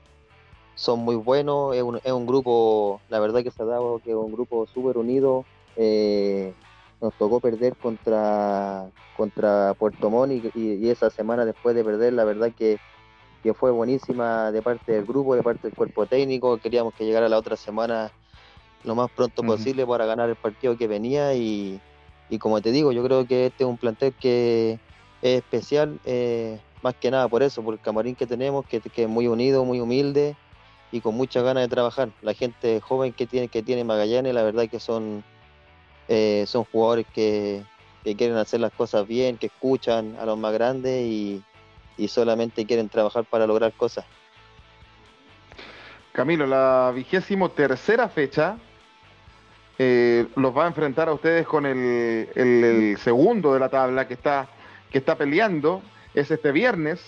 son 0.75 1.01
muy 1.01 1.17
buenos, 1.17 1.75
es 1.77 1.83
un, 1.83 2.01
es 2.03 2.13
un 2.13 2.27
grupo, 2.27 3.03
la 3.09 3.21
verdad 3.21 3.43
que 3.43 3.51
se 3.51 3.63
ha 3.63 3.67
dado 3.67 4.01
que 4.01 4.11
es 4.11 4.17
un 4.17 4.33
grupo 4.33 4.67
súper 4.67 4.99
unido, 4.99 5.47
eh, 5.77 6.57
nos 7.01 7.15
tocó 7.17 7.41
perder 7.41 7.77
contra, 7.79 8.91
contra 9.13 9.75
Puerto 9.79 10.11
Montt 10.11 10.33
y, 10.33 10.51
y- 10.55 10.87
y 10.87 10.91
esa 10.91 11.11
semana 11.11 11.45
después 11.45 11.75
de 11.75 11.85
perder, 11.85 12.15
la 12.15 12.25
verdad 12.25 12.53
que, 12.57 12.79
que 13.43 13.55
fue 13.55 13.71
buenísima 13.71 14.53
de 14.53 14.63
parte 14.63 14.93
del 14.93 15.05
grupo, 15.05 15.35
de 15.35 15.43
parte 15.43 15.67
del 15.67 15.77
cuerpo 15.77 16.07
técnico, 16.07 16.59
queríamos 16.59 16.95
que 16.95 17.05
llegara 17.05 17.29
la 17.29 17.39
otra 17.39 17.57
semana 17.57 18.13
lo 18.85 18.95
más 18.95 19.11
pronto 19.11 19.43
posible 19.43 19.87
para 19.87 20.07
ganar 20.07 20.29
el 20.29 20.37
partido 20.37 20.77
que 20.77 20.87
venía 20.87 21.35
y, 21.35 21.81
y 22.31 22.39
como 22.39 22.61
te 22.61 22.73
digo, 22.73 22.93
yo 22.93 23.03
creo 23.05 23.27
que 23.27 23.47
este 23.47 23.65
es 23.65 23.69
un 23.69 23.77
plantel 23.77 24.13
que 24.15 24.79
es 25.23 25.39
especial, 25.39 25.99
eh, 26.05 26.59
más 26.83 26.95
que 26.95 27.11
nada 27.11 27.29
por 27.29 27.43
eso, 27.43 27.63
por 27.63 27.75
el 27.75 27.81
camarín 27.81 28.15
que 28.15 28.27
tenemos, 28.27 28.67
que, 28.67 28.81
que 28.81 29.05
es 29.05 29.09
muy 29.09 29.27
unido, 29.27 29.65
muy 29.65 29.81
humilde 29.81 30.37
y 30.91 31.01
con 31.01 31.15
muchas 31.15 31.43
ganas 31.43 31.65
de 31.65 31.69
trabajar. 31.69 32.11
La 32.23 32.35
gente 32.35 32.81
joven 32.81 33.13
que 33.13 33.27
tiene, 33.27 33.49
que 33.49 33.63
tiene 33.63 33.85
Magallanes, 33.85 34.35
la 34.35 34.43
verdad 34.43 34.69
que 34.69 34.81
son, 34.81 35.25
eh, 36.09 36.45
son 36.47 36.65
jugadores 36.65 37.07
que, 37.13 37.63
que 38.05 38.17
quieren 38.17 38.37
hacer 38.37 38.61
las 38.61 38.73
cosas 38.73 39.07
bien, 39.07 39.37
que 39.37 39.47
escuchan 39.47 40.17
a 40.21 40.27
los 40.27 40.39
más 40.39 40.53
grandes 40.53 41.07
y, 41.07 41.43
y 41.97 42.09
solamente 42.09 42.67
quieren 42.67 42.89
trabajar 42.89 43.25
para 43.25 43.47
lograr 43.47 43.73
cosas. 43.73 44.05
Camilo, 46.13 46.47
la 46.47 46.93
vigésimo 46.95 47.51
tercera 47.51 48.09
fecha 48.09 48.57
eh, 49.79 50.27
los 50.37 50.57
va 50.57 50.65
a 50.65 50.69
enfrentar 50.69 51.09
a 51.09 51.15
ustedes 51.15 51.47
con 51.47 51.65
el, 51.65 52.29
el, 52.35 52.97
segundo 52.99 53.55
de 53.55 53.61
la 53.61 53.69
tabla 53.69 54.07
que 54.07 54.15
está, 54.15 54.47
que 54.91 54.99
está 54.99 55.17
peleando. 55.17 55.83
Es 56.15 56.31
este 56.31 56.53
viernes 56.53 57.03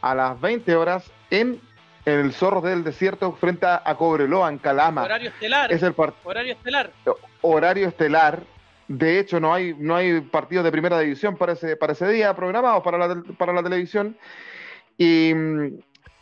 a 0.00 0.14
las 0.14 0.40
20 0.40 0.76
horas 0.76 1.10
en, 1.30 1.60
el 2.04 2.32
Zorro 2.32 2.60
del 2.60 2.84
Desierto 2.84 3.32
frente 3.32 3.66
a 3.66 3.94
Cobreloa 3.96 4.48
en 4.50 4.58
Calama. 4.58 5.02
Horario 5.02 5.30
estelar. 5.30 5.72
Es 5.72 5.82
el 5.82 5.94
horario 6.24 6.52
estelar. 6.52 6.92
Horario 7.40 7.88
estelar. 7.88 8.42
De 8.88 9.18
hecho, 9.18 9.40
no 9.40 9.54
hay, 9.54 9.74
no 9.78 9.96
hay 9.96 10.20
partidos 10.20 10.64
de 10.64 10.72
primera 10.72 10.98
división 10.98 11.36
para 11.36 11.52
ese, 11.52 11.76
para 11.76 11.94
ese 11.94 12.08
día 12.08 12.34
programados 12.34 12.82
para 12.82 12.98
la, 12.98 13.22
para 13.38 13.52
la 13.52 13.62
televisión. 13.62 14.16
Y 14.98 15.32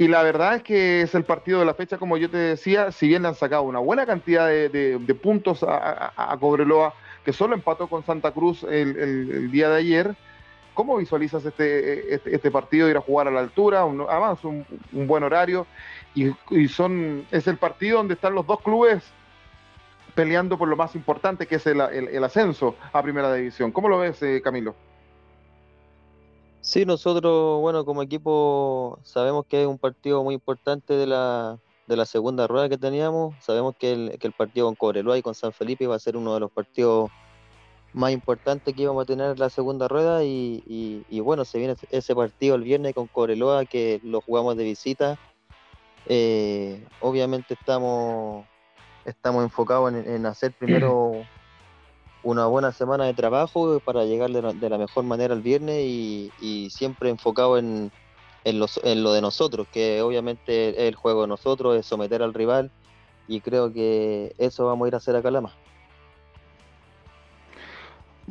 y 0.02 0.08
la 0.08 0.24
verdad 0.24 0.56
es 0.56 0.62
que 0.64 1.02
es 1.02 1.14
el 1.14 1.22
partido 1.22 1.60
de 1.60 1.64
la 1.64 1.74
fecha, 1.74 1.96
como 1.96 2.16
yo 2.16 2.28
te 2.28 2.36
decía, 2.36 2.90
si 2.90 3.06
bien 3.06 3.22
le 3.22 3.28
han 3.28 3.36
sacado 3.36 3.62
una 3.62 3.78
buena 3.78 4.04
cantidad 4.04 4.48
de, 4.48 5.18
puntos 5.22 5.62
a, 5.62 6.36
Cobreloa, 6.40 6.92
que 7.24 7.32
solo 7.32 7.54
empató 7.54 7.86
con 7.86 8.04
Santa 8.04 8.32
Cruz 8.32 8.64
el, 8.64 9.50
día 9.52 9.68
de 9.68 9.76
ayer, 9.76 10.16
¿cómo 10.74 10.96
visualizas 10.96 11.44
este, 11.44 12.14
este, 12.14 12.34
este, 12.34 12.50
partido? 12.50 12.88
Ir 12.88 12.96
a 12.96 13.00
jugar 13.00 13.28
a 13.28 13.30
la 13.30 13.38
altura, 13.38 13.84
un, 13.84 14.00
un, 14.00 15.06
buen 15.06 15.22
horario, 15.22 15.68
y, 16.16 16.32
son 16.66 17.24
es 17.30 17.46
el 17.46 17.58
partido 17.58 17.98
donde 17.98 18.14
están 18.14 18.34
los 18.34 18.44
dos 18.44 18.60
clubes 18.60 19.04
peleando 20.14 20.58
por 20.58 20.68
lo 20.68 20.76
más 20.76 20.94
importante, 20.94 21.46
que 21.46 21.56
es 21.56 21.66
el, 21.66 21.80
ascenso 22.24 22.76
a 22.92 23.02
Primera 23.02 23.32
División. 23.32 23.72
¿Cómo 23.72 23.88
lo 23.88 23.98
ves, 23.98 24.22
eh, 24.22 24.40
Camilo? 24.42 24.74
Sí, 26.60 26.86
nosotros, 26.86 27.60
bueno, 27.60 27.84
como 27.84 28.02
equipo 28.02 28.98
sabemos 29.02 29.46
que 29.46 29.62
es 29.62 29.66
un 29.66 29.78
partido 29.78 30.22
muy 30.22 30.34
importante 30.34 30.94
de 30.94 31.06
la, 31.06 31.58
de 31.88 31.96
la 31.96 32.06
segunda 32.06 32.46
rueda 32.46 32.68
que 32.68 32.78
teníamos. 32.78 33.34
Sabemos 33.40 33.74
que 33.76 33.92
el, 33.92 34.18
que 34.18 34.28
el 34.28 34.32
partido 34.32 34.66
con 34.66 34.76
Cobreloa 34.76 35.18
y 35.18 35.22
con 35.22 35.34
San 35.34 35.52
Felipe 35.52 35.86
va 35.86 35.96
a 35.96 35.98
ser 35.98 36.16
uno 36.16 36.34
de 36.34 36.40
los 36.40 36.52
partidos 36.52 37.10
más 37.92 38.12
importantes 38.12 38.74
que 38.74 38.82
íbamos 38.82 39.02
a 39.02 39.06
tener 39.06 39.32
en 39.32 39.38
la 39.38 39.50
segunda 39.50 39.88
rueda 39.88 40.24
y, 40.24 41.04
y, 41.08 41.20
bueno, 41.20 41.44
se 41.44 41.58
viene 41.58 41.74
ese 41.90 42.14
partido 42.14 42.54
el 42.54 42.62
viernes 42.62 42.94
con 42.94 43.06
Cobreloa 43.06 43.64
que 43.64 44.00
lo 44.02 44.20
jugamos 44.20 44.56
de 44.56 44.64
visita. 44.64 45.18
Eh, 46.06 46.86
obviamente 47.00 47.54
estamos, 47.54 48.46
estamos 49.05 49.42
enfocados 49.44 49.92
en, 49.92 50.09
en 50.09 50.26
hacer 50.26 50.53
primero 50.53 51.24
una 52.22 52.46
buena 52.46 52.72
semana 52.72 53.05
de 53.05 53.14
trabajo 53.14 53.80
para 53.80 54.05
llegar 54.05 54.30
de, 54.30 54.70
la 54.70 54.78
mejor 54.78 55.05
manera 55.05 55.34
el 55.34 55.42
viernes 55.42 55.84
y, 55.84 56.68
siempre 56.70 57.11
enfocado 57.11 57.59
en, 57.59 57.90
en, 58.44 59.03
lo 59.03 59.12
de 59.12 59.20
nosotros, 59.20 59.66
que 59.72 60.03
obviamente 60.03 60.70
es 60.70 60.88
el 60.88 60.94
juego 60.94 61.22
de 61.22 61.28
nosotros, 61.28 61.76
es 61.76 61.86
someter 61.86 62.22
al 62.22 62.34
rival 62.34 62.70
y 63.28 63.40
creo 63.40 63.72
que 63.72 64.34
eso 64.38 64.66
vamos 64.66 64.86
a 64.86 64.88
ir 64.88 64.94
a 64.94 64.98
hacer 64.98 65.16
a 65.16 65.22
Calama. 65.22 65.53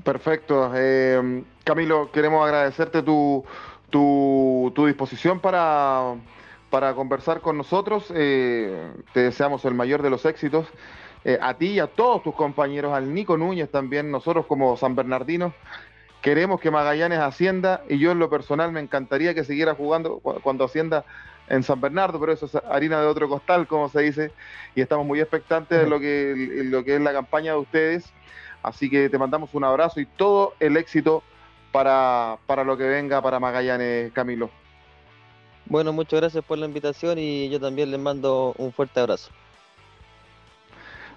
Perfecto. 0.04 0.72
Eh, 0.74 1.44
Camilo, 1.64 2.12
queremos 2.12 2.46
agradecerte 2.46 3.04
tu, 3.04 3.44
tu, 3.90 4.72
tu 4.74 4.86
disposición 4.86 5.40
para, 5.40 6.16
para 6.72 6.96
conversar 6.96 7.42
con 7.42 7.58
nosotros. 7.58 8.12
Eh, 8.16 8.92
te 9.14 9.20
deseamos 9.20 9.64
el 9.66 9.76
mayor 9.76 10.02
de 10.02 10.10
los 10.10 10.26
éxitos. 10.26 10.66
Eh, 11.24 11.38
a 11.40 11.54
ti 11.54 11.68
y 11.68 11.80
a 11.80 11.86
todos 11.86 12.24
tus 12.24 12.34
compañeros, 12.34 12.94
al 12.94 13.14
Nico 13.14 13.38
Núñez 13.38 13.70
también, 13.70 14.10
nosotros 14.10 14.48
como 14.48 14.76
San 14.78 14.96
Bernardino, 14.96 15.54
queremos 16.24 16.60
que 16.60 16.72
Magallanes 16.72 17.20
ascienda 17.20 17.84
y 17.88 18.00
yo 18.00 18.12
en 18.12 18.18
lo 18.18 18.30
personal 18.32 18.72
me 18.72 18.80
encantaría 18.80 19.36
que 19.36 19.44
siguiera 19.44 19.76
jugando 19.76 20.18
cuando 20.20 20.64
ascienda 20.64 21.06
en 21.48 21.62
San 21.62 21.80
Bernardo, 21.80 22.20
pero 22.20 22.32
eso 22.32 22.48
es 22.48 22.56
harina 22.56 23.00
de 23.02 23.08
otro 23.08 23.30
costal, 23.30 23.68
como 23.68 23.90
se 23.90 24.02
dice, 24.02 24.32
y 24.74 24.82
estamos 24.82 25.06
muy 25.06 25.20
expectantes 25.20 25.80
de 25.80 25.88
lo 25.88 26.00
que, 26.00 26.94
es 26.96 27.02
la 27.02 27.14
campaña 27.14 27.52
de 27.52 27.60
ustedes. 27.60 28.12
Así 28.64 28.90
que 28.90 29.10
te 29.10 29.18
mandamos 29.18 29.54
un 29.54 29.64
abrazo 29.64 30.00
y 30.00 30.06
todo 30.06 30.54
el 30.60 30.78
éxito 30.78 31.24
para 31.72 32.64
lo 32.66 32.78
que 32.78 32.88
venga 32.88 33.22
para 33.22 33.40
Magallanes, 33.40 34.12
Camilo. 34.14 34.50
Bueno, 35.72 35.94
muchas 35.94 36.20
gracias 36.20 36.44
por 36.44 36.58
la 36.58 36.66
invitación 36.66 37.18
y 37.18 37.48
yo 37.48 37.58
también 37.58 37.92
les 37.92 38.00
mando 38.00 38.54
un 38.58 38.74
fuerte 38.74 39.00
abrazo. 39.00 39.32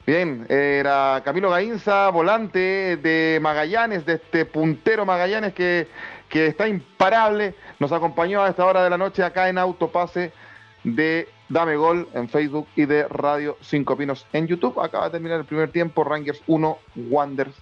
Bien, 0.06 0.46
era 0.48 1.22
Camilo 1.24 1.50
Gainza, 1.50 2.08
volante 2.10 2.96
de 2.98 3.40
Magallanes, 3.42 4.06
de 4.06 4.12
este 4.12 4.44
puntero 4.44 5.04
Magallanes 5.04 5.54
que, 5.54 5.88
está 6.30 6.68
imparable. 6.68 7.56
Nos 7.80 7.90
acompañó 7.90 8.44
a 8.44 8.50
esta 8.50 8.64
hora 8.64 8.84
de 8.84 8.90
la 8.90 8.96
noche 8.96 9.24
acá 9.24 9.48
en 9.48 9.58
Autopase 9.58 10.32
de 10.84 11.26
Dame 11.48 11.74
Gol 11.74 12.08
en 12.14 12.28
Facebook 12.28 12.68
y 12.76 12.84
de 12.84 13.08
Radio 13.08 13.58
5 13.60 13.96
Pinos 13.96 14.24
en 14.32 14.46
YouTube. 14.46 14.78
Acaba 14.78 15.06
de 15.06 15.10
terminar 15.10 15.40
el 15.40 15.46
primer 15.46 15.72
tiempo, 15.72 16.04
Rangers 16.04 16.40
1, 16.46 16.78
Wanders 17.10 17.56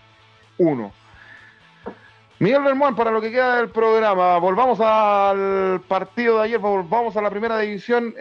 1. 0.59 0.93
Miguel 2.43 2.65
Bermuán, 2.65 2.97
para 2.97 3.13
lo 3.13 3.21
que 3.21 3.31
queda 3.31 3.59
del 3.59 3.71
programa, 3.71 4.37
volvamos 4.39 4.81
al 4.81 5.81
partido 5.87 6.39
de 6.39 6.43
ayer, 6.43 6.59
volvamos 6.59 7.17
a 7.17 7.23
la 7.23 7.31
primera 7.31 7.57
división. 7.61 8.17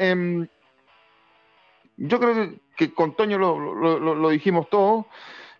yo 1.97 2.19
creo 2.19 2.53
que 2.77 2.93
con 2.93 3.15
Toño 3.15 3.39
lo, 3.39 4.29
dijimos 4.29 4.69
todo. 4.69 5.07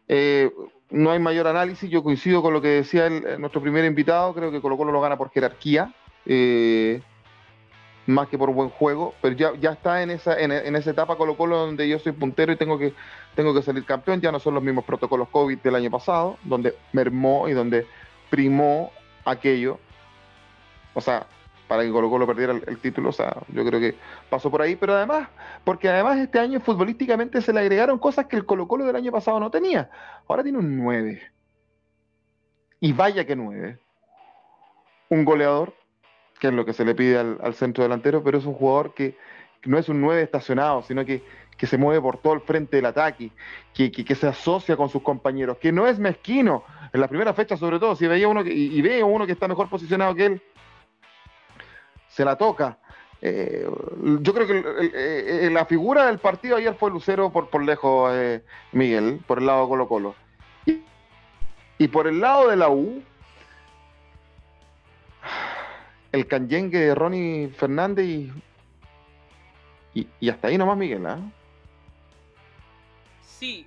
Eh, 0.08 0.52
no 0.92 1.10
hay 1.10 1.18
mayor 1.18 1.48
análisis. 1.48 1.90
Yo 1.90 2.04
coincido 2.04 2.44
con 2.44 2.54
lo 2.54 2.62
que 2.62 2.68
decía 2.68 3.08
eh, 3.08 3.38
nuestro 3.40 3.62
primer 3.64 3.84
invitado. 3.84 4.32
Creo 4.36 4.52
que 4.52 4.62
Colo 4.62 4.78
Colo 4.78 4.92
lo 4.92 5.02
gana 5.02 5.18
por 5.18 5.32
jerarquía, 5.32 5.96
eh, 6.28 7.02
más 8.06 8.28
que 8.28 8.38
por 8.38 8.54
buen 8.54 8.70
juego. 8.70 9.16
Pero 9.24 9.36
ya, 9.36 9.54
ya 9.60 9.72
está 9.72 10.04
en 10.04 10.12
esa, 10.12 10.40
en, 10.40 10.76
esa 10.76 10.92
etapa 10.92 11.16
Colo 11.16 11.36
Colo 11.36 11.58
donde 11.58 11.90
yo 11.90 11.98
soy 11.98 12.12
puntero 12.12 12.52
y 12.52 12.58
tengo 12.58 12.78
que, 12.78 12.94
tengo 13.34 13.56
que 13.56 13.64
salir 13.64 13.86
campeón. 13.86 14.22
Ya 14.22 14.32
no 14.32 14.38
son 14.38 14.54
los 14.54 14.62
mismos 14.62 14.86
protocolos 14.86 15.30
COVID 15.30 15.58
del 15.58 15.74
año 15.74 15.90
pasado, 15.90 16.38
donde 16.44 16.76
mermó 16.94 17.50
y 17.50 17.54
donde 17.54 17.88
primó 18.32 18.92
aquello. 19.24 19.80
O 20.96 21.02
sea, 21.02 21.28
para 21.68 21.84
que 21.84 21.92
Colo 21.92 22.10
Colo 22.10 22.26
perdiera 22.26 22.54
el, 22.54 22.78
título. 22.80 23.10
O 23.10 23.14
sea, 23.14 23.34
yo 23.50 23.64
creo 23.64 23.80
que 23.80 23.96
pasó 24.30 24.50
por 24.50 24.62
ahí, 24.62 24.76
pero 24.76 24.94
además, 24.94 25.30
porque 25.64 25.88
además 25.88 26.18
este 26.18 26.40
año 26.40 26.60
futbolísticamente 26.60 27.42
se 27.42 27.54
le 27.54 27.60
agregaron 27.60 28.00
cosas 28.00 28.26
que 28.26 28.36
el 28.36 28.46
Colo 28.46 28.68
Colo 28.68 28.86
del 28.86 28.96
año 28.96 29.12
pasado 29.12 29.40
no 29.40 29.52
tenía. 29.52 29.90
Ahora 30.28 30.42
tiene 30.42 30.58
un 30.58 30.78
9. 30.78 31.22
Y 32.80 32.94
vaya 32.94 33.26
que 33.26 33.36
9. 33.36 33.80
Un 35.10 35.24
goleador, 35.24 35.74
que 36.40 36.48
es 36.48 36.54
lo 36.54 36.66
que 36.66 36.74
se 36.74 36.84
le 36.84 36.96
pide 36.96 37.20
al, 37.20 37.54
centro 37.54 37.84
delantero, 37.84 38.24
pero 38.24 38.40
es 38.40 38.46
un 38.46 38.54
jugador 38.54 38.94
que, 38.94 39.16
no 39.64 39.78
es 39.78 39.88
un 39.88 40.02
9 40.02 40.24
estacionado, 40.24 40.82
sino 40.82 41.06
que, 41.06 41.24
se 41.60 41.78
mueve 41.78 42.02
por 42.02 42.18
todo 42.18 42.34
el 42.34 42.42
frente 42.42 42.78
del 42.78 42.88
ataque, 42.88 43.32
que, 43.74 43.92
que, 43.92 44.16
se 44.16 44.28
asocia 44.28 44.76
con 44.76 44.90
sus 44.90 45.04
compañeros, 45.04 45.58
que 45.58 45.72
no 45.72 45.88
es 45.88 46.00
mezquino. 46.00 46.64
En 46.92 47.00
la 47.00 47.08
primera 47.08 47.34
fecha, 47.34 47.56
sobre 47.56 47.80
todo, 47.80 47.96
si 47.96 48.08
veía 48.08 48.28
uno 48.28 48.44
que, 48.44 48.52
y, 48.52 48.78
y 48.78 48.82
veo 48.82 49.06
uno 49.08 49.26
que 49.26 49.34
está 49.34 49.48
mejor 49.48 49.70
posicionado 49.70 50.16
que 50.16 50.26
él, 50.26 50.42
se 52.08 52.26
la 52.26 52.36
toca. 52.36 52.78
Eh, 53.22 53.68
yo 54.22 54.34
creo 54.34 54.48
que 54.48 54.58
eh, 54.58 55.46
eh, 55.46 55.50
la 55.52 55.66
figura 55.66 56.08
del 56.08 56.18
partido 56.18 56.58
ayer 56.58 56.74
fue 56.74 56.90
Lucero 56.90 57.32
por, 57.32 57.50
por 57.50 57.64
lejos, 57.64 58.12
Miguel, 58.72 59.22
por 59.28 59.38
el 59.40 59.46
lado 59.46 59.64
de 59.64 59.70
Colo 59.70 59.88
Colo. 59.88 60.16
Y, 61.78 61.88
por 61.88 62.08
el 62.08 62.20
lado 62.20 62.48
de 62.48 62.56
la 62.58 62.70
U, 62.70 63.02
el 66.12 66.28
canyengue 66.28 66.78
de 66.78 66.94
Ronnie 66.94 67.50
Fernández 67.50 68.06
y, 68.06 68.32
y, 70.20 70.30
hasta 70.30 70.50
ahí 70.50 70.60
nomás 70.60 70.78
Miguel, 70.78 71.04
¿ah? 71.08 71.20
Sí, 73.42 73.66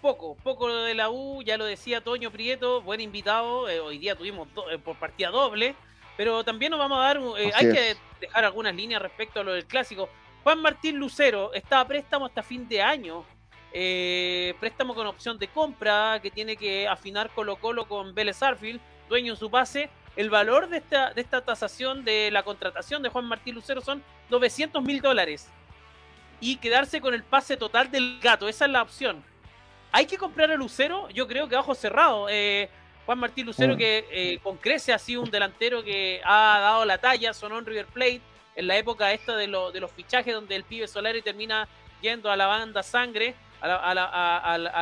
poco, 0.00 0.34
poco 0.42 0.74
de 0.74 0.94
la 0.94 1.10
U, 1.10 1.42
ya 1.42 1.58
lo 1.58 1.66
decía 1.66 2.00
Toño 2.00 2.30
Prieto, 2.30 2.80
buen 2.80 3.02
invitado, 3.02 3.64
hoy 3.84 3.98
día 3.98 4.14
tuvimos 4.16 4.48
por 4.82 4.96
partida 4.98 5.28
doble. 5.28 5.76
Pero 6.16 6.42
también 6.42 6.70
nos 6.70 6.78
vamos 6.78 6.98
a 6.98 7.02
dar, 7.02 7.20
eh, 7.38 7.52
hay 7.54 7.70
que 7.70 7.96
dejar 8.18 8.46
algunas 8.46 8.74
líneas 8.74 9.02
respecto 9.02 9.40
a 9.40 9.44
lo 9.44 9.52
del 9.52 9.66
clásico. 9.66 10.08
Juan 10.42 10.62
Martín 10.62 10.96
Lucero 10.96 11.52
está 11.52 11.80
a 11.80 11.86
préstamo 11.86 12.24
hasta 12.24 12.42
fin 12.42 12.66
de 12.66 12.80
año. 12.80 13.26
Eh, 13.74 14.54
préstamo 14.58 14.94
con 14.94 15.06
opción 15.06 15.38
de 15.38 15.48
compra 15.48 16.18
que 16.22 16.30
tiene 16.30 16.56
que 16.56 16.88
afinar 16.88 17.28
Colo 17.34 17.56
Colo 17.56 17.86
con 17.86 18.14
Vélez 18.14 18.42
Arfield, 18.42 18.80
dueño 19.10 19.34
en 19.34 19.38
su 19.38 19.50
pase. 19.50 19.90
El 20.16 20.30
valor 20.30 20.70
de 20.70 20.78
esta, 20.78 21.12
de 21.12 21.20
esta 21.20 21.42
tasación 21.42 22.06
de 22.06 22.30
la 22.30 22.42
contratación 22.42 23.02
de 23.02 23.10
Juan 23.10 23.26
Martín 23.26 23.54
Lucero 23.54 23.82
son 23.82 24.02
900 24.30 24.82
mil 24.82 25.02
dólares. 25.02 25.50
Y 26.40 26.56
quedarse 26.56 27.00
con 27.00 27.14
el 27.14 27.22
pase 27.22 27.56
total 27.56 27.90
del 27.90 28.18
gato, 28.20 28.48
esa 28.48 28.64
es 28.64 28.70
la 28.70 28.82
opción. 28.82 29.22
¿Hay 29.92 30.06
que 30.06 30.16
comprar 30.16 30.50
a 30.50 30.56
Lucero? 30.56 31.08
Yo 31.10 31.26
creo 31.26 31.48
que 31.48 31.56
bajo 31.56 31.74
cerrado. 31.74 32.28
Eh, 32.30 32.68
Juan 33.06 33.18
Martín 33.18 33.46
Lucero, 33.46 33.74
mm. 33.74 33.78
que 33.78 34.06
eh, 34.10 34.38
con 34.42 34.56
crece 34.56 34.92
ha 34.92 34.98
sido 34.98 35.22
un 35.22 35.30
delantero 35.30 35.82
que 35.82 36.20
ha 36.24 36.58
dado 36.60 36.84
la 36.84 36.98
talla, 36.98 37.34
sonó 37.34 37.58
en 37.58 37.66
River 37.66 37.86
Plate 37.86 38.20
en 38.56 38.66
la 38.66 38.76
época 38.76 39.12
esta 39.12 39.36
de, 39.36 39.46
de 39.46 39.80
los 39.80 39.90
fichajes 39.90 40.34
donde 40.34 40.54
el 40.54 40.64
pibe 40.64 40.86
Solari 40.86 41.22
termina 41.22 41.68
yendo 42.00 42.30
a 42.30 42.36
la 42.36 42.46
banda 42.46 42.82
Sangre, 42.82 43.34
a 43.60 43.94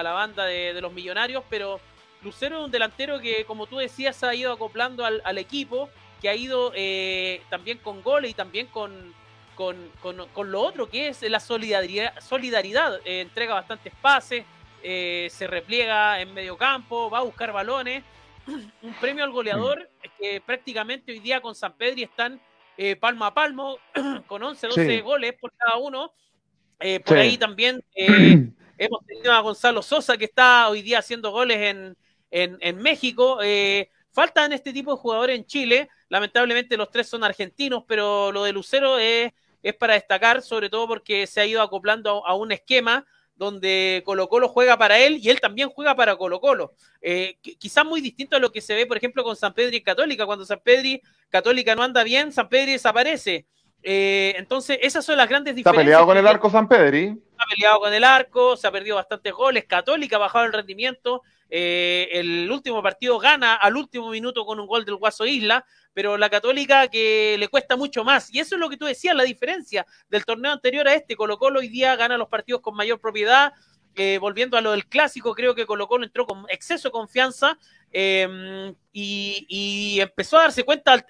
la, 0.03 0.13
banda 0.13 0.45
de, 0.45 0.81
los 0.81 0.93
millonarios, 0.93 1.43
pero 1.51 1.81
Lucero 2.23 2.59
es 2.59 2.65
un 2.65 2.71
delantero 2.71 3.21
que, 3.21 3.45
como 3.45 3.67
tú 3.67 3.79
decías, 3.79 4.23
ha 4.23 4.35
ido 4.35 4.53
acoplando 4.53 5.05
al, 5.05 5.39
equipo, 5.39 5.89
que 6.21 6.29
ha 6.29 6.35
ido 6.35 6.73
eh, 6.75 7.43
también 7.51 7.79
con 7.79 8.03
goles 8.03 8.31
y 8.31 8.35
también 8.35 8.67
con, 8.67 9.15
con, 9.59 10.51
lo 10.51 10.61
otro, 10.61 10.89
que 10.89 11.09
es 11.09 11.23
la 11.23 11.41
solidaridad. 11.41 12.19
solidaridad. 12.21 13.01
Eh, 13.05 13.21
entrega 13.21 13.55
bastantes 13.55 13.93
pases, 14.01 14.45
eh, 14.83 15.29
se 15.31 15.47
repliega 15.47 16.21
en 16.21 16.33
medio 16.33 16.57
campo, 16.57 17.11
va 17.11 17.19
a 17.19 17.23
buscar 17.23 17.53
balones. 17.53 18.03
un 18.47 18.95
premio 19.01 19.25
al 19.25 19.33
goleador 19.33 19.91
que 20.19 20.41
prácticamente 20.41 21.13
hoy 21.13 21.19
día 21.19 21.41
con 21.41 21.55
San 21.55 21.75
Pedri 21.75 22.05
están 22.05 22.41
palmo 23.01 23.25
a 23.25 23.35
palmo, 23.35 23.79
con 24.29 24.41
11, 24.41 24.69
12 24.69 25.01
goles 25.01 25.35
por 25.41 25.53
cada 25.57 25.77
uno. 25.79 26.13
por 27.05 27.19
ahí 27.19 27.37
también 27.37 27.83
hemos 28.79 29.05
tenido 29.05 29.33
a 29.33 29.41
Gonzalo 29.41 29.83
Sosa, 29.83 30.17
que 30.17 30.27
está 30.27 30.69
hoy 30.69 30.83
día 30.83 31.01
haciendo 31.01 31.33
goles 31.33 31.59
en, 31.59 31.97
en, 32.31 32.79
México. 32.79 33.41
Eh, 33.43 33.91
faltan 34.13 34.53
este 34.53 34.73
tipo 34.73 34.93
de 34.93 34.99
jugadores 34.99 35.37
en 35.37 35.47
Chile. 35.47 35.89
Lamentablemente 36.09 36.77
los 36.77 36.91
tres 36.91 37.09
son 37.09 37.25
argentinos, 37.25 37.85
pero 37.87 38.33
lo 38.33 38.45
de 38.45 38.53
Lucero 38.53 38.99
es, 38.99 39.33
es 39.63 39.75
para 39.75 39.95
destacar, 39.95 40.43
sobre 40.43 40.71
todo 40.71 40.87
porque 40.87 41.27
se 41.27 41.41
ha 41.41 41.47
ido 41.47 41.63
acoplando 41.63 42.27
a, 42.27 42.35
un 42.35 42.53
esquema 42.53 43.07
donde 43.35 44.03
Colo 44.05 44.29
Colo 44.29 44.49
juega 44.49 44.77
para 44.77 44.99
él 44.99 45.19
y 45.23 45.31
él 45.31 45.41
también 45.41 45.69
juega 45.69 45.95
para 45.95 46.17
Colo 46.17 46.41
Colo. 46.41 46.75
Eh, 47.01 47.39
quizás 47.41 47.85
muy 47.85 48.01
distinto 48.01 48.37
a 48.37 48.41
lo 48.41 48.51
que 48.51 48.61
se 48.61 48.75
ve, 48.75 48.87
por 48.87 48.97
ejemplo, 48.97 49.23
con 49.23 49.37
San 49.37 49.55
Pedro 49.55 49.77
y 49.77 49.83
Católica. 49.83 50.27
Cuando 50.27 50.45
San 50.45 50.61
Pedro 50.61 50.89
y 50.89 51.03
Católica 51.29 51.75
no 51.75 51.83
anda 51.83 52.03
bien, 52.03 52.33
San 52.33 52.49
Pedro 52.49 52.73
desaparece. 52.73 53.47
Eh, 53.83 54.35
entonces, 54.37 54.79
esas 54.83 55.05
son 55.05 55.17
las 55.17 55.29
grandes 55.29 55.55
diferencias. 55.55 55.81
Está 55.81 55.85
peleado 55.85 56.07
con 56.07 56.17
el 56.17 56.27
arco 56.27 56.51
San 56.51 56.69
Pedri. 56.69 57.17
Ha 57.39 57.45
peleado 57.55 57.81
con 57.81 57.95
el 57.95 58.05
arco, 58.05 58.57
se 58.57 58.67
ha 58.67 58.73
perdido 58.73 58.97
bastantes 58.97 59.33
goles. 59.33 59.65
Católica 59.65 60.17
ha 60.17 60.19
bajado 60.21 60.45
el 60.45 60.53
rendimiento. 60.53 61.23
Eh, 61.51 62.09
el 62.13 62.51
último 62.51 62.83
partido 62.83 63.19
gana 63.19 63.55
al 63.55 63.77
último 63.77 64.11
minuto 64.11 64.45
con 64.45 64.61
un 64.61 64.67
gol 64.67 64.85
del 64.85 64.97
Guaso 64.97 65.25
Isla, 65.25 65.65
pero 65.95 66.19
la 66.19 66.29
Católica 66.29 66.89
que 66.89 67.37
le 67.39 67.49
cuesta 67.49 67.77
mucho 67.77 68.05
más. 68.05 68.33
Y 68.35 68.41
eso 68.41 68.57
es 68.57 68.61
lo 68.61 68.69
que 68.69 68.77
tú 68.77 68.85
decías, 68.85 69.15
la 69.15 69.23
diferencia 69.23 69.87
del 70.11 70.25
torneo 70.25 70.53
anterior 70.53 70.87
a 70.89 70.95
este. 70.95 71.17
Colo 71.17 71.39
Colo 71.39 71.61
hoy 71.61 71.69
día 71.69 71.97
gana 71.97 72.19
los 72.19 72.29
partidos 72.29 72.61
con 72.61 72.75
mayor 72.75 73.01
propiedad. 73.01 73.53
Eh, 73.99 74.19
volviendo 74.19 74.57
a 74.57 74.61
lo 74.61 74.71
del 74.71 74.87
clásico, 74.87 75.35
creo 75.35 75.55
que 75.55 75.67
Colo 75.67 75.89
Colo 75.89 76.05
entró 76.05 76.27
con 76.27 76.47
exceso 76.49 76.89
de 76.89 76.93
confianza 76.93 77.59
Em, 77.91 78.75
y, 78.93 79.99
empezó 80.01 80.37
a 80.37 80.43
darse 80.43 80.65
cuenta 80.65 81.05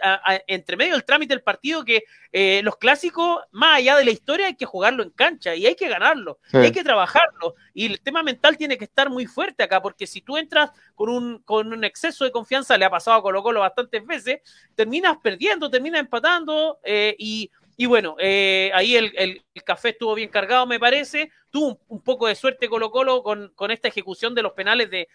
entre 0.46 0.76
medio 0.76 0.92
del 0.92 1.04
trámite 1.04 1.34
del 1.34 1.42
partido 1.42 1.84
que 1.84 2.04
eh, 2.32 2.60
los 2.62 2.76
clásicos, 2.76 3.40
más 3.50 3.78
allá 3.78 3.96
de 3.96 4.04
la 4.04 4.10
historia, 4.10 4.46
hay 4.46 4.56
que 4.56 4.66
jugarlo 4.66 5.02
en 5.02 5.10
cancha 5.10 5.54
y 5.54 5.66
hay 5.66 5.74
que 5.74 5.88
ganarlo, 5.88 6.38
hay 6.52 6.70
que 6.70 6.84
trabajarlo. 6.84 7.54
Y 7.72 7.86
el 7.86 8.00
tema 8.00 8.22
mental 8.22 8.56
tiene 8.56 8.76
que 8.76 8.84
estar 8.84 9.08
muy 9.08 9.26
fuerte 9.26 9.62
acá, 9.62 9.80
porque 9.80 10.06
si 10.06 10.20
tú 10.20 10.36
entras 10.36 10.70
con 10.94 11.08
un, 11.08 11.38
con 11.44 11.72
un 11.72 11.84
exceso 11.84 12.24
de 12.24 12.30
confianza, 12.30 12.76
le 12.76 12.84
ha 12.84 12.90
pasado 12.90 13.16
a 13.16 13.22
Colo 13.22 13.42
Colo 13.42 13.60
bastantes 13.60 14.06
veces, 14.06 14.40
terminas 14.74 15.16
perdiendo, 15.22 15.70
terminas 15.70 16.00
empatando 16.00 16.78
eh, 16.84 17.16
y 17.18 17.50
y 17.80 17.86
bueno, 17.86 18.16
eh, 18.18 18.72
ahí 18.74 18.96
el, 18.96 19.44
café 19.64 19.90
estuvo 19.90 20.12
bien 20.16 20.30
cargado, 20.30 20.66
me 20.66 20.80
parece. 20.80 21.30
Tuvo 21.50 21.78
un, 21.88 22.00
poco 22.00 22.26
de 22.26 22.34
suerte 22.34 22.68
Colo 22.68 22.90
Colo 22.90 23.22
con, 23.22 23.52
con, 23.54 23.70
esta 23.70 23.88
ejecución 23.88 24.34
de 24.34 24.42
los 24.42 24.52
penales 24.52 24.90
de, 24.90 25.08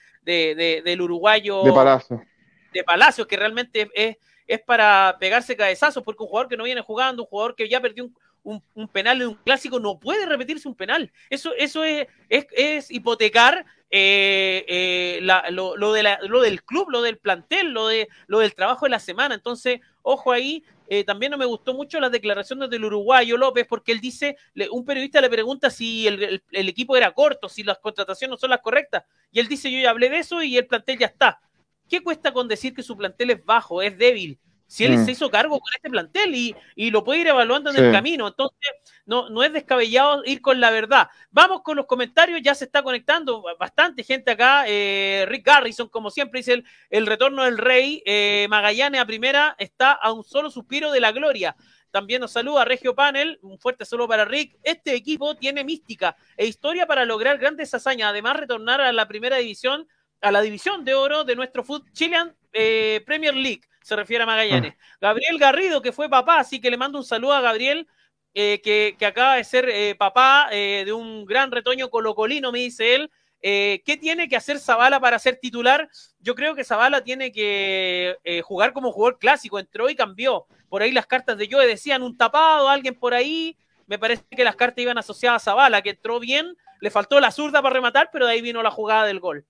del 0.83 1.01
uruguayo. 1.01 1.63
De 1.63 1.71
Palacio. 1.71 2.23
De 2.71 2.83
Palacio, 2.83 3.27
que 3.27 3.37
realmente 3.37 3.89
es, 3.93 4.17
es 4.47 4.61
para 4.61 5.17
pegarse 5.19 5.55
cabezazos, 5.55 6.03
porque 6.03 6.23
un 6.23 6.29
jugador 6.29 6.49
que 6.49 6.57
no 6.57 6.63
viene 6.63 6.81
jugando, 6.81 7.23
un 7.23 7.29
jugador 7.29 7.55
que 7.55 7.69
ya 7.69 7.79
perdió 7.79 8.09
un, 8.43 8.61
un, 8.73 8.87
penal 8.87 9.21
en 9.21 9.29
un 9.29 9.35
clásico, 9.35 9.79
no 9.79 9.99
puede 9.99 10.25
repetirse 10.25 10.67
un 10.67 10.75
penal. 10.75 11.11
Eso, 11.29 11.53
eso 11.57 11.83
es, 11.83 12.07
es, 12.29 12.91
hipotecar 12.91 13.65
eh, 13.89 14.65
eh, 14.67 15.19
lo, 15.51 15.77
lo, 15.77 15.93
de 15.93 16.17
lo 16.23 16.41
del 16.41 16.63
club, 16.63 16.89
lo 16.89 17.01
del 17.01 17.17
plantel, 17.17 17.71
lo, 17.71 17.87
de, 17.87 18.09
lo 18.27 18.39
del 18.39 18.53
trabajo 18.53 18.85
de 18.85 18.91
la 18.91 18.99
semana. 18.99 19.35
Entonces, 19.35 19.79
ojo 20.01 20.31
ahí, 20.31 20.63
eh, 20.99 21.03
también 21.03 21.31
no 21.31 21.39
me 21.39 21.45
gustó 21.45 21.73
mucho 21.73 21.99
las 21.99 22.11
declaraciones 22.11 22.69
del 22.69 22.85
uruguayo 22.85 23.35
López, 23.35 23.65
porque 23.67 23.91
él 23.91 23.99
dice, 23.99 24.37
un 24.71 24.85
periodista 24.85 25.21
le 25.21 25.29
pregunta 25.29 25.71
si 25.71 26.05
el, 26.05 26.43
equipo 26.51 26.95
era 26.95 27.11
corto, 27.13 27.49
si 27.49 27.63
las 27.63 27.79
contrataciones 27.79 28.29
no 28.29 28.37
son 28.37 28.51
las 28.51 28.61
correctas, 28.61 29.03
y 29.31 29.39
él 29.39 29.47
dice, 29.47 29.71
yo 29.71 29.79
ya 29.79 29.89
hablé 29.89 30.11
de 30.11 30.19
eso 30.19 30.43
y 30.43 30.55
el 30.55 30.67
plantel 30.67 30.99
ya 30.99 31.07
está. 31.07 31.41
¿Qué 31.89 32.03
cuesta 32.03 32.31
con 32.31 32.47
decir 32.47 32.75
que 32.75 32.83
su 32.83 32.95
plantel 32.95 33.31
es 33.31 33.43
bajo, 33.43 33.81
es 33.81 33.97
débil? 33.97 34.39
Si 34.67 34.85
él 34.85 34.97
mm. 34.97 35.05
se 35.05 35.11
hizo 35.11 35.29
cargo 35.29 35.59
con 35.59 35.73
este 35.75 35.89
plantel 35.89 36.33
y, 36.33 36.55
y 36.75 36.91
lo 36.91 37.03
puede 37.03 37.21
ir 37.21 37.27
evaluando 37.27 37.69
en 37.69 37.77
el 37.77 37.91
camino. 37.91 38.27
Entonces, 38.27 38.69
no, 39.05 39.29
no 39.29 39.43
es 39.43 39.53
descabellado 39.53 40.23
ir 40.25 40.41
con 40.41 40.59
la 40.59 40.71
verdad. 40.71 41.09
Vamos 41.31 41.61
con 41.61 41.77
los 41.77 41.85
comentarios, 41.85 42.41
ya 42.41 42.55
se 42.55 42.65
está 42.65 42.81
conectando 42.81 43.43
bastante 43.59 44.03
gente 44.03 44.31
acá. 44.31 44.65
Eh, 44.67 45.25
Rick 45.27 45.45
Garrison, 45.45 45.89
como 45.89 46.09
siempre, 46.09 46.39
dice 46.39 46.53
el, 46.53 46.65
el 46.89 47.05
retorno 47.05 47.43
del 47.43 47.57
rey. 47.57 48.01
Eh, 48.05 48.47
Magallanes 48.49 49.01
a 49.01 49.05
primera 49.05 49.55
está 49.59 49.91
a 49.91 50.11
un 50.11 50.23
solo 50.23 50.49
suspiro 50.49 50.91
de 50.91 50.99
la 50.99 51.11
gloria. 51.11 51.55
También 51.91 52.21
nos 52.21 52.31
saluda 52.31 52.65
Regio 52.65 52.95
Panel, 52.95 53.37
un 53.43 53.59
fuerte 53.59 53.85
saludo 53.85 54.07
para 54.07 54.25
Rick. 54.25 54.57
Este 54.63 54.95
equipo 54.95 55.35
tiene 55.35 55.63
mística 55.63 56.15
e 56.35 56.47
historia 56.47 56.87
para 56.87 57.05
lograr 57.05 57.37
grandes 57.37 57.71
hazañas, 57.71 58.09
además 58.09 58.37
retornar 58.37 58.81
a 58.81 58.91
la 58.91 59.07
primera 59.07 59.37
división, 59.37 59.87
a 60.19 60.31
la 60.31 60.41
división 60.41 60.83
de 60.85 60.95
oro 60.95 61.23
de 61.23 61.35
nuestro 61.35 61.63
fútbol 61.63 61.91
Chilean 61.91 62.35
eh, 62.51 63.03
Premier 63.05 63.35
League 63.35 63.61
se 63.83 63.95
refiere 63.95 64.23
a 64.23 64.25
Magallanes. 64.25 64.73
Ah. 64.75 64.97
Gabriel 65.01 65.37
Garrido, 65.37 65.81
que 65.81 65.91
fue 65.91 66.09
papá, 66.09 66.39
así 66.39 66.59
que 66.59 66.71
le 66.71 66.77
mando 66.77 66.97
un 66.97 67.05
saludo 67.05 67.33
a 67.33 67.41
Gabriel, 67.41 67.87
eh, 68.33 68.61
que, 68.63 69.05
acaba 69.05 69.35
de 69.35 69.43
ser 69.43 69.69
eh, 69.69 69.95
papá 69.95 70.47
eh, 70.51 70.83
de 70.85 70.93
un 70.93 71.25
gran 71.25 71.51
retoño 71.51 71.89
colocolino, 71.89 72.51
me 72.51 72.59
dice 72.59 72.95
él. 72.95 73.11
¿Qué 73.41 73.97
tiene 73.99 74.29
que 74.29 74.37
hacer 74.37 74.57
Zavala 74.57 75.01
para 75.01 75.19
ser 75.19 75.35
titular? 75.35 75.89
Yo 76.19 76.33
creo 76.33 76.55
que 76.55 76.63
Zavala 76.63 77.03
tiene 77.03 77.33
que 77.33 78.15
jugar 78.45 78.71
como 78.71 78.93
jugador 78.93 79.19
clásico, 79.19 79.59
entró 79.59 79.89
y 79.89 79.97
cambió. 79.97 80.47
Por 80.69 80.81
ahí 80.81 80.93
las 80.93 81.07
cartas 81.07 81.37
de 81.37 81.49
Joe 81.51 81.67
decían 81.67 82.03
un 82.03 82.15
tapado, 82.15 82.69
alguien 82.69 82.95
por 82.95 83.13
ahí. 83.13 83.57
Me 83.85 83.99
parece 83.99 84.23
que 84.31 84.45
las 84.45 84.55
cartas 84.55 84.81
iban 84.81 84.97
asociadas 84.97 85.41
a 85.41 85.51
Zavala, 85.51 85.81
que 85.81 85.89
entró 85.89 86.21
bien, 86.21 86.55
le 86.79 86.89
faltó 86.89 87.19
la 87.19 87.31
zurda 87.31 87.61
para 87.61 87.73
rematar, 87.73 88.11
pero 88.13 88.27
de 88.27 88.31
ahí 88.31 88.41
vino 88.41 88.63
la 88.63 88.71
jugada 88.71 89.05
del 89.05 89.19
gol. 89.19 89.45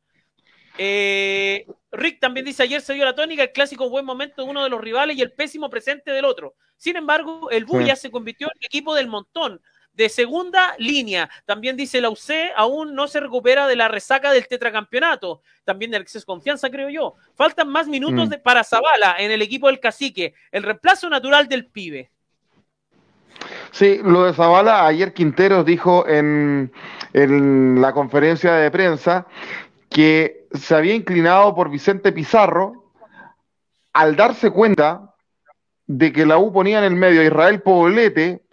Eh, 0.78 1.68
Rick 1.92 2.20
también 2.20 2.46
dice, 2.46 2.64
ayer 2.64 2.82
se 2.82 2.94
dio 2.94 3.06
la 3.06 3.16
tónica, 3.16 3.44
el 3.44 3.52
clásico 3.52 3.90
buen 3.90 4.06
momento 4.06 4.44
de 4.44 4.50
uno 4.50 4.64
de 4.64 4.70
los 4.70 4.82
rivales 4.82 5.18
y 5.18 5.22
el 5.22 5.32
pésimo 5.32 5.70
presente 5.70 6.12
del 6.12 6.26
otro. 6.26 6.56
Sin 6.78 6.96
embargo, 6.96 7.50
el 7.52 7.66
Buya 7.66 7.96
se 7.96 8.12
convirtió 8.12 8.48
en 8.48 8.66
equipo 8.66 8.96
del 8.96 9.08
montón, 9.08 9.62
de 9.94 10.10
segunda 10.10 10.76
línea. 10.80 11.30
También 11.46 11.78
dice 11.78 12.02
la 12.02 12.10
UC, 12.10 12.52
aún 12.56 12.96
no 12.96 13.08
se 13.08 13.20
recupera 13.20 13.68
de 13.68 13.76
la 13.76 13.88
resaca 13.88 14.32
del 14.32 14.48
tetracampeonato. 14.48 15.42
También 15.64 15.92
del 15.92 16.02
exceso 16.02 16.24
de 16.24 16.34
confianza, 16.34 16.70
creo 16.70 16.90
yo. 16.90 17.14
Faltan 17.36 17.70
más 17.70 17.88
minutos 17.88 18.28
mm. 18.28 18.42
para 18.44 18.64
Zavala 18.64 19.16
en 19.20 19.32
el 19.32 19.42
equipo 19.42 19.68
del 19.68 19.80
cacique, 19.80 20.34
el 20.52 20.64
reemplazo 20.64 21.10
natural 21.10 21.48
del 21.48 21.68
pibe. 21.68 22.10
Sí, 23.72 24.00
lo 24.04 24.26
de 24.26 24.34
Zavala, 24.34 24.86
ayer 24.86 25.14
Quinteros 25.14 25.66
dijo 25.66 26.08
en, 26.08 26.72
en 27.14 27.82
la 27.82 27.92
conferencia 27.92 28.54
de 28.54 28.72
prensa 28.72 29.28
que 29.90 30.43
se 30.54 30.76
había 30.76 30.96
inclinado 30.96 31.56
por 31.56 31.70
Vicente 31.70 32.12
Pizarro 32.12 32.92
al 33.94 34.16
darse 34.16 34.52
cuenta 34.52 35.14
de 35.86 36.12
que 36.12 36.26
la 36.26 36.38
U 36.38 36.52
ponía 36.52 36.80
en 36.80 36.86
el 36.86 36.96
medio 36.96 37.22
a 37.22 37.26
Israel 37.26 37.62
Poblete, 37.62 38.44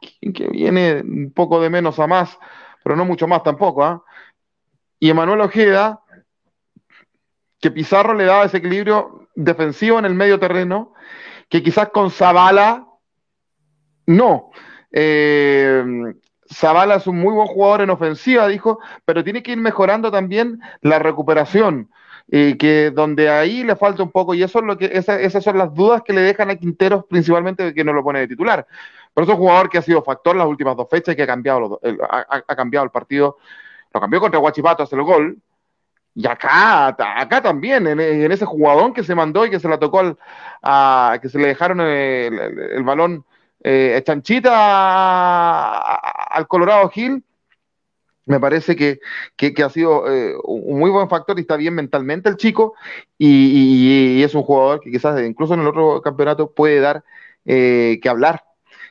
que 0.00 0.48
viene 0.48 1.02
un 1.02 1.32
poco 1.32 1.60
de 1.60 1.70
menos 1.70 1.98
a 1.98 2.06
más, 2.06 2.38
pero 2.82 2.96
no 2.96 3.04
mucho 3.04 3.28
más 3.28 3.42
tampoco, 3.42 3.84
¿ah? 3.84 4.02
y 4.98 5.10
Emanuel 5.10 5.40
Ojeda, 5.40 6.00
que 7.60 7.70
Pizarro 7.70 8.14
le 8.14 8.24
daba 8.24 8.44
ese 8.44 8.58
equilibrio 8.58 9.28
defensivo 9.34 9.98
en 9.98 10.06
el 10.06 10.14
medio 10.14 10.38
terreno, 10.38 10.94
que 11.48 11.62
quizás 11.62 11.90
con 11.90 12.10
Zavala 12.10 12.86
no. 14.06 14.50
Eh, 14.90 15.84
Zavala 16.52 16.96
es 16.96 17.06
un 17.06 17.18
muy 17.18 17.32
buen 17.32 17.46
jugador 17.46 17.82
en 17.82 17.90
ofensiva, 17.90 18.48
dijo, 18.48 18.80
pero 19.04 19.22
tiene 19.22 19.42
que 19.42 19.52
ir 19.52 19.58
mejorando 19.58 20.10
también 20.10 20.60
la 20.80 20.98
recuperación. 20.98 21.90
y 22.32 22.56
que 22.58 22.92
donde 22.92 23.28
ahí 23.28 23.64
le 23.64 23.74
falta 23.74 24.04
un 24.04 24.12
poco, 24.12 24.34
y 24.34 24.42
eso 24.44 24.60
es 24.60 24.64
lo 24.64 24.78
que, 24.78 24.90
esas 24.92 25.42
son 25.42 25.58
las 25.58 25.74
dudas 25.74 26.02
que 26.02 26.12
le 26.12 26.20
dejan 26.20 26.48
a 26.50 26.54
Quinteros, 26.54 27.04
principalmente 27.06 27.74
que 27.74 27.82
no 27.82 27.92
lo 27.92 28.04
pone 28.04 28.20
de 28.20 28.28
titular. 28.28 28.66
Pero 29.12 29.24
es 29.24 29.32
un 29.32 29.38
jugador 29.38 29.68
que 29.68 29.78
ha 29.78 29.82
sido 29.82 30.02
factor 30.02 30.36
las 30.36 30.46
últimas 30.46 30.76
dos 30.76 30.88
fechas 30.88 31.14
y 31.14 31.16
que 31.16 31.24
ha 31.24 31.26
cambiado, 31.26 31.80
el, 31.82 31.98
partido, 32.92 33.38
lo 33.92 34.00
cambió 34.00 34.20
contra 34.20 34.38
Guachipato, 34.38 34.84
hace 34.84 34.94
el 34.94 35.02
gol, 35.02 35.38
y 36.14 36.26
acá, 36.28 36.88
acá 36.88 37.42
también, 37.42 37.86
en, 37.88 38.00
ese 38.32 38.44
jugador 38.44 38.92
que 38.92 39.02
se 39.02 39.14
mandó 39.14 39.44
y 39.46 39.50
que 39.50 39.60
se 39.60 39.68
la 39.68 39.78
tocó 39.78 40.00
al, 40.62 41.20
que 41.20 41.28
se 41.28 41.38
le 41.38 41.48
dejaron 41.48 41.80
el 41.80 42.82
balón 42.84 43.24
eh, 43.62 44.02
chanchita 44.04 45.94
al 45.94 46.46
Colorado 46.48 46.88
Gil, 46.90 47.24
me 48.26 48.38
parece 48.38 48.76
que, 48.76 49.00
ha 49.62 49.68
sido 49.70 50.10
eh, 50.10 50.34
un 50.44 50.78
muy 50.78 50.90
buen 50.90 51.08
factor 51.08 51.36
y 51.38 51.42
está 51.42 51.56
bien 51.56 51.74
mentalmente 51.74 52.28
el 52.28 52.36
chico 52.36 52.74
y, 53.18 54.22
es 54.22 54.34
un 54.34 54.42
jugador 54.42 54.80
que 54.80 54.90
quizás 54.90 55.20
incluso 55.22 55.54
en 55.54 55.60
el 55.60 55.66
otro 55.66 56.00
campeonato 56.00 56.52
puede 56.52 56.80
dar 56.80 57.04
eh, 57.44 57.98
que 58.02 58.08
hablar. 58.08 58.44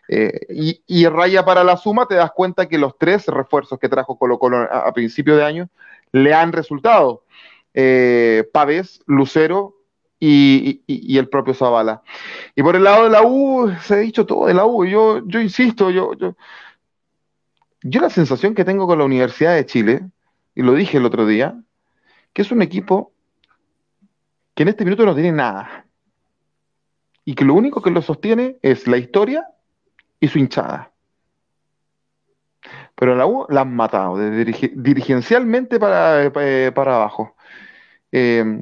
Eh, 0.10 0.82
y, 0.88 1.08
raya 1.08 1.46
para 1.46 1.64
la 1.64 1.78
suma, 1.78 2.08
te 2.08 2.16
das 2.16 2.32
cuenta 2.32 2.68
que 2.68 2.80
los 2.80 2.98
tres 2.98 3.28
refuerzos 3.28 3.80
que 3.80 3.90
trajo 3.90 4.18
Colo 4.18 4.40
Colo 4.40 4.58
a, 4.58 4.92
principio 4.94 5.38
de 5.38 5.44
año 5.46 5.70
le 6.12 6.34
han 6.34 6.52
resultado. 6.52 7.24
eh, 7.74 8.50
Pavés, 8.52 9.02
Lucero 9.06 9.79
y, 10.20 11.18
el 11.18 11.30
propio 11.30 11.54
Zavala. 11.54 12.04
Y 12.56 12.64
por 12.64 12.76
el 12.76 12.84
lado 12.84 13.06
de 13.06 13.10
la 13.10 13.24
U, 13.24 13.72
se 13.82 13.94
ha 13.94 13.98
dicho 13.98 14.26
todo 14.26 14.48
de 14.48 14.54
la 14.54 14.66
U. 14.66 14.86
Yo, 14.86 15.26
yo 15.26 15.40
insisto, 15.40 15.90
yo, 15.90 16.14
yo, 16.16 16.36
yo 17.82 18.02
la 18.02 18.10
sensación 18.10 18.54
que 18.54 18.66
tengo 18.66 18.88
con 18.88 19.00
la 19.00 19.06
Universidad 19.06 19.56
de 19.56 19.66
Chile, 19.66 20.02
y 20.56 20.62
lo 20.62 20.74
dije 20.74 20.98
el 20.98 21.06
otro 21.06 21.26
día, 21.26 21.58
que 22.34 22.42
es 22.42 22.52
un 22.52 22.62
equipo 22.62 23.14
que 24.54 24.64
en 24.64 24.70
este 24.70 24.84
minuto 24.84 25.06
no 25.06 25.14
tiene 25.14 25.32
nada. 25.32 25.86
Y 27.24 27.36
que 27.36 27.46
lo 27.46 27.54
único 27.54 27.82
que 27.82 27.92
lo 27.92 28.02
sostiene 28.02 28.58
es 28.62 28.88
la 28.88 28.98
historia 28.98 29.48
y 30.20 30.28
su 30.28 30.40
hinchada. 30.40 30.92
Pero 32.96 33.16
la 33.16 33.26
U 33.26 33.46
la 33.50 33.62
han 33.62 33.74
matado, 33.74 34.18
dirigencialmente 34.18 35.80
para, 35.80 36.26
eh, 36.26 36.72
para 36.74 36.96
abajo. 36.96 37.36
Eh, 38.12 38.62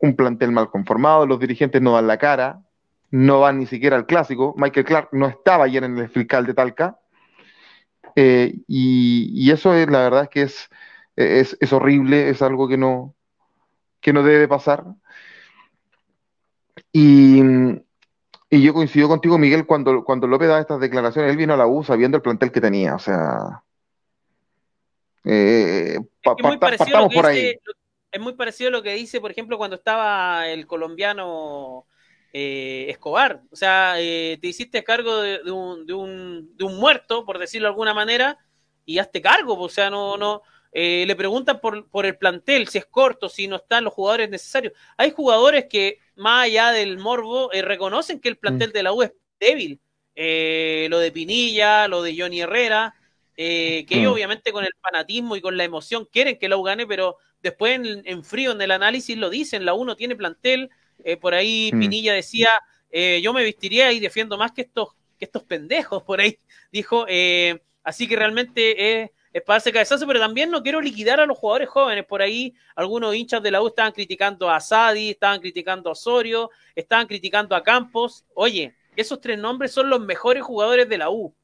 un 0.00 0.16
plantel 0.16 0.52
mal 0.52 0.70
conformado, 0.70 1.26
los 1.26 1.38
dirigentes 1.38 1.80
no 1.80 1.92
dan 1.92 2.06
la 2.06 2.18
cara, 2.18 2.62
no 3.10 3.40
van 3.40 3.58
ni 3.58 3.66
siquiera 3.66 3.96
al 3.96 4.06
clásico. 4.06 4.54
Michael 4.56 4.86
Clark 4.86 5.08
no 5.12 5.26
estaba 5.26 5.64
ayer 5.64 5.84
en 5.84 5.98
el 5.98 6.08
fiscal 6.08 6.46
de 6.46 6.54
Talca. 6.54 6.98
Eh, 8.16 8.54
y, 8.66 9.50
eso 9.50 9.74
es, 9.74 9.88
la 9.88 10.00
verdad 10.00 10.24
es 10.24 10.28
que 10.28 10.42
es, 10.42 10.70
es, 11.60 11.72
horrible, 11.72 12.30
es 12.30 12.42
algo 12.42 12.66
que 12.66 12.76
no, 12.76 13.14
que 14.00 14.12
no 14.12 14.22
debe 14.22 14.48
pasar. 14.48 14.84
Y, 16.92 17.42
yo 18.50 18.74
coincido 18.74 19.08
contigo, 19.08 19.38
Miguel, 19.38 19.66
cuando, 19.66 20.02
cuando 20.04 20.26
López 20.26 20.48
da 20.48 20.60
estas 20.60 20.80
declaraciones, 20.80 21.30
él 21.30 21.36
vino 21.36 21.54
a 21.54 21.56
la 21.56 21.66
U 21.66 21.84
sabiendo 21.84 22.16
el 22.16 22.22
plantel 22.22 22.50
que 22.50 22.60
tenía, 22.60 22.94
o 22.94 22.98
sea... 22.98 23.62
Eh, 25.22 25.98
partamos 26.22 27.14
por 27.14 27.26
ahí 27.26 27.54
es 28.12 28.20
muy 28.20 28.34
parecido 28.34 28.68
a 28.68 28.72
lo 28.72 28.82
que 28.82 28.94
dice, 28.94 29.20
por 29.20 29.30
ejemplo, 29.30 29.58
cuando 29.58 29.76
estaba 29.76 30.48
el 30.48 30.66
colombiano 30.66 31.86
eh, 32.32 32.86
Escobar. 32.88 33.42
O 33.50 33.56
sea, 33.56 33.94
eh, 33.98 34.38
te 34.40 34.48
hiciste 34.48 34.84
cargo 34.84 35.20
de, 35.20 35.50
un, 35.50 35.86
de, 35.86 35.94
un, 35.94 36.56
de, 36.56 36.64
un, 36.64 36.76
muerto, 36.76 37.24
por 37.24 37.38
decirlo 37.38 37.66
de 37.66 37.70
alguna 37.70 37.94
manera, 37.94 38.38
y 38.84 38.98
hazte 38.98 39.20
cargo. 39.20 39.58
O 39.58 39.68
sea, 39.68 39.90
no, 39.90 40.16
no. 40.16 40.42
Eh, 40.72 41.04
le 41.06 41.16
preguntan 41.16 41.60
por, 41.60 41.88
por 41.88 42.06
el 42.06 42.16
plantel, 42.16 42.68
si 42.68 42.78
es 42.78 42.86
corto, 42.86 43.28
si 43.28 43.48
no 43.48 43.56
están 43.56 43.84
los 43.84 43.92
jugadores 43.92 44.30
necesarios. 44.30 44.72
Hay 44.96 45.10
jugadores 45.10 45.66
que, 45.68 45.98
más 46.14 46.44
allá 46.44 46.70
del 46.70 46.98
morbo, 46.98 47.50
reconocen 47.52 48.20
que 48.20 48.28
el 48.28 48.38
plantel 48.38 48.70
mm. 48.70 48.72
de 48.72 48.82
la 48.82 48.92
U 48.92 49.02
es 49.02 49.12
débil. 49.40 49.80
lo 50.14 50.98
de 50.98 51.12
Pinilla, 51.12 51.88
lo 51.88 52.02
de 52.02 52.16
Johnny 52.16 52.40
Herrera, 52.42 52.94
que 53.34 53.86
ellos 53.88 54.12
mm. 54.12 54.14
obviamente 54.14 54.52
con 54.52 54.64
el 54.64 54.72
fanatismo 54.80 55.34
y 55.34 55.40
con 55.40 55.56
la 55.56 55.64
emoción 55.64 56.06
quieren 56.10 56.38
que 56.38 56.48
la 56.48 56.56
U 56.56 56.62
gane, 56.62 56.86
pero 56.86 57.16
Después 57.42 57.80
en, 57.82 58.24
frío, 58.24 58.52
en 58.52 58.60
el 58.60 58.70
análisis 58.70 59.16
lo 59.16 59.30
dicen, 59.30 59.64
la 59.64 59.74
1 59.74 59.96
tiene 59.96 60.16
plantel, 60.16 60.70
eh, 61.04 61.16
por 61.16 61.34
ahí 61.34 61.70
mm. 61.72 61.80
Pinilla 61.80 62.12
decía, 62.12 62.50
eh, 62.90 63.20
yo 63.22 63.32
me 63.32 63.42
vestiría 63.42 63.92
y 63.92 64.00
defiendo 64.00 64.36
más 64.36 64.52
que 64.52 64.62
estos, 64.62 64.88
que 65.18 65.24
estos 65.24 65.42
pendejos, 65.44 66.02
por 66.02 66.20
ahí 66.20 66.38
dijo, 66.70 67.06
eh, 67.08 67.62
así 67.82 68.06
que 68.06 68.16
realmente 68.16 69.02
es, 69.02 69.10
es 69.32 69.42
para 69.42 69.58
ese 69.58 69.72
cabezazo, 69.72 70.06
pero 70.06 70.20
también 70.20 70.50
no 70.50 70.62
quiero 70.62 70.80
liquidar 70.80 71.20
a 71.20 71.26
los 71.26 71.38
jugadores 71.38 71.68
jóvenes, 71.68 72.04
por 72.04 72.20
ahí 72.20 72.52
algunos 72.74 73.14
hinchas 73.14 73.42
de 73.42 73.50
la 73.50 73.62
U 73.62 73.68
estaban 73.68 73.92
criticando 73.92 74.50
a 74.50 74.60
Sadi, 74.60 75.10
estaban 75.10 75.40
criticando 75.40 75.88
a 75.88 75.92
Osorio, 75.92 76.50
estaban 76.74 77.06
criticando 77.06 77.54
a 77.54 77.62
Campos, 77.62 78.24
oye, 78.34 78.74
esos 78.96 79.20
tres 79.20 79.38
nombres 79.38 79.72
son 79.72 79.88
los 79.88 80.00
mejores 80.00 80.42
jugadores 80.42 80.88
de 80.88 80.98
la 80.98 81.10
U. 81.10 81.34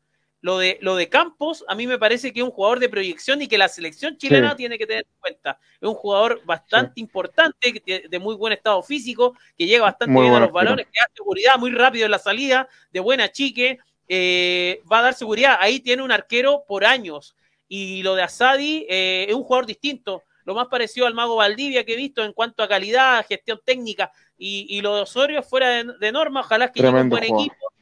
Lo 0.43 0.59
de, 0.59 0.79
lo 0.81 0.95
de 0.97 1.09
Campos, 1.09 1.65
a 1.67 1.75
mí 1.75 1.87
me 1.87 1.99
parece 1.99 2.33
que 2.33 2.41
es 2.41 2.45
un 2.45 2.53
jugador 2.53 2.79
de 2.79 2.89
proyección 2.89 3.43
y 3.43 3.49
que 3.49 3.59
la 3.59 3.69
selección 3.69 4.17
chilena 4.17 4.55
tiene 4.55 4.79
que 4.79 4.87
tener 4.87 5.05
en 5.05 5.21
cuenta. 5.21 5.59
Es 5.81 5.89
un 5.89 5.95
jugador 5.95 6.41
bastante 6.45 7.01
importante, 7.01 7.83
de 8.09 8.19
muy 8.19 8.37
buen 8.37 8.53
estado 8.53 8.83
físico, 8.83 9.35
que 9.57 9.67
llega 9.67 9.85
bastante 9.85 10.21
bien 10.21 10.35
a 10.35 10.41
los 10.41 10.53
balones, 10.53 10.87
que 10.87 11.01
da 11.01 11.07
seguridad 11.15 11.59
muy 11.59 11.71
rápido 11.73 12.05
en 12.05 12.11
la 12.11 12.19
salida, 12.19 12.69
de 12.93 13.01
buena 13.01 13.33
chique, 13.33 13.79
eh, 14.09 14.83
va 14.91 15.01
a 15.01 15.03
dar 15.03 15.15
seguridad. 15.15 15.57
Ahí 15.59 15.81
tiene 15.81 16.03
un 16.03 16.13
arquero 16.13 16.65
por 16.69 16.85
años. 16.85 17.35
Y 17.69 18.03
lo 18.03 18.15
de 18.15 18.23
Asadi 18.23 18.87
eh, 18.89 19.27
es 19.29 19.35
un 19.35 19.43
jugador 19.43 19.67
distinto, 19.67 20.23
lo 20.45 20.55
más 20.55 20.69
parecido 20.69 21.07
al 21.07 21.15
Mago 21.15 21.37
Valdivia 21.37 21.85
que 21.85 21.95
he 21.95 21.97
visto 21.97 22.23
en 22.25 22.33
cuanto 22.33 22.63
a 22.63 22.69
calidad, 22.69 23.27
gestión 23.27 23.61
técnica. 23.65 24.13
Y, 24.39 24.81
lo 24.83 24.95
de 24.95 25.03
Osorio 25.03 25.43
fuera 25.43 25.83
de, 25.83 26.13
norma, 26.13 26.41
ojalá 26.41 26.71
que 26.71 26.81
llegue 26.81 27.01
un 27.01 27.09
buen 27.09 27.25
equipo, 27.25 27.73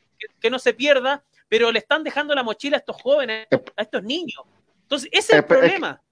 que 0.40 0.48
no 0.48 0.59
se 0.59 0.72
pierda 0.72 1.24
pero 1.55 1.70
le 1.70 1.78
están 1.78 2.02
dejando 2.02 2.34
la 2.34 2.42
mochila 2.42 2.78
a 2.78 2.80
estos 2.80 3.00
jóvenes, 3.00 3.46
eh, 3.48 3.62
a 3.76 3.82
estos 3.82 4.02
niños. 4.02 4.40
Entonces, 4.82 5.09
ese 5.12 5.34
es 5.34 5.38
el 5.38 5.38
eh, 5.38 5.42
problema. 5.44 6.02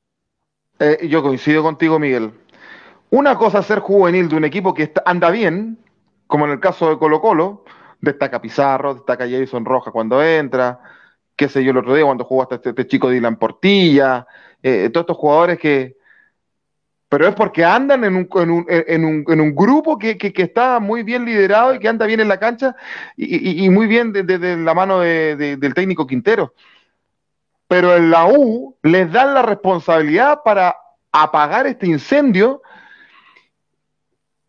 Eh, 0.79 1.09
yo 1.09 1.21
coincido 1.21 1.65
contigo, 1.65 1.99
Miguel. 1.99 2.31
Una 3.11 3.37
cosa 3.37 3.59
es 3.59 3.67
ser 3.67 3.81
juvenil 3.81 4.29
de 4.29 4.37
un 4.37 4.45
equipo 4.45 4.73
que 4.73 4.93
anda 5.05 5.33
bien, 5.33 5.79
como 6.29 6.45
en 6.45 6.53
el 6.53 6.61
caso 6.61 6.91
de 6.91 6.97
Colo 6.97 7.21
Colo, 7.21 7.65
destaca 8.01 8.41
Pizarro, 8.41 8.95
destaca 8.95 9.29
Jason 9.29 9.65
Roja 9.65 9.91
cuando 9.91 10.23
entra, 10.23 10.79
qué 11.35 11.49
sé 11.49 11.65
yo 11.65 11.73
el 11.73 11.79
otro 11.79 11.97
día 11.97 12.05
cuando 12.05 12.23
jugó 12.23 12.43
hasta 12.43 12.55
este, 12.55 12.69
este 12.69 12.87
chico 12.87 13.11
Dylan 13.11 13.35
Portilla, 13.35 14.25
todos 14.63 15.03
estos 15.03 15.17
jugadores 15.17 15.59
que, 15.59 15.97
pero 17.13 17.29
es 17.29 17.35
porque 17.35 17.63
andan 17.63 18.05
en 18.05 18.17
un, 18.17 18.27
en 18.37 18.51
un, 18.51 18.65
en 18.67 19.05
un, 19.05 19.25
en 19.29 19.39
un 19.43 19.55
grupo 19.55 19.99
que, 19.99 20.17
que, 20.17 20.33
está 20.35 20.81
muy 20.81 21.03
bien 21.03 21.27
liderado 21.27 21.75
y 21.75 21.79
que 21.79 21.87
anda 21.87 22.07
bien 22.07 22.21
en 22.21 22.29
la 22.29 22.41
cancha 22.41 22.75
y, 23.19 23.67
y, 23.67 23.69
muy 23.69 23.87
bien 23.87 24.15
desde 24.15 24.57
la 24.57 24.73
mano 24.73 25.01
del 25.01 25.75
técnico 25.75 26.07
Quintero. 26.07 26.55
Pero 27.69 27.95
en 27.95 28.11
la 28.11 28.27
U 28.29 28.79
les 28.83 29.13
dan 29.13 29.35
la 29.35 29.43
responsabilidad 29.43 30.41
para 30.43 30.75
apagar 31.13 31.67
este 31.67 31.87
incendio 31.87 32.63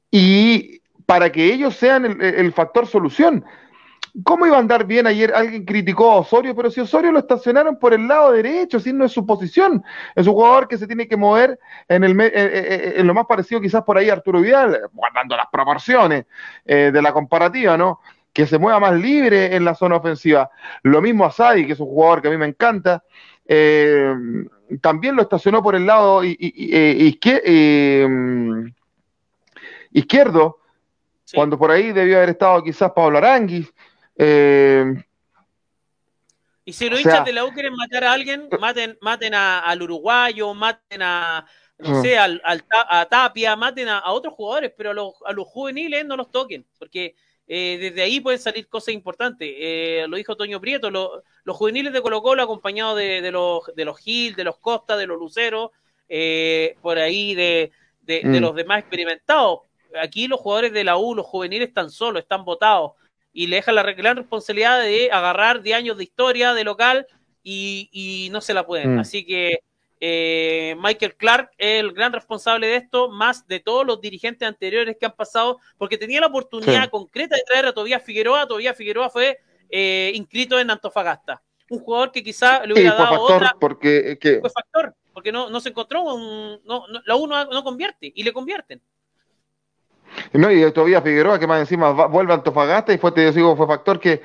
y 0.09 0.79
para 1.05 1.33
que 1.33 1.53
ellos 1.53 1.75
sean 1.75 2.05
el, 2.05 2.21
el 2.21 2.53
factor 2.53 2.87
solución. 2.87 3.43
¿Cómo 4.21 4.45
iba 4.45 4.57
a 4.57 4.59
andar 4.59 4.85
bien 4.85 5.07
ayer? 5.07 5.33
Alguien 5.33 5.65
criticó 5.65 6.11
a 6.11 6.17
Osorio, 6.17 6.55
pero 6.55 6.69
si 6.69 6.79
Osorio 6.79 7.11
lo 7.11 7.17
estacionaron 7.17 7.79
por 7.79 7.95
el 7.95 8.07
lado 8.07 8.31
derecho, 8.31 8.79
si 8.79 8.93
no 8.93 9.05
es 9.05 9.11
su 9.11 9.25
posición, 9.25 9.83
es 10.13 10.27
un 10.27 10.33
jugador 10.33 10.67
que 10.67 10.77
se 10.77 10.85
tiene 10.85 11.07
que 11.07 11.17
mover 11.17 11.59
en, 11.87 12.03
el, 12.03 12.21
eh, 12.21 12.25
eh, 12.27 12.31
eh, 12.35 12.93
en 12.97 13.07
lo 13.07 13.15
más 13.15 13.25
parecido 13.25 13.59
quizás 13.59 13.81
por 13.83 13.97
ahí 13.97 14.11
a 14.11 14.13
Arturo 14.13 14.39
Vidal, 14.39 14.81
guardando 14.93 15.35
las 15.35 15.47
proporciones 15.51 16.25
de 16.63 17.01
la 17.01 17.11
comparativa, 17.11 17.75
¿no? 17.75 18.01
Que 18.31 18.45
se 18.45 18.59
mueva 18.59 18.79
más 18.79 18.93
libre 18.93 19.55
en 19.55 19.65
la 19.65 19.73
zona 19.73 19.95
ofensiva. 19.95 20.51
Lo 20.83 21.01
mismo 21.01 21.25
a 21.25 21.31
Sadi, 21.31 21.65
que 21.65 21.73
es 21.73 21.79
un 21.79 21.87
jugador 21.87 22.21
que 22.21 22.27
a 22.27 22.31
mí 22.31 22.37
me 22.37 22.45
encanta. 22.45 23.03
también 24.79 25.15
lo 25.15 25.23
estacionó 25.23 25.63
por 25.63 25.73
el 25.73 25.87
lado 25.87 26.21
izquierdo, 29.91 30.59
cuando 31.33 31.57
por 31.57 31.71
ahí 31.71 31.91
debió 31.91 32.17
haber 32.17 32.29
estado 32.29 32.61
quizás 32.63 32.91
Pablo 32.91 33.17
Aranguis. 33.17 33.73
Eh, 34.15 34.93
y 36.65 36.73
si 36.73 36.89
los 36.89 36.99
hinchas 36.99 37.25
de 37.25 37.33
la 37.33 37.45
U 37.45 37.51
quieren 37.51 37.75
matar 37.75 38.03
a 38.05 38.13
alguien, 38.13 38.47
maten, 38.59 38.97
maten 39.01 39.33
al 39.33 39.81
uruguayo, 39.81 40.53
maten 40.53 41.01
a, 41.01 41.45
no 41.77 41.97
ah. 41.97 42.01
sé, 42.01 42.17
al, 42.17 42.41
a 42.89 43.05
Tapia, 43.05 43.55
maten 43.55 43.89
a, 43.89 44.11
otros 44.11 44.33
jugadores, 44.33 44.71
pero 44.77 44.91
a 44.91 44.93
los, 44.93 45.13
a 45.25 45.33
los 45.33 45.45
juveniles 45.47 46.05
no 46.05 46.15
los 46.15 46.31
toquen, 46.31 46.65
porque 46.79 47.15
eh, 47.47 47.77
desde 47.81 48.01
ahí 48.01 48.21
pueden 48.21 48.39
salir 48.39 48.69
cosas 48.69 48.93
importantes. 48.93 49.53
Eh, 49.57 50.05
lo 50.07 50.15
dijo 50.15 50.37
Toño 50.37 50.61
Prieto, 50.61 50.89
los 50.89 51.57
juveniles 51.57 51.91
de 51.91 52.01
Colo 52.01 52.21
Colo 52.21 52.43
acompañados 52.43 52.97
de, 52.97 53.31
los, 53.31 53.63
de 53.75 53.85
los 53.85 53.99
Gil, 53.99 54.35
de 54.35 54.45
los 54.45 54.57
Costa, 54.57 54.95
de 54.95 55.07
los 55.07 55.19
Luceros, 55.19 55.71
por 56.81 56.97
ahí 56.97 57.35
de, 57.35 57.71
de, 58.03 58.21
mm. 58.23 58.37
los 58.37 58.55
demás 58.55 58.79
experimentados. 58.79 59.61
Aquí 60.01 60.27
los 60.27 60.39
jugadores 60.39 60.71
de 60.71 60.85
la 60.85 60.97
U, 60.97 61.13
los 61.13 61.25
juveniles 61.25 61.67
están 61.67 61.89
solos, 61.91 62.23
están 62.23 62.45
votados 62.45 62.93
y 63.33 63.47
le 63.47 63.57
deja 63.57 63.71
la 63.71 63.83
gran 63.91 64.15
responsabilidad 64.15 64.81
de 64.81 65.09
agarrar 65.11 65.63
10 65.63 65.75
años 65.75 65.97
de 65.97 66.03
historia 66.03 66.53
de 66.53 66.63
local 66.63 67.07
y, 67.43 68.29
no 68.31 68.39
se 68.39 68.53
la 68.53 68.65
pueden. 68.65 68.95
Mm. 68.95 68.99
Así 68.99 69.25
que 69.25 69.59
eh, 69.99 70.75
Michael 70.79 71.15
Clark 71.15 71.51
es 71.57 71.79
el 71.79 71.91
gran 71.93 72.13
responsable 72.13 72.67
de 72.67 72.75
esto, 72.77 73.09
más 73.09 73.47
de 73.47 73.59
todos 73.59 73.85
los 73.85 73.99
dirigentes 73.99 74.47
anteriores 74.47 74.97
que 74.99 75.05
han 75.05 75.15
pasado, 75.15 75.59
porque 75.77 75.97
tenía 75.97 76.21
la 76.21 76.27
oportunidad 76.27 76.89
concreta 76.89 77.35
de 77.35 77.43
traer 77.43 77.65
a 77.65 77.73
Tobías 77.73 78.03
Figueroa. 78.03 78.47
Tobías 78.47 78.77
Figueroa 78.77 79.09
fue 79.09 79.39
eh, 79.69 80.11
inscrito 80.13 80.59
en 80.59 80.69
Antofagasta. 80.69 81.41
Un 81.69 81.79
jugador 81.79 82.11
que 82.11 82.21
quizá 82.21 82.65
le 82.65 82.73
hubiera 82.73 82.93
dado 82.93 83.21
otra. 83.21 83.55
Porque, 83.59 84.17
Fue 84.21 84.49
factor, 84.49 84.93
porque 85.11 85.31
no, 85.31 85.49
no 85.49 85.59
se 85.59 85.69
encontró, 85.69 86.03
un, 86.03 86.61
no, 86.65 86.85
la 87.05 87.15
uno 87.15 87.45
no 87.45 87.63
convierte 87.63 88.11
y 88.13 88.23
le 88.23 88.31
convierten. 88.31 88.81
No, 90.33 90.51
y 90.51 90.71
todavía 90.71 91.01
Figueroa, 91.01 91.37
que 91.37 91.47
más 91.47 91.59
encima 91.59 91.91
vuelve 91.91 92.33
a 92.33 92.37
Antofagasta 92.37 92.93
y 92.93 92.97
fue, 92.97 93.11
te 93.11 93.31
digo, 93.31 93.55
fue 93.55 93.67
factor 93.67 93.99
que, 93.99 94.21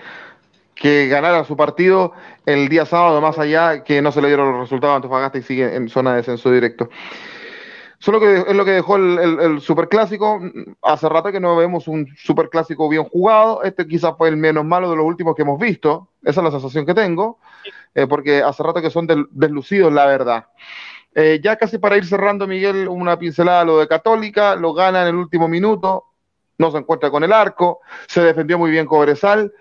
que 0.74 1.06
ganara 1.08 1.44
su 1.44 1.56
partido 1.56 2.12
el 2.46 2.68
día 2.68 2.86
sábado, 2.86 3.20
más 3.20 3.38
allá 3.38 3.84
que 3.84 4.00
no 4.00 4.10
se 4.10 4.22
le 4.22 4.28
dieron 4.28 4.52
los 4.52 4.60
resultados 4.60 4.94
a 4.94 4.96
Antofagasta 4.96 5.38
y 5.38 5.42
sigue 5.42 5.74
en 5.74 5.88
zona 5.88 6.12
de 6.12 6.16
descenso 6.18 6.50
directo. 6.50 6.88
Solo 8.00 8.20
que 8.20 8.44
es 8.46 8.54
lo 8.54 8.64
que 8.64 8.70
dejó 8.70 8.96
el, 8.96 9.60
superclásico. 9.60 10.40
Hace 10.82 11.08
rato 11.08 11.32
que 11.32 11.40
no 11.40 11.56
vemos 11.56 11.88
un 11.88 12.06
superclásico 12.16 12.88
bien 12.88 13.04
jugado. 13.04 13.64
Este 13.64 13.88
quizás 13.88 14.14
fue 14.16 14.28
el 14.28 14.36
menos 14.36 14.64
malo 14.64 14.88
de 14.88 14.96
los 14.96 15.04
últimos 15.04 15.34
que 15.34 15.42
hemos 15.42 15.58
visto. 15.58 16.08
Esa 16.22 16.40
es 16.40 16.44
la 16.44 16.50
sensación 16.52 16.86
que 16.86 16.94
tengo. 16.94 17.38
Eh, 17.96 18.06
porque 18.06 18.40
hace 18.40 18.62
rato 18.62 18.80
que 18.80 18.90
son 18.90 19.08
deslucidos, 19.32 19.92
la 19.92 20.06
verdad. 20.06 20.46
Eh, 21.20 21.40
ya 21.42 21.56
casi 21.56 21.78
para 21.78 21.96
ir 21.96 22.06
cerrando, 22.06 22.46
Miguel, 22.46 22.86
una 22.86 23.18
pincelada 23.18 23.62
a 23.62 23.64
lo 23.64 23.80
de 23.80 23.88
Católica, 23.88 24.54
lo 24.54 24.72
gana 24.72 25.02
en 25.02 25.08
el 25.08 25.16
último 25.16 25.48
minuto, 25.48 26.04
no 26.58 26.70
se 26.70 26.78
encuentra 26.78 27.10
con 27.10 27.24
el 27.24 27.32
arco, 27.32 27.80
se 28.06 28.20
defendió 28.20 28.56
muy 28.56 28.70
bien 28.70 28.86
Cobresal, 28.86 29.52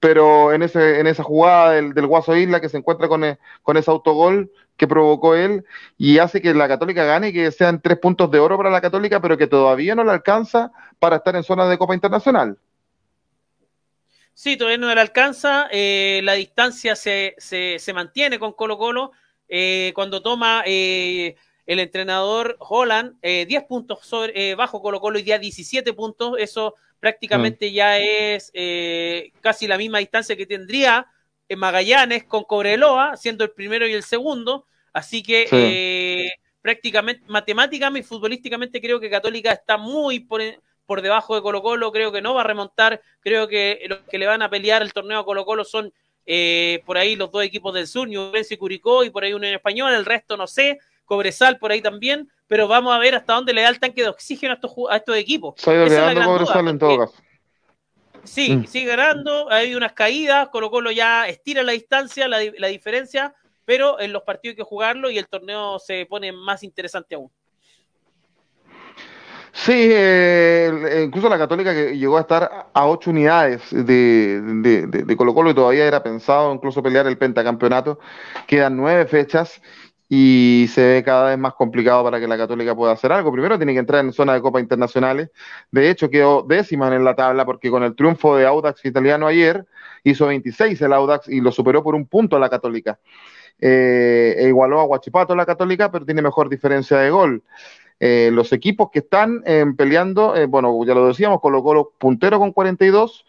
pero 0.00 0.54
en, 0.54 0.62
ese, 0.62 1.00
en 1.00 1.06
esa 1.06 1.22
jugada 1.22 1.72
del, 1.72 1.92
del 1.92 2.06
Guaso 2.06 2.34
Isla 2.34 2.62
que 2.62 2.70
se 2.70 2.78
encuentra 2.78 3.08
con, 3.08 3.24
e, 3.24 3.38
con 3.62 3.76
ese 3.76 3.90
autogol 3.90 4.50
que 4.78 4.88
provocó 4.88 5.34
él 5.34 5.66
y 5.98 6.16
hace 6.16 6.40
que 6.40 6.54
la 6.54 6.66
Católica 6.66 7.04
gane 7.04 7.28
y 7.28 7.34
que 7.34 7.52
sean 7.52 7.82
tres 7.82 7.98
puntos 7.98 8.30
de 8.30 8.38
oro 8.38 8.56
para 8.56 8.70
la 8.70 8.80
Católica, 8.80 9.20
pero 9.20 9.36
que 9.36 9.46
todavía 9.46 9.94
no 9.94 10.04
le 10.04 10.12
alcanza 10.12 10.72
para 10.98 11.16
estar 11.16 11.36
en 11.36 11.42
zona 11.42 11.68
de 11.68 11.76
Copa 11.76 11.92
Internacional. 11.92 12.56
Sí, 14.32 14.56
todavía 14.56 14.78
no 14.78 14.94
le 14.94 14.98
alcanza. 14.98 15.68
Eh, 15.70 16.22
la 16.24 16.32
distancia 16.32 16.96
se, 16.96 17.34
se, 17.36 17.78
se, 17.78 17.92
mantiene 17.92 18.38
con 18.38 18.54
Colo 18.54 18.78
Colo. 18.78 19.12
Eh, 19.48 19.92
cuando 19.94 20.22
toma 20.22 20.62
eh, 20.66 21.36
el 21.66 21.80
entrenador 21.80 22.56
Holland 22.58 23.20
10 23.20 23.48
eh, 23.50 23.66
puntos 23.68 24.00
sobre, 24.02 24.54
bajo 24.54 24.80
Colo 24.80 25.00
Colo 25.00 25.18
y 25.18 25.22
día 25.22 25.38
17 25.38 25.92
puntos, 25.92 26.36
eso 26.38 26.74
prácticamente 27.00 27.70
mm. 27.70 27.72
ya 27.72 27.98
es 27.98 28.52
casi 29.40 29.66
la 29.66 29.78
misma 29.78 29.98
distancia 29.98 30.36
que 30.36 30.46
tendría 30.46 31.06
en 31.48 31.58
Magallanes 31.58 32.24
con 32.24 32.44
Cobreloa, 32.44 33.16
siendo 33.16 33.44
el 33.44 33.50
primero 33.50 33.86
y 33.86 33.92
el 33.92 34.02
segundo. 34.02 34.66
Así 34.92 35.22
que 35.22 35.46
sí. 35.48 36.42
prácticamente, 36.60 37.24
matemáticamente 37.28 38.06
y 38.06 38.08
futbolísticamente 38.08 38.80
creo 38.80 39.00
que 39.00 39.10
Católica 39.10 39.52
está 39.52 39.76
muy 39.76 40.20
por, 40.20 40.40
por 40.86 41.02
debajo 41.02 41.34
de 41.34 41.42
Colo 41.42 41.62
Colo, 41.62 41.92
creo 41.92 42.12
que 42.12 42.22
no 42.22 42.34
va 42.34 42.42
a 42.42 42.44
remontar, 42.44 43.00
creo 43.20 43.48
que 43.48 43.84
los 43.88 44.00
que 44.00 44.18
le 44.18 44.26
van 44.26 44.42
a 44.42 44.50
pelear 44.50 44.82
el 44.82 44.92
torneo 44.92 45.20
a 45.20 45.24
Colo 45.24 45.44
Colo 45.44 45.64
son 45.64 45.92
eh, 46.26 46.82
por 46.86 46.98
ahí 46.98 47.16
los 47.16 47.30
dos 47.30 47.44
equipos 47.44 47.74
del 47.74 47.86
sur, 47.86 48.08
Ñublense 48.08 48.54
y 48.54 48.56
Curicó, 48.56 49.04
y 49.04 49.10
por 49.10 49.24
ahí 49.24 49.32
uno 49.32 49.46
en 49.46 49.54
español, 49.54 49.92
el 49.92 50.04
resto 50.04 50.36
no 50.36 50.46
sé, 50.46 50.78
Cobresal 51.04 51.58
por 51.58 51.72
ahí 51.72 51.82
también, 51.82 52.30
pero 52.46 52.68
vamos 52.68 52.94
a 52.94 52.98
ver 52.98 53.14
hasta 53.14 53.34
dónde 53.34 53.52
le 53.52 53.62
da 53.62 53.68
el 53.68 53.80
tanque 53.80 54.02
de 54.02 54.08
oxígeno 54.08 54.52
a 54.52 54.54
estos, 54.54 54.72
a 54.90 54.96
estos 54.96 55.16
equipos. 55.16 55.54
Está 55.56 55.72
Cobresal 55.72 56.68
en 56.68 56.78
todo 56.78 56.98
caso. 56.98 57.14
Sí, 58.24 58.56
mm. 58.56 58.66
sigue 58.66 58.86
ganando, 58.86 59.50
hay 59.50 59.74
unas 59.74 59.94
caídas, 59.94 60.48
Colo 60.48 60.70
Colo 60.70 60.92
ya 60.92 61.26
estira 61.26 61.62
la 61.62 61.72
distancia, 61.72 62.28
la, 62.28 62.38
la 62.56 62.68
diferencia, 62.68 63.34
pero 63.64 63.98
en 64.00 64.12
los 64.12 64.22
partidos 64.22 64.52
hay 64.52 64.56
que 64.56 64.62
jugarlo 64.62 65.10
y 65.10 65.18
el 65.18 65.26
torneo 65.26 65.78
se 65.78 66.06
pone 66.06 66.30
más 66.32 66.62
interesante 66.62 67.16
aún. 67.16 67.30
Sí, 69.54 69.72
eh, 69.74 71.02
incluso 71.04 71.28
la 71.28 71.38
Católica 71.38 71.74
que 71.74 71.96
llegó 71.96 72.16
a 72.16 72.22
estar 72.22 72.70
a 72.72 72.86
ocho 72.86 73.10
unidades 73.10 73.62
de, 73.70 74.40
de, 74.40 74.86
de, 74.86 75.02
de, 75.04 75.16
Colo 75.16 75.34
Colo 75.34 75.50
y 75.50 75.54
todavía 75.54 75.86
era 75.86 76.02
pensado 76.02 76.54
incluso 76.54 76.82
pelear 76.82 77.06
el 77.06 77.18
pentacampeonato. 77.18 77.98
Quedan 78.46 78.76
nueve 78.76 79.06
fechas 79.06 79.60
y 80.08 80.66
se 80.70 80.82
ve 80.86 81.02
cada 81.04 81.30
vez 81.30 81.38
más 81.38 81.54
complicado 81.54 82.02
para 82.02 82.18
que 82.18 82.26
la 82.26 82.36
Católica 82.36 82.74
pueda 82.74 82.92
hacer 82.92 83.12
algo. 83.12 83.30
Primero 83.32 83.58
tiene 83.58 83.74
que 83.74 83.78
entrar 83.78 84.04
en 84.04 84.12
zona 84.12 84.34
de 84.34 84.40
Copa 84.40 84.58
Internacionales. 84.60 85.30
De 85.70 85.90
hecho, 85.90 86.10
quedó 86.10 86.42
décima 86.42 86.94
en 86.94 87.04
la 87.04 87.14
tabla 87.14 87.44
porque 87.44 87.70
con 87.70 87.82
el 87.82 87.94
triunfo 87.94 88.36
de 88.36 88.46
Audax 88.46 88.84
italiano 88.84 89.26
ayer 89.26 89.66
hizo 90.02 90.26
26 90.26 90.80
el 90.80 90.92
Audax 90.92 91.28
y 91.28 91.40
lo 91.40 91.52
superó 91.52 91.82
por 91.82 91.94
un 91.94 92.06
punto 92.06 92.38
la 92.38 92.48
Católica. 92.48 92.98
Eh, 93.58 94.34
e 94.38 94.48
igualó 94.48 94.80
a 94.80 94.84
Guachipato 94.84 95.36
la 95.36 95.46
Católica, 95.46 95.90
pero 95.90 96.04
tiene 96.04 96.20
mejor 96.20 96.48
diferencia 96.48 96.98
de 96.98 97.10
gol. 97.10 97.42
Eh, 98.04 98.30
los 98.32 98.52
equipos 98.52 98.90
que 98.90 98.98
están 98.98 99.44
eh, 99.46 99.64
peleando, 99.76 100.34
eh, 100.34 100.46
bueno, 100.46 100.76
ya 100.84 100.92
lo 100.92 101.06
decíamos, 101.06 101.40
Colo 101.40 101.62
Colo 101.62 101.92
puntero 101.98 102.40
con 102.40 102.50
42, 102.50 103.24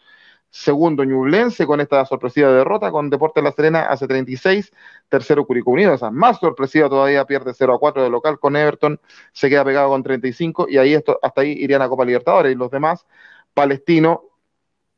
segundo 0.50 1.04
Ñublense 1.04 1.68
con 1.68 1.80
esta 1.80 2.04
sorpresiva 2.08 2.52
derrota, 2.52 2.90
con 2.90 3.12
Deportes 3.12 3.44
La 3.44 3.52
Serena 3.52 3.82
hace 3.84 4.08
36, 4.08 4.72
tercero 5.10 5.46
Curicó 5.46 5.70
Unido, 5.70 5.94
esa 5.94 6.10
más 6.10 6.40
sorpresiva 6.40 6.90
todavía, 6.90 7.24
pierde 7.26 7.54
0 7.54 7.76
a 7.76 7.80
4 7.80 8.02
de 8.02 8.10
local 8.10 8.40
con 8.40 8.56
Everton, 8.56 9.00
se 9.32 9.48
queda 9.48 9.64
pegado 9.64 9.90
con 9.90 10.02
35 10.02 10.66
y 10.68 10.80
ahí 10.80 10.96
esto, 10.96 11.20
hasta 11.22 11.42
ahí 11.42 11.52
irían 11.52 11.84
a 11.84 11.88
Copa 11.88 12.04
Libertadores. 12.04 12.52
Y 12.52 12.56
los 12.56 12.72
demás, 12.72 13.06
Palestino 13.54 14.24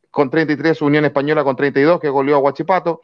con 0.09 0.29
33, 0.29 0.81
Unión 0.83 1.03
Española 1.03 1.43
con 1.43 1.57
32, 1.57 1.99
que 1.99 2.07
goleó 2.07 2.37
a 2.37 2.39
Huachipato, 2.39 3.01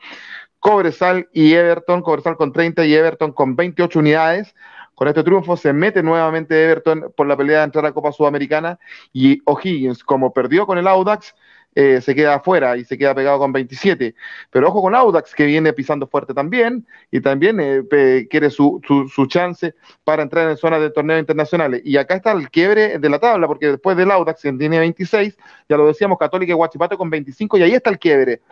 Cobresal 0.62 1.28
y 1.34 1.54
Everton, 1.54 2.02
Cobresal 2.02 2.38
con 2.38 2.54
30 2.54 2.86
y 2.86 2.94
Everton 2.94 3.34
con 3.34 3.58
28 3.58 4.00
unidades, 4.00 4.56
con 5.02 5.08
este 5.08 5.24
triunfo 5.24 5.58
se 5.58 5.74
mete 5.74 6.04
nuevamente 6.04 6.64
Everton 6.64 7.12
por 7.18 7.26
la 7.26 7.36
pelea 7.36 7.58
de 7.58 7.64
entrar 7.64 7.84
a 7.88 7.92
Copa 7.92 8.12
Sudamericana 8.12 8.78
y 9.12 9.42
O'Higgins, 9.46 10.04
como 10.04 10.32
perdió 10.32 10.68
con 10.68 10.78
el 10.78 10.86
Audax, 10.86 11.34
eh, 11.74 12.02
se 12.02 12.14
queda 12.14 12.36
afuera 12.36 12.78
y 12.78 12.86
se 12.86 13.00
queda 13.00 13.16
pegado 13.16 13.40
con 13.40 13.52
27. 13.52 14.14
Pero 14.52 14.68
ojo 14.68 14.84
con 14.84 14.94
Audax, 14.94 15.34
que 15.34 15.48
viene 15.48 15.74
pisando 15.74 16.06
fuerte 16.06 16.36
también 16.36 16.86
y 17.10 17.20
también 17.20 17.58
eh, 17.60 18.28
quiere 18.30 18.52
su, 18.52 18.80
su, 19.12 19.26
chance 19.26 19.74
para 20.04 20.22
entrar 20.22 20.48
en 20.48 20.56
zonas 20.56 20.80
de 20.82 20.92
torneos 20.92 21.20
internacionales. 21.20 21.82
Y 21.84 21.98
acá 21.98 22.14
está 22.14 22.34
el 22.34 22.52
quiebre 22.52 23.00
de 23.00 23.10
la 23.10 23.18
tabla, 23.18 23.48
porque 23.48 23.70
después 23.70 23.98
del 23.98 24.12
Audax, 24.12 24.44
que 24.44 24.54
tiene 24.54 24.78
26, 24.78 25.36
ya 25.68 25.78
lo 25.78 25.88
decíamos, 25.88 26.20
Católica 26.20 26.52
y 26.52 26.56
Guachipato 26.56 26.96
con 26.96 27.10
25, 27.10 27.58
y 27.58 27.64
ahí 27.64 27.74
está 27.74 27.90
el 27.90 27.98
quiebre, 27.98 28.44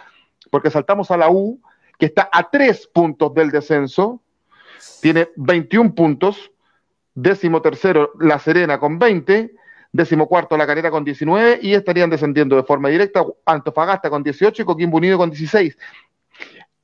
porque 0.50 0.72
saltamos 0.72 1.12
a 1.12 1.18
la 1.18 1.30
U, 1.30 1.62
que 2.00 2.08
está 2.08 2.28
a 2.34 2.50
tres 2.50 2.88
puntos 2.88 3.36
del 3.36 3.52
descenso, 3.52 4.24
tiene 5.02 5.30
21 5.36 5.94
puntos, 5.96 6.52
décimo 7.14 7.62
tercero 7.62 8.12
La 8.20 8.40
Serena 8.40 8.80
con 8.80 9.00
20, 9.00 9.54
décimo 9.92 10.28
cuarto 10.28 10.58
La 10.58 10.68
Calera 10.68 10.92
con 10.92 11.04
19 11.04 11.60
y 11.62 11.74
estarían 11.74 12.10
descendiendo 12.10 12.56
de 12.56 12.64
forma 12.64 12.90
directa 12.90 13.24
Antofagasta 13.46 14.10
con 14.10 14.24
18 14.24 14.62
y 14.62 14.66
Coquimbo 14.66 14.98
Unido 14.98 15.18
con 15.18 15.30
16. 15.30 15.78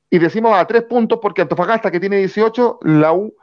Y 0.10 0.20
decimos 0.20 0.56
a 0.56 0.66
tres 0.66 0.84
puntos 0.84 1.20
porque 1.22 1.42
Antofagasta 1.42 1.92
que 1.92 2.00
tiene 2.00 2.18
18, 2.18 2.80
la 2.84 3.14
U 3.14 3.34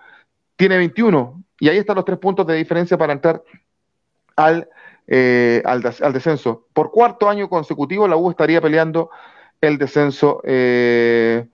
tiene 0.57 0.77
21 0.79 1.43
y 1.61 1.69
ahí 1.69 1.79
están 1.79 1.97
los 1.97 2.05
tres 2.05 2.19
puntos 2.19 2.47
de 2.47 2.55
diferencia 2.55 2.99
para 2.99 3.13
entrar 3.13 3.43
al, 4.37 4.69
eh, 5.07 5.63
al, 5.65 5.83
al 6.01 6.13
descenso. 6.13 6.67
Por 6.73 6.91
cuarto 6.91 7.29
año 7.29 7.49
consecutivo 7.49 8.09
la 8.09 8.17
U 8.17 8.31
estaría 8.31 8.61
peleando 8.61 9.11
el 9.61 9.79
descenso. 9.79 10.41
Eh, 10.45 11.47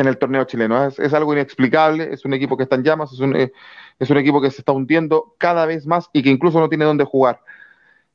en 0.00 0.08
el 0.08 0.18
torneo 0.18 0.44
chileno. 0.44 0.86
Es, 0.86 0.98
es, 0.98 1.12
algo 1.12 1.32
inexplicable, 1.32 2.12
es 2.12 2.24
un 2.24 2.32
equipo 2.32 2.56
que 2.56 2.62
está 2.62 2.76
en 2.76 2.84
llamas, 2.84 3.12
es 3.12 3.20
un, 3.20 3.36
eh, 3.36 3.52
es 3.98 4.08
un 4.08 4.16
equipo 4.16 4.40
que 4.40 4.50
se 4.50 4.62
está 4.62 4.72
hundiendo 4.72 5.34
cada 5.38 5.66
vez 5.66 5.86
más 5.86 6.08
y 6.12 6.22
que 6.22 6.30
incluso 6.30 6.58
no 6.58 6.68
tiene 6.68 6.86
dónde 6.86 7.04
jugar. 7.04 7.40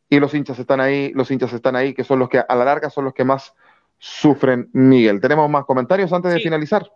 Y 0.10 0.20
los 0.20 0.34
hinchas 0.34 0.58
están 0.60 0.82
ahí, 0.82 1.12
los 1.14 1.30
hinchas 1.30 1.54
están 1.54 1.76
ahí, 1.76 1.94
que 1.94 2.04
son 2.04 2.20
los 2.20 2.30
que 2.30 2.40
a 2.40 2.56
la 2.56 2.66
larga 2.66 2.90
son 2.90 3.06
los 3.06 3.14
que 3.14 3.24
más 3.24 3.54
sufren, 4.00 4.70
Miguel. 4.74 5.22
¿Tenemos 5.22 5.50
más 5.50 5.66
comentarios 5.66 6.12
antes 6.12 6.32
sí. 6.32 6.40
de 6.40 6.44
finalizar? 6.44 6.92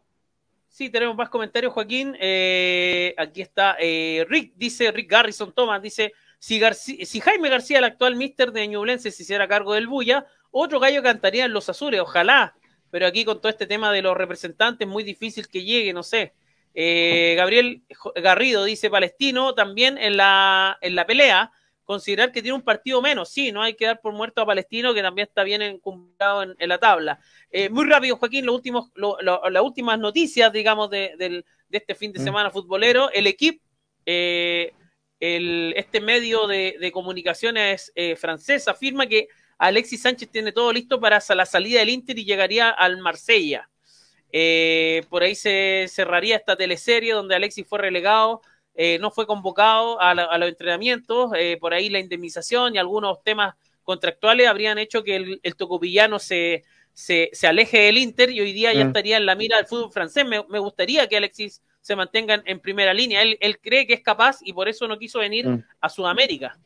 Sí, 0.67 0.89
tenemos 0.89 1.15
más 1.15 1.29
comentarios, 1.29 1.73
Joaquín. 1.73 2.15
Eh, 2.19 3.13
aquí 3.17 3.41
está 3.41 3.75
eh, 3.79 4.25
Rick, 4.27 4.53
dice 4.55 4.91
Rick 4.91 5.11
Garrison 5.11 5.51
Thomas, 5.51 5.81
dice, 5.81 6.13
si, 6.39 6.59
García, 6.59 7.05
si 7.05 7.19
Jaime 7.19 7.49
García, 7.49 7.79
el 7.79 7.83
actual 7.83 8.15
mister 8.15 8.51
de 8.51 8.67
Ñublense, 8.67 9.11
se 9.11 9.23
hiciera 9.23 9.47
cargo 9.47 9.73
del 9.73 9.87
Bulla, 9.87 10.25
otro 10.51 10.79
gallo 10.79 11.03
cantaría 11.03 11.45
en 11.45 11.53
los 11.53 11.69
Azures, 11.69 12.01
ojalá 12.01 12.55
pero 12.91 13.07
aquí 13.07 13.25
con 13.25 13.39
todo 13.39 13.49
este 13.49 13.67
tema 13.67 13.91
de 13.91 14.01
los 14.01 14.15
representantes, 14.15 14.87
muy 14.87 15.03
difícil 15.03 15.47
que 15.47 15.63
llegue, 15.63 15.93
no 15.93 16.03
sé. 16.03 16.33
Eh, 16.73 17.33
Gabriel 17.35 17.81
Garrido 18.15 18.63
dice 18.63 18.89
Palestino 18.89 19.53
también 19.53 19.97
en 19.97 20.17
la, 20.17 20.77
en 20.81 20.95
la 20.95 21.05
pelea, 21.05 21.51
considerar 21.83 22.31
que 22.31 22.43
tiene 22.43 22.55
un 22.55 22.61
partido 22.61 23.01
menos, 23.01 23.29
sí, 23.29 23.51
no 23.51 23.63
hay 23.63 23.73
que 23.73 23.87
dar 23.87 23.99
por 23.99 24.13
muerto 24.13 24.41
a 24.41 24.45
Palestino, 24.45 24.93
que 24.93 25.01
también 25.01 25.27
está 25.27 25.43
bien 25.43 25.63
encumbrado 25.63 26.43
en, 26.43 26.55
en 26.59 26.69
la 26.69 26.77
tabla. 26.77 27.19
Eh, 27.49 27.69
muy 27.69 27.85
rápido, 27.85 28.15
Joaquín, 28.17 28.45
los 28.45 28.53
últimos, 28.53 28.91
lo, 28.93 29.17
lo, 29.21 29.49
las 29.49 29.63
últimas 29.63 29.97
noticias, 29.97 30.53
digamos, 30.53 30.91
de, 30.91 31.15
de, 31.17 31.29
de, 31.29 31.77
este 31.77 31.95
fin 31.95 32.13
de 32.13 32.19
mm. 32.19 32.23
semana 32.23 32.51
futbolero. 32.51 33.09
El 33.11 33.25
equipo, 33.25 33.63
eh, 34.05 34.71
el, 35.19 35.73
este 35.75 35.99
medio 35.99 36.45
de, 36.45 36.77
de 36.79 36.91
comunicaciones 36.91 37.91
eh, 37.95 38.15
francés 38.15 38.67
afirma 38.67 39.07
que 39.07 39.27
Alexis 39.60 40.01
Sánchez 40.01 40.30
tiene 40.30 40.53
todo 40.53 40.72
listo 40.72 40.99
para 40.99 41.22
la 41.36 41.45
salida 41.45 41.80
del 41.80 41.89
Inter 41.89 42.18
y 42.18 42.24
llegaría 42.24 42.70
al 42.70 42.97
Marsella. 42.97 43.70
Eh, 44.32 45.03
por 45.10 45.22
ahí 45.22 45.36
se 45.36 45.86
cerraría 45.89 46.38
esta 46.38 46.55
teleserie 46.55 47.14
donde 47.14 47.36
Alexis 47.36 47.68
fue 47.68 47.80
relegado, 47.80 48.41
eh, 48.74 48.97
no 48.99 49.12
fue 49.12 49.28
convocado 49.28 49.99
a, 49.99 50.16
la, 50.16 50.24
a 50.24 50.38
los 50.38 50.49
entrenamientos, 50.49 51.32
eh, 51.36 51.57
por 51.60 51.74
ahí 51.74 51.89
la 51.89 51.99
indemnización 51.99 52.76
y 52.76 52.78
algunos 52.78 53.22
temas 53.24 53.55
contractuales 53.84 54.47
habrían 54.47 54.78
hecho 54.78 55.03
que 55.03 55.18
el, 55.18 55.39
el 55.43 55.55
tocopillano 55.55 56.20
se, 56.20 56.64
se, 56.93 57.30
se, 57.34 57.47
aleje 57.47 57.80
del 57.80 57.97
Inter 57.97 58.30
y 58.30 58.39
hoy 58.39 58.53
día 58.53 58.72
ya 58.72 58.86
mm. 58.86 58.88
estaría 58.88 59.18
en 59.18 59.26
la 59.26 59.36
mira 59.36 59.57
del 59.57 59.66
fútbol 59.66 59.91
francés. 59.91 60.26
Me, 60.26 60.45
me 60.47 60.60
gustaría 60.60 61.07
que 61.07 61.18
Alexis 61.18 61.62
se 61.82 61.95
mantenga 61.97 62.36
en, 62.36 62.43
en 62.45 62.60
primera 62.62 62.93
línea. 62.93 63.24
Él, 63.24 63.38
él, 63.41 63.60
cree 63.60 63.86
que 63.88 63.95
es 63.95 64.01
capaz 64.01 64.38
y 64.41 64.53
por 64.53 64.70
eso 64.70 64.88
no 64.88 64.97
quiso 64.97 65.20
venir 65.20 65.49
mm. 65.49 65.66
a 65.82 65.89
Sudamérica. 65.89 66.57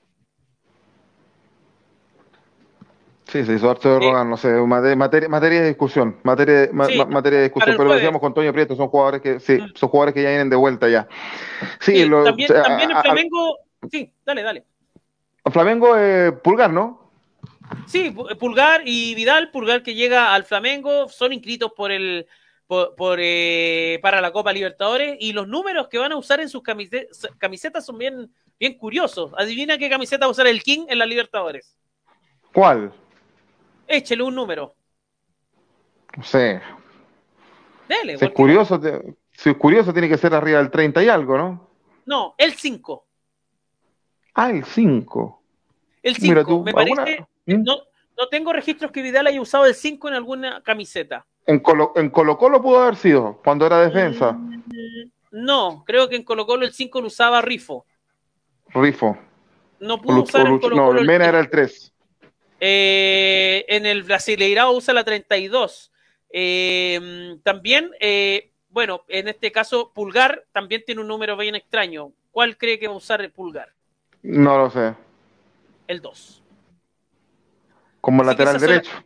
Sí, 3.33 3.43
se 3.43 3.55
hizo 3.55 3.67
harto 3.67 3.89
de 3.89 3.99
Rogan, 3.99 4.29
no 4.29 4.37
sé, 4.37 4.47
materia, 4.47 5.27
materia 5.27 5.61
de 5.61 5.69
discusión, 5.69 6.19
materia, 6.21 6.65
sí, 6.65 6.71
ma, 6.71 7.05
materia 7.07 7.39
de 7.39 7.45
discusión, 7.45 7.75
pero 7.75 7.89
lo 7.89 7.95
decíamos 7.95 8.21
con 8.21 8.31
Toño 8.31 8.53
Prieto, 8.53 8.75
son 8.75 8.89
jugadores 8.89 9.21
que, 9.21 9.39
sí, 9.39 9.53
mm. 9.53 9.73
son 9.73 9.89
jugadores 9.89 10.13
que 10.13 10.21
ya 10.21 10.29
vienen 10.29 10.51
de 10.51 10.55
vuelta 10.55 10.87
ya. 10.87 11.07
Sí, 11.79 11.93
sí 11.93 12.05
lo, 12.05 12.23
también, 12.25 12.51
o 12.51 12.53
sea, 12.53 12.61
también 12.61 12.91
en 12.91 13.01
Flamengo, 13.01 13.57
a, 13.57 13.87
sí, 13.89 14.13
dale, 14.23 14.43
dale. 14.43 14.65
Flamengo, 15.51 15.97
eh, 15.97 16.31
Pulgar, 16.31 16.71
¿no? 16.71 17.11
Sí, 17.87 18.15
Pulgar 18.39 18.83
y 18.85 19.15
Vidal, 19.15 19.49
Pulgar 19.49 19.81
que 19.81 19.95
llega 19.95 20.35
al 20.35 20.43
Flamengo, 20.43 21.09
son 21.09 21.33
inscritos 21.33 21.71
por 21.75 21.91
el, 21.91 22.27
por, 22.67 23.17
eh, 23.19 23.97
para 24.03 24.21
la 24.21 24.31
Copa 24.31 24.53
Libertadores 24.53 25.17
y 25.19 25.33
los 25.33 25.47
números 25.47 25.87
que 25.87 25.97
van 25.97 26.11
a 26.11 26.17
usar 26.17 26.39
en 26.39 26.49
sus 26.49 26.61
camisetas, 26.61 27.83
son 27.83 27.97
bien, 27.97 28.31
bien 28.59 28.77
curiosos. 28.77 29.31
Adivina 29.35 29.79
qué 29.79 29.89
camiseta 29.89 30.27
va 30.27 30.27
a 30.27 30.33
usar 30.33 30.45
el 30.45 30.61
King 30.61 30.85
en 30.87 30.99
la 30.99 31.07
Libertadores. 31.07 31.75
¿Cuál? 32.53 32.93
Échele 33.87 34.23
un 34.23 34.35
número. 34.35 34.75
No 36.17 36.23
sé. 36.23 36.61
Dele, 37.87 38.17
si, 38.17 38.25
es 38.25 38.31
curioso, 38.31 38.79
si 39.31 39.49
es 39.49 39.57
curioso, 39.57 39.91
tiene 39.91 40.09
que 40.09 40.17
ser 40.17 40.33
arriba 40.33 40.59
del 40.59 40.71
30 40.71 41.03
y 41.03 41.09
algo, 41.09 41.37
¿no? 41.37 41.69
No, 42.05 42.35
el 42.37 42.53
5. 42.53 43.05
Ah, 44.35 44.49
el 44.49 44.63
5. 44.63 45.41
El 46.01 46.15
5, 46.15 46.63
me 46.63 46.73
parece. 46.73 47.25
¿Mm? 47.45 47.63
No, 47.63 47.77
no 48.17 48.27
tengo 48.29 48.53
registros 48.53 48.91
que 48.91 49.01
Vidal 49.01 49.27
haya 49.27 49.41
usado 49.41 49.65
el 49.65 49.75
5 49.75 50.07
en 50.07 50.13
alguna 50.13 50.61
camiseta. 50.61 51.25
En 51.45 51.59
Colo, 51.59 51.91
en 51.95 52.09
Colo 52.09 52.37
Colo 52.37 52.61
pudo 52.61 52.81
haber 52.81 52.95
sido, 52.95 53.41
cuando 53.43 53.65
era 53.65 53.79
defensa. 53.79 54.31
Mm, 54.31 55.11
no, 55.31 55.83
creo 55.85 56.07
que 56.07 56.15
en 56.15 56.23
Colo 56.23 56.45
Colo 56.45 56.65
el 56.65 56.73
5 56.73 57.01
lo 57.01 57.07
usaba 57.07 57.41
Rifo. 57.41 57.85
Rifo. 58.69 59.17
No 59.79 60.01
pudo 60.01 60.23
usar 60.23 60.47
en 60.47 60.59
Colo 60.59 60.75
Colo. 60.75 60.93
No, 60.93 60.99
el 60.99 61.05
Mena 61.05 61.25
era 61.25 61.39
el 61.39 61.49
3. 61.49 61.92
Eh, 62.65 63.65
en 63.67 63.85
el 63.85 64.03
Brasileirao 64.03 64.71
usa 64.71 64.93
la 64.93 65.03
32. 65.03 65.91
Eh, 66.29 67.35
también, 67.43 67.91
eh, 67.99 68.53
bueno, 68.69 69.03
en 69.09 69.27
este 69.27 69.51
caso, 69.51 69.91
Pulgar 69.93 70.45
también 70.53 70.81
tiene 70.85 71.01
un 71.01 71.09
número 71.09 71.35
bien 71.35 71.55
extraño. 71.55 72.13
¿Cuál 72.31 72.55
cree 72.57 72.79
que 72.79 72.87
va 72.87 72.93
a 72.93 72.97
usar 72.97 73.19
el 73.19 73.31
Pulgar? 73.31 73.73
No 74.21 74.57
lo 74.57 74.69
sé. 74.69 74.95
El 75.89 75.99
2. 75.99 76.41
Como 77.99 78.23
lateral 78.23 78.57
derecho. 78.59 78.91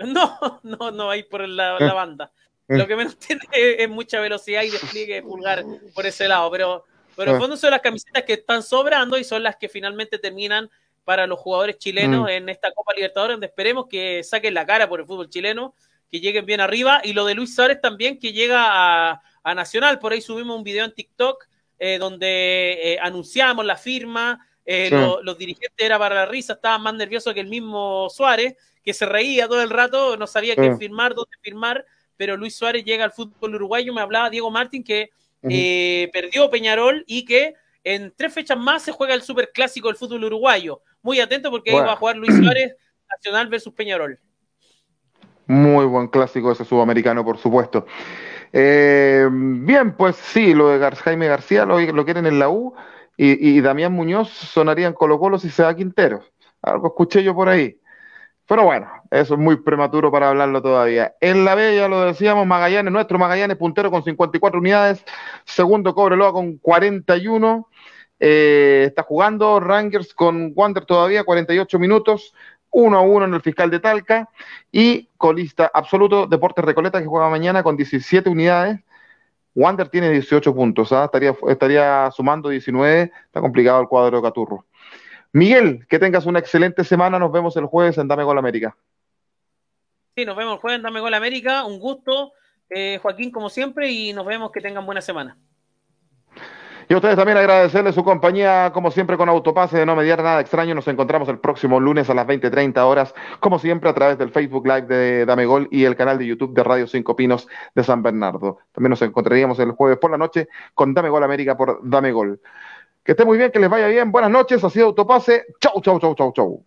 No, 0.00 0.60
no, 0.62 0.90
no, 0.90 1.10
ahí 1.10 1.22
por 1.24 1.46
la, 1.46 1.78
la 1.78 1.92
banda. 1.92 2.32
Lo 2.68 2.86
que 2.86 2.96
menos 2.96 3.18
tiene 3.18 3.42
es, 3.52 3.88
mucha 3.88 4.18
velocidad 4.18 4.62
y 4.62 4.70
despliegue 4.70 5.16
de 5.16 5.22
pulgar 5.22 5.62
por 5.94 6.06
ese 6.06 6.26
lado, 6.26 6.50
pero, 6.50 6.86
pero 7.16 7.32
en 7.32 7.38
fondo 7.38 7.54
son 7.58 7.72
las 7.72 7.82
camisetas 7.82 8.22
que 8.22 8.32
están 8.32 8.62
sobrando 8.62 9.18
y 9.18 9.24
son 9.24 9.42
las 9.42 9.56
que 9.56 9.68
finalmente 9.68 10.18
terminan 10.18 10.70
para 11.04 11.26
los 11.26 11.38
jugadores 11.38 11.78
chilenos 11.78 12.26
mm. 12.26 12.28
en 12.28 12.48
esta 12.48 12.70
Copa 12.72 12.92
Libertadores, 12.94 13.34
donde 13.34 13.46
esperemos 13.46 13.86
que 13.88 14.22
saquen 14.22 14.54
la 14.54 14.66
cara 14.66 14.88
por 14.88 15.00
el 15.00 15.06
fútbol 15.06 15.28
chileno, 15.28 15.74
que 16.10 16.20
lleguen 16.20 16.46
bien 16.46 16.60
arriba. 16.60 17.00
Y 17.04 17.12
lo 17.12 17.24
de 17.24 17.34
Luis 17.34 17.54
Suárez 17.54 17.80
también, 17.80 18.18
que 18.18 18.32
llega 18.32 19.12
a, 19.12 19.54
Nacional. 19.54 19.98
Por 19.98 20.12
ahí 20.12 20.20
subimos 20.20 20.56
un 20.56 20.62
video 20.62 20.84
en 20.84 20.94
TikTok 20.94 21.46
eh, 21.78 21.98
donde 21.98 22.78
eh, 22.82 22.98
anunciamos 23.00 23.64
la 23.64 23.76
firma. 23.76 24.46
Eh, 24.66 24.90
los 25.22 25.38
dirigentes 25.38 25.84
era 25.84 25.98
para 25.98 26.14
la 26.14 26.26
risa, 26.26 26.52
estaban 26.52 26.82
más 26.82 26.94
nerviosos 26.94 27.34
que 27.34 27.40
el 27.40 27.48
mismo 27.48 28.08
Suárez, 28.10 28.54
que 28.84 28.94
se 28.94 29.06
reía 29.06 29.48
todo 29.48 29.62
el 29.62 29.70
rato, 29.70 30.16
no 30.16 30.26
sabía 30.26 30.54
qué 30.54 30.76
firmar, 30.76 31.14
dónde 31.14 31.36
firmar. 31.40 31.84
Pero 32.16 32.36
Luis 32.36 32.54
Suárez 32.54 32.84
llega 32.84 33.04
al 33.04 33.12
fútbol 33.12 33.54
uruguayo. 33.54 33.94
Me 33.94 34.02
hablaba 34.02 34.30
Diego 34.30 34.50
Martín 34.50 34.84
que 34.84 35.10
perdió 36.12 36.50
Peñarol 36.50 37.02
y 37.06 37.24
que 37.24 37.54
en 37.82 38.12
tres 38.14 38.32
fechas 38.32 38.58
más 38.58 38.82
se 38.82 38.92
juega 38.92 39.14
el 39.14 39.22
superclásico 39.22 39.88
del 39.88 39.96
fútbol 39.96 40.24
uruguayo 40.24 40.82
muy 41.02 41.20
atento 41.20 41.50
porque 41.50 41.70
ahí 41.70 41.76
va 41.76 41.92
a 41.92 41.96
jugar 41.96 42.16
Luis 42.16 42.36
Suárez, 42.36 42.76
Nacional 43.10 43.48
versus 43.48 43.72
Peñarol. 43.72 44.18
Muy 45.46 45.84
buen 45.84 46.08
clásico 46.08 46.52
ese 46.52 46.64
sudamericano, 46.64 47.24
por 47.24 47.38
supuesto. 47.38 47.86
Eh, 48.52 49.28
bien, 49.30 49.96
pues 49.96 50.16
sí, 50.16 50.54
lo 50.54 50.68
de 50.68 50.96
Jaime 50.96 51.28
García 51.28 51.64
lo, 51.64 51.80
lo, 51.80 52.04
quieren 52.04 52.26
en 52.26 52.38
la 52.38 52.48
U 52.48 52.74
y, 53.16 53.60
Damián 53.60 53.92
Muñoz 53.92 54.30
sonaría 54.30 54.86
en 54.86 54.94
Colo 54.94 55.18
Colo 55.18 55.38
si 55.38 55.50
se 55.50 55.62
da 55.62 55.74
Quintero. 55.74 56.22
Algo 56.62 56.88
escuché 56.88 57.22
yo 57.22 57.34
por 57.34 57.48
ahí. 57.48 57.78
Pero 58.46 58.64
bueno, 58.64 58.90
eso 59.10 59.34
es 59.34 59.40
muy 59.40 59.56
prematuro 59.56 60.10
para 60.10 60.30
hablarlo 60.30 60.60
todavía. 60.62 61.14
En 61.20 61.44
la 61.44 61.54
B, 61.54 61.76
ya 61.76 61.86
lo 61.86 62.00
decíamos, 62.00 62.46
Magallanes, 62.46 62.92
nuestro 62.92 63.18
Magallanes 63.18 63.56
puntero 63.56 63.90
con 63.90 64.02
54 64.02 64.58
unidades, 64.58 65.04
segundo 65.44 65.94
Cobreloa 65.94 66.32
con 66.32 66.58
41, 66.58 67.68
eh, 68.20 68.84
está 68.86 69.02
jugando 69.02 69.58
Rangers 69.58 70.12
con 70.14 70.52
Wander 70.54 70.84
todavía, 70.84 71.24
48 71.24 71.78
minutos, 71.78 72.34
1 72.70 72.96
a 72.96 73.00
1 73.00 73.24
en 73.24 73.34
el 73.34 73.40
fiscal 73.40 73.70
de 73.70 73.80
Talca. 73.80 74.28
Y 74.70 75.08
colista 75.16 75.70
absoluto, 75.72 76.26
Deportes 76.26 76.64
Recoleta, 76.64 77.00
que 77.00 77.06
juega 77.06 77.30
mañana 77.30 77.62
con 77.62 77.76
17 77.76 78.28
unidades. 78.28 78.78
Wander 79.54 79.88
tiene 79.88 80.10
18 80.10 80.54
puntos, 80.54 80.92
¿ah? 80.92 81.06
estaría, 81.06 81.34
estaría 81.48 82.10
sumando 82.12 82.50
19. 82.50 83.10
Está 83.24 83.40
complicado 83.40 83.80
el 83.80 83.88
cuadro 83.88 84.18
de 84.18 84.22
Caturro. 84.22 84.66
Miguel, 85.32 85.86
que 85.88 85.98
tengas 85.98 86.26
una 86.26 86.38
excelente 86.38 86.84
semana. 86.84 87.18
Nos 87.18 87.32
vemos 87.32 87.56
el 87.56 87.66
jueves 87.66 87.98
en 87.98 88.06
Dame 88.06 88.24
Gol 88.24 88.38
América. 88.38 88.76
Sí, 90.14 90.24
nos 90.24 90.36
vemos 90.36 90.54
el 90.54 90.60
jueves 90.60 90.76
en 90.76 90.82
Dame 90.82 91.00
Gol 91.00 91.14
América. 91.14 91.64
Un 91.64 91.78
gusto, 91.80 92.32
eh, 92.68 92.98
Joaquín, 93.00 93.30
como 93.30 93.48
siempre, 93.48 93.90
y 93.90 94.12
nos 94.12 94.26
vemos 94.26 94.52
que 94.52 94.60
tengan 94.60 94.86
buena 94.86 95.00
semana. 95.00 95.36
Y 96.90 96.92
a 96.92 96.96
ustedes 96.96 97.14
también 97.14 97.38
agradecerles 97.38 97.94
su 97.94 98.02
compañía, 98.02 98.72
como 98.74 98.90
siempre, 98.90 99.16
con 99.16 99.28
Autopase 99.28 99.78
de 99.78 99.86
no 99.86 99.94
mediar 99.94 100.24
nada 100.24 100.40
extraño. 100.40 100.74
Nos 100.74 100.88
encontramos 100.88 101.28
el 101.28 101.38
próximo 101.38 101.78
lunes 101.78 102.10
a 102.10 102.14
las 102.14 102.26
20.30 102.26 102.78
horas, 102.78 103.14
como 103.38 103.60
siempre, 103.60 103.88
a 103.88 103.94
través 103.94 104.18
del 104.18 104.30
Facebook 104.30 104.66
Live 104.66 104.88
de 104.88 105.24
Dame 105.24 105.46
Gol 105.46 105.68
y 105.70 105.84
el 105.84 105.94
canal 105.94 106.18
de 106.18 106.26
YouTube 106.26 106.52
de 106.52 106.64
Radio 106.64 106.88
Cinco 106.88 107.14
Pinos 107.14 107.46
de 107.76 107.84
San 107.84 108.02
Bernardo. 108.02 108.58
También 108.72 108.90
nos 108.90 109.02
encontraríamos 109.02 109.60
el 109.60 109.70
jueves 109.70 109.98
por 109.98 110.10
la 110.10 110.18
noche 110.18 110.48
con 110.74 110.92
Dame 110.92 111.10
Gol 111.10 111.22
América 111.22 111.56
por 111.56 111.78
Dame 111.88 112.10
Gol. 112.10 112.40
Que 113.04 113.12
esté 113.12 113.24
muy 113.24 113.38
bien, 113.38 113.52
que 113.52 113.60
les 113.60 113.70
vaya 113.70 113.86
bien. 113.86 114.10
Buenas 114.10 114.32
noches, 114.32 114.64
ha 114.64 114.68
sido 114.68 114.86
Autopase. 114.86 115.44
Chau, 115.60 115.80
chau, 115.80 116.00
chau, 116.00 116.16
chau, 116.16 116.32
chau. 116.32 116.64